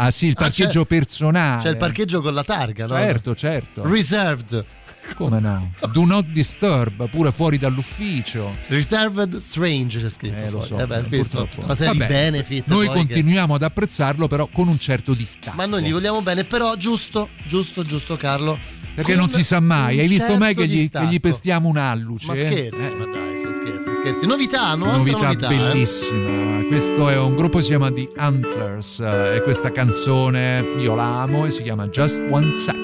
Ah 0.00 0.12
sì, 0.12 0.26
il 0.26 0.34
Ah, 0.36 0.42
parcheggio 0.42 0.82
c'è- 0.82 0.86
personale. 0.86 1.60
C'è 1.60 1.70
il 1.70 1.76
parcheggio 1.76 2.20
con 2.20 2.32
la 2.32 2.44
targa, 2.44 2.86
no? 2.86 2.94
Certo, 2.94 3.34
certo. 3.34 3.82
Reserved. 3.88 4.64
Come 5.14 5.40
no? 5.40 5.72
Do 5.92 6.04
not 6.04 6.26
disturb, 6.26 7.08
pure 7.08 7.32
fuori 7.32 7.58
dall'ufficio. 7.58 8.54
Reserved 8.68 9.36
Strange 9.38 9.98
c'è 10.00 10.08
scritto. 10.10 10.36
Eh, 10.36 10.50
lo 10.50 10.60
so, 10.62 10.78
Eh 10.78 10.86
beh, 10.86 11.04
qui 11.04 11.18
purtroppo. 11.18 11.64
Una 11.64 11.74
serie 11.74 11.92
di 11.94 11.98
Vabbè, 11.98 12.12
benefit. 12.12 12.68
Noi 12.68 12.86
poi 12.86 12.94
che- 12.94 13.00
continuiamo 13.14 13.54
ad 13.54 13.62
apprezzarlo, 13.62 14.26
però 14.28 14.48
con 14.52 14.68
un 14.68 14.78
certo 14.78 15.14
distacco. 15.14 15.56
Ma 15.56 15.66
noi 15.66 15.82
gli 15.82 15.92
vogliamo 15.92 16.20
bene, 16.22 16.44
però 16.44 16.74
giusto, 16.76 17.30
giusto, 17.46 17.82
giusto, 17.82 18.16
Carlo. 18.16 18.58
Perché 18.94 19.14
non 19.14 19.30
si 19.30 19.42
sa 19.44 19.60
mai. 19.60 20.00
Hai 20.00 20.08
visto 20.08 20.26
certo 20.36 20.60
che 20.60 20.66
gli, 20.66 20.88
che 20.88 21.06
gli 21.06 21.20
pestiamo 21.20 21.68
un 21.68 21.76
alluce? 21.76 22.26
Ma 22.26 22.34
scherzi, 22.34 22.86
Eh, 22.86 22.90
ma 22.94 23.04
dai, 23.04 23.36
sono 23.38 23.52
scherzi, 23.52 23.94
scherzi. 23.94 24.26
Novità, 24.26 24.74
nuova 24.74 24.96
novità, 24.96 25.18
novità. 25.18 25.48
eh. 25.50 25.56
bellissima. 25.56 26.64
Questo 26.66 27.08
è 27.08 27.16
un 27.16 27.36
gruppo 27.36 27.58
che 27.58 27.62
si 27.62 27.68
chiama 27.70 27.92
The 27.92 28.08
Antlers 28.16 28.98
eh, 29.00 29.36
e 29.36 29.42
questa 29.42 29.70
canzone 29.70 30.64
io 30.78 30.94
la 30.96 31.22
amo 31.22 31.46
e 31.46 31.50
si 31.52 31.62
chiama 31.62 31.86
Just 31.86 32.20
One 32.30 32.52
Sack. 32.54 32.77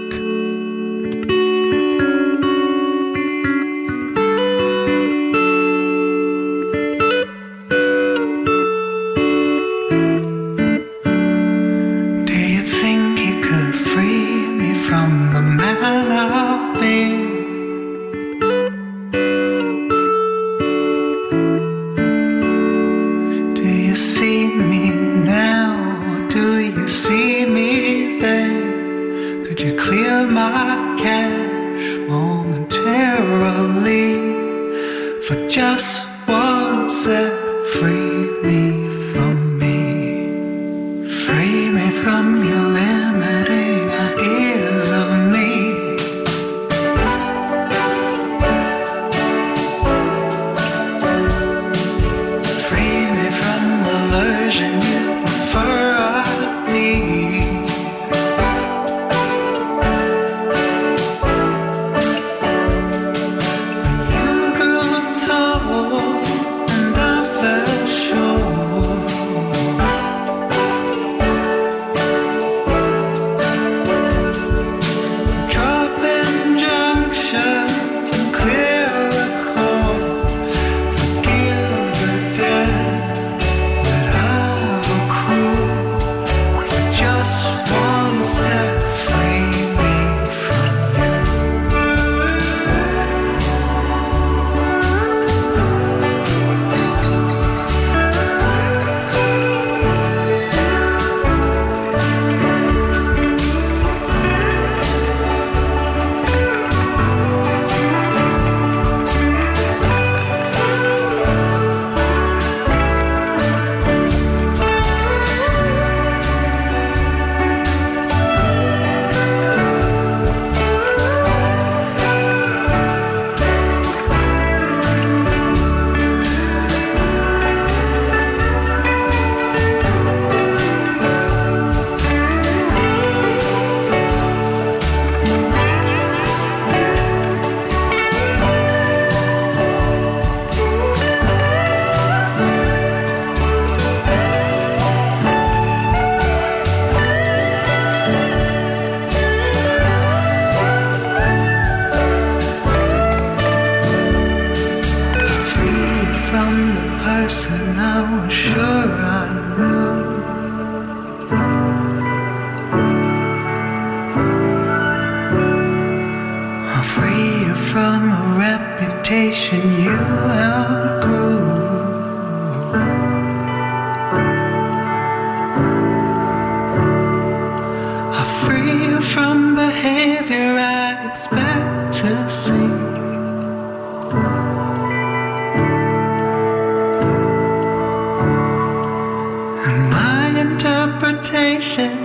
And 189.67 189.81
my 189.91 190.25
interpretation 190.47 191.97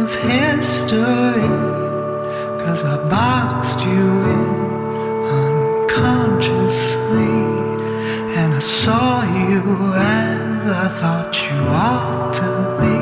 of 0.00 0.14
history, 0.16 1.48
cause 2.62 2.82
I 2.84 2.96
boxed 3.08 3.80
you 3.86 4.06
in 4.36 4.60
unconsciously, 5.40 7.38
and 8.36 8.48
I 8.52 8.58
saw 8.58 9.22
you 9.48 9.62
as 9.94 10.66
I 10.84 10.88
thought 11.00 11.32
you 11.46 11.56
ought 11.88 12.34
to 12.42 12.50
be, 12.82 13.00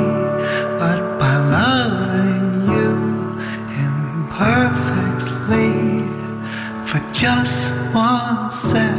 but 0.78 1.00
by 1.18 1.34
loving 1.56 2.46
you 2.72 2.92
imperfectly, 3.88 5.74
for 6.88 7.00
just 7.12 7.74
one 7.92 8.48
sec, 8.48 8.93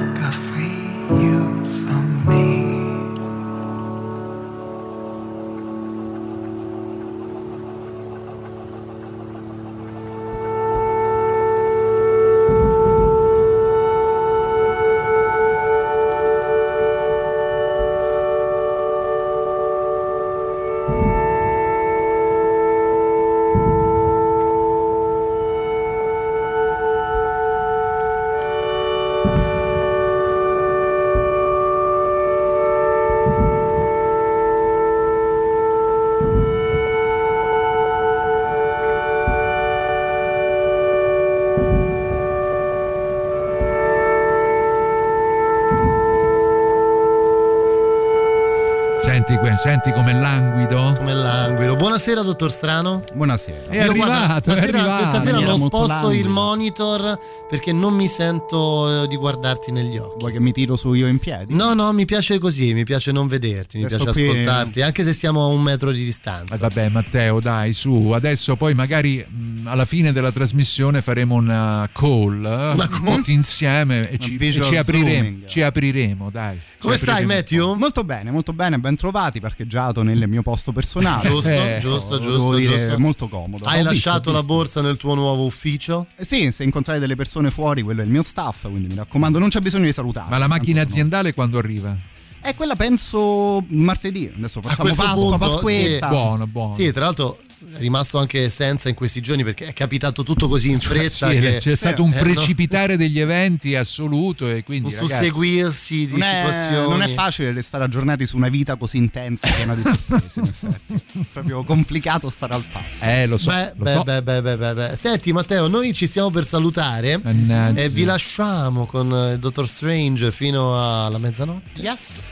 Buonasera, 52.15 52.21
dottor 52.21 52.51
Strano. 52.51 53.03
Buonasera. 53.13 53.67
È 53.67 53.77
arrivato, 53.79 54.39
stasera, 54.39 54.65
è 54.65 54.79
arrivato. 54.79 55.03
Questa 55.09 55.19
sera 55.19 55.37
Era 55.37 55.47
non 55.47 55.59
sposto 55.59 56.11
il 56.11 56.29
monitor 56.29 57.19
perché 57.49 57.73
non 57.73 57.93
mi 57.93 58.07
sento 58.07 59.03
eh, 59.03 59.07
di 59.07 59.17
guardarti 59.17 59.73
negli 59.73 59.97
occhi. 59.97 60.19
Vuoi 60.19 60.31
che 60.31 60.39
mi 60.39 60.53
tiro 60.53 60.77
su 60.77 60.93
io 60.93 61.07
in 61.07 61.19
piedi? 61.19 61.53
No, 61.53 61.73
no, 61.73 61.91
mi 61.91 62.05
piace 62.05 62.39
così, 62.39 62.73
mi 62.73 62.85
piace 62.85 63.11
non 63.11 63.27
vederti, 63.27 63.79
mi 63.79 63.83
Adesso 63.83 64.03
piace 64.03 64.21
qui- 64.21 64.29
ascoltarti, 64.31 64.81
anche 64.81 65.03
se 65.03 65.11
stiamo 65.11 65.43
a 65.43 65.47
un 65.47 65.61
metro 65.61 65.91
di 65.91 66.05
distanza. 66.05 66.55
Eh, 66.55 66.57
vabbè, 66.57 66.87
Matteo, 66.87 67.41
dai, 67.41 67.73
su. 67.73 68.11
Adesso 68.11 68.55
poi 68.55 68.73
magari 68.73 69.25
alla 69.65 69.85
fine 69.85 70.11
della 70.11 70.31
trasmissione 70.31 71.01
faremo 71.01 71.35
una 71.35 71.87
call, 71.91 72.75
eh, 72.77 72.87
tutti 72.89 73.31
insieme 73.31 74.09
e 74.09 74.17
ci, 74.17 74.35
e 74.35 74.51
ci 74.51 74.75
apriremo, 74.75 75.39
ci 75.47 75.61
apriremo, 75.61 76.29
dai. 76.29 76.59
Come 76.79 76.97
stai, 76.97 77.23
apriremo. 77.23 77.33
Matthew? 77.33 77.73
Molto 77.75 78.03
bene, 78.03 78.31
molto 78.31 78.53
bene, 78.53 78.77
ben 78.79 78.95
trovati, 78.95 79.39
parcheggiato 79.39 80.03
nel 80.03 80.27
mio 80.27 80.41
posto 80.41 80.71
personale. 80.71 81.27
Giusto, 81.27 81.49
Eh, 81.49 81.77
giusto, 81.81 82.17
devo 82.17 82.31
giusto, 82.31 82.55
dire, 82.55 82.77
giusto. 82.77 82.99
molto 82.99 83.27
comodo. 83.27 83.65
Hai 83.65 83.73
Ho 83.85 83.89
visto, 83.89 83.89
lasciato 84.09 84.29
ho 84.29 84.33
la 84.33 84.39
visto. 84.39 84.53
borsa 84.53 84.81
nel 84.81 84.97
tuo 84.97 85.15
nuovo 85.15 85.45
ufficio? 85.45 86.05
Eh 86.15 86.25
sì, 86.25 86.51
se 86.51 86.63
incontrai 86.63 86.99
delle 86.99 87.15
persone 87.15 87.49
fuori, 87.51 87.81
quello 87.81 88.01
è 88.01 88.03
il 88.03 88.09
mio 88.11 88.23
staff, 88.23 88.61
quindi 88.69 88.87
mi 88.87 88.95
raccomando, 88.95 89.39
non 89.39 89.49
c'è 89.49 89.59
bisogno 89.59 89.85
di 89.85 89.93
salutare. 89.93 90.29
Ma 90.29 90.37
la 90.37 90.47
macchina 90.47 90.81
aziendale 90.81 91.33
quando 91.33 91.57
arriva? 91.57 91.95
È 92.39 92.53
quella 92.53 92.75
penso 92.75 93.63
martedì. 93.69 94.31
Adesso 94.37 94.59
A 94.59 94.61
facciamo 94.61 94.83
questo 94.83 95.01
Pasqua, 95.03 95.21
punto, 95.21 95.37
Pasquetta. 95.39 96.07
sì. 96.09 96.13
Buono, 96.13 96.45
buono. 96.45 96.73
Sì, 96.73 96.91
tra 96.91 97.05
l'altro 97.05 97.39
rimasto 97.77 98.17
anche 98.17 98.49
senza 98.49 98.89
in 98.89 98.95
questi 98.95 99.21
giorni 99.21 99.43
perché 99.43 99.67
è 99.67 99.73
capitato 99.73 100.23
tutto 100.23 100.47
così 100.47 100.69
in 100.71 100.79
fretta 100.79 101.29
Sì, 101.31 101.39
che 101.39 101.57
c'è 101.59 101.75
stato 101.75 102.03
un 102.03 102.11
eh, 102.11 102.15
no, 102.15 102.21
precipitare 102.21 102.97
degli 102.97 103.19
eventi 103.19 103.75
assoluto 103.75 104.47
e 104.49 104.63
quindi 104.63 104.93
un 104.93 104.99
ragazzi, 104.99 105.13
susseguirsi 105.13 106.05
di 106.07 106.11
Non 106.11 106.21
è, 106.21 106.43
situazioni. 106.45 106.89
non 106.89 107.01
è 107.01 107.13
facile 107.13 107.51
restare 107.53 107.83
aggiornati 107.85 108.25
su 108.27 108.35
una 108.37 108.49
vita 108.49 108.75
così 108.75 108.97
intensa, 108.97 109.47
piena 109.49 109.73
di 109.75 109.81
sorprese, 109.83 110.39
in 110.39 110.45
effetti. 110.47 110.93
È 111.19 111.25
proprio 111.33 111.63
complicato 111.63 112.29
stare 112.29 112.53
al 112.53 112.63
passo. 112.71 113.03
Eh, 113.05 113.25
lo 113.27 113.37
so, 113.37 113.49
Beh, 113.51 113.73
lo 113.75 113.83
beh, 113.83 113.91
so. 113.91 114.03
beh, 114.03 114.21
beh, 114.23 114.41
beh, 114.41 114.57
beh, 114.57 114.73
beh. 114.73 114.95
Senti 114.97 115.31
Matteo, 115.33 115.67
noi 115.67 115.93
ci 115.93 116.07
stiamo 116.07 116.29
per 116.29 116.45
salutare 116.45 117.19
Mannaggia. 117.23 117.81
e 117.81 117.89
vi 117.89 118.03
lasciamo 118.03 118.85
con 118.85 119.11
eh, 119.13 119.33
il 119.33 119.39
Dottor 119.39 119.67
Strange 119.67 120.31
fino 120.31 121.03
alla 121.05 121.17
mezzanotte. 121.17 121.81
Yes. 121.81 122.29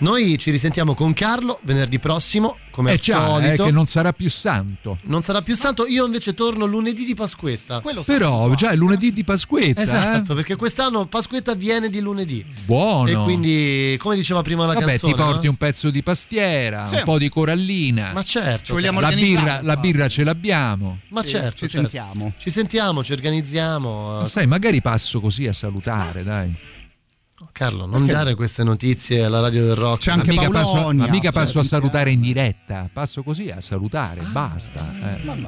Noi 0.00 0.38
ci 0.38 0.50
risentiamo 0.52 0.94
con 0.94 1.12
Carlo 1.12 1.58
venerdì 1.62 1.98
prossimo, 1.98 2.58
come 2.70 2.90
Eh 2.90 2.92
al 2.94 2.98
già, 3.00 3.16
eh, 3.40 3.44
solito. 3.46 3.64
che 3.64 3.70
non 3.72 3.86
sarà 3.86 4.12
più 4.12 4.30
santo. 4.30 4.96
Non 5.04 5.22
sarà 5.22 5.42
più 5.42 5.56
santo, 5.56 5.86
io 5.86 6.06
invece 6.06 6.34
torno 6.34 6.66
lunedì 6.66 7.04
di 7.04 7.14
Pasquetta. 7.14 7.80
Però 8.04 8.54
già 8.54 8.70
è 8.70 8.76
lunedì 8.76 9.12
di 9.12 9.24
Pasquetta. 9.24 9.80
Esatto, 9.82 10.32
eh? 10.32 10.34
perché 10.36 10.54
quest'anno 10.54 11.06
Pasquetta 11.06 11.54
viene 11.54 11.90
di 11.90 11.98
lunedì. 11.98 12.44
Buono. 12.64 13.08
E 13.08 13.14
quindi, 13.16 13.96
come 13.98 14.14
diceva 14.14 14.42
prima 14.42 14.66
la 14.66 14.74
Vabbè, 14.74 14.86
canzone, 14.86 15.12
ti 15.12 15.18
porti 15.18 15.44
no? 15.46 15.50
un 15.50 15.56
pezzo 15.56 15.90
di 15.90 16.02
pastiera, 16.04 16.86
Sì. 16.86 16.94
un 16.94 17.02
po' 17.02 17.18
di 17.18 17.28
corallina. 17.28 18.12
Ma 18.14 18.22
certo, 18.22 18.66
Ci 18.66 18.72
vogliamo 18.72 19.00
la 19.00 19.10
birra, 19.10 19.60
la 19.62 19.76
birra 19.76 20.08
ce 20.08 20.22
l'abbiamo. 20.22 20.98
ma 21.08 21.22
Sì, 21.22 21.30
certo, 21.30 21.66
ci 21.66 21.68
certo. 21.68 21.88
sentiamo. 21.90 22.32
Ci 22.38 22.50
sentiamo, 22.50 23.02
ci 23.02 23.12
organizziamo. 23.12 24.18
Ma 24.20 24.26
sai, 24.26 24.46
magari 24.46 24.80
passo 24.80 25.20
così 25.20 25.48
a 25.48 25.52
salutare, 25.52 26.22
dai. 26.22 26.54
Carlo, 27.52 27.86
non 27.86 28.06
dare 28.06 28.34
queste 28.34 28.64
notizie 28.64 29.24
alla 29.24 29.40
radio 29.40 29.64
del 29.64 29.74
rock. 29.76 30.00
C'è 30.00 30.10
anche 30.12 30.32
ma 30.32 30.42
mica 30.42 30.50
passo, 30.50 30.72
Paolonia, 30.72 31.04
ma 31.06 31.10
mica 31.10 31.30
passo 31.32 31.58
a 31.58 31.62
cioè, 31.62 31.70
salutare 31.70 32.10
in 32.10 32.20
diretta, 32.20 32.88
passo 32.92 33.22
così 33.22 33.48
a 33.48 33.60
salutare, 33.60 34.20
basta. 34.22 34.80
eh. 35.14 35.22
No, 35.24 35.34
no, 35.34 35.46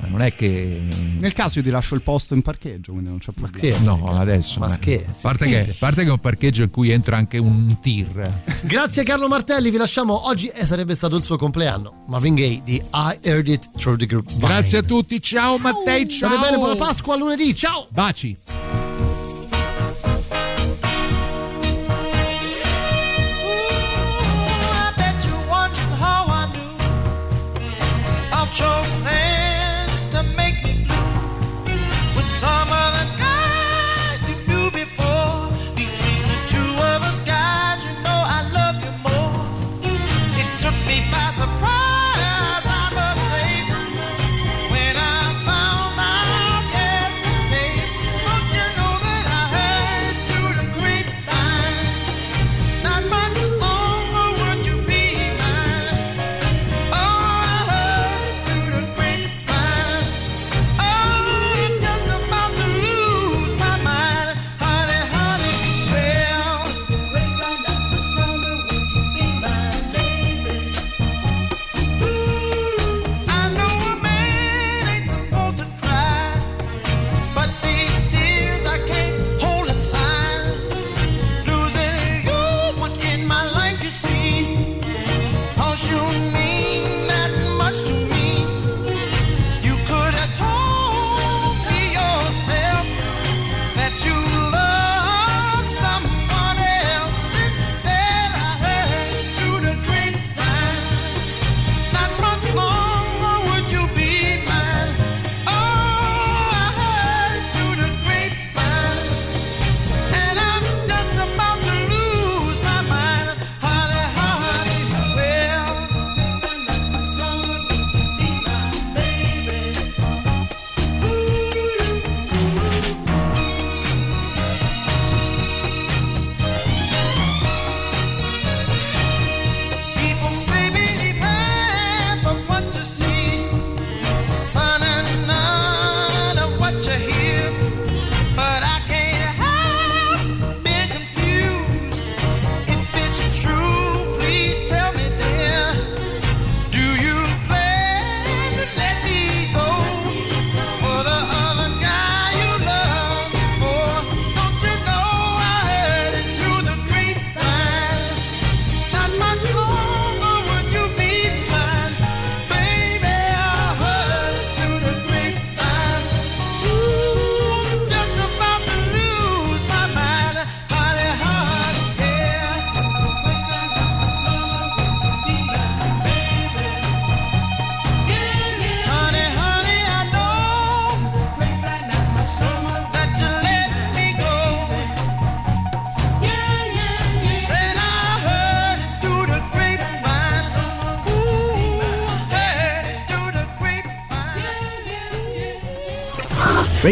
no, 0.00 0.08
non 0.08 0.20
è 0.22 0.34
che. 0.34 0.80
Nel 1.18 1.32
caso 1.32 1.58
io 1.58 1.64
ti 1.64 1.70
lascio 1.70 1.94
il 1.94 2.02
posto 2.02 2.34
in 2.34 2.42
parcheggio, 2.42 2.92
quindi 2.92 3.10
non 3.10 3.18
c'è 3.18 3.32
problema. 3.32 3.56
scherzi, 3.56 3.84
No, 3.84 4.02
Carlo. 4.02 4.18
adesso. 4.18 4.58
Ma 4.60 4.66
eh. 4.66 4.70
scherzi. 4.70 5.26
A 5.26 5.28
parte, 5.30 5.46
che, 5.46 5.74
parte 5.78 6.02
che 6.02 6.08
è 6.08 6.12
un 6.12 6.18
parcheggio 6.18 6.62
in 6.62 6.70
cui 6.70 6.90
entra 6.90 7.16
anche 7.16 7.38
un 7.38 7.78
tir. 7.80 8.30
Grazie 8.62 9.04
Carlo 9.04 9.28
Martelli, 9.28 9.70
vi 9.70 9.76
lasciamo 9.76 10.26
oggi 10.26 10.48
e 10.48 10.66
sarebbe 10.66 10.94
stato 10.94 11.16
il 11.16 11.22
suo 11.22 11.36
compleanno. 11.36 12.04
Marvin 12.08 12.34
Gaye 12.34 12.60
di 12.64 12.74
I 12.92 13.18
Heard 13.22 13.48
It 13.48 13.70
Through 13.76 13.98
the 13.98 14.06
Grapevine. 14.06 14.38
Grazie 14.46 14.78
a 14.78 14.82
tutti, 14.82 15.20
ciao 15.20 15.58
Mattei, 15.58 16.08
ciao. 16.08 16.30
State 16.30 16.44
bene, 16.44 16.56
buona 16.56 16.74
Pasqua, 16.76 17.14
a 17.14 17.16
lunedì, 17.16 17.54
ciao! 17.54 17.86
Baci. 17.90 18.57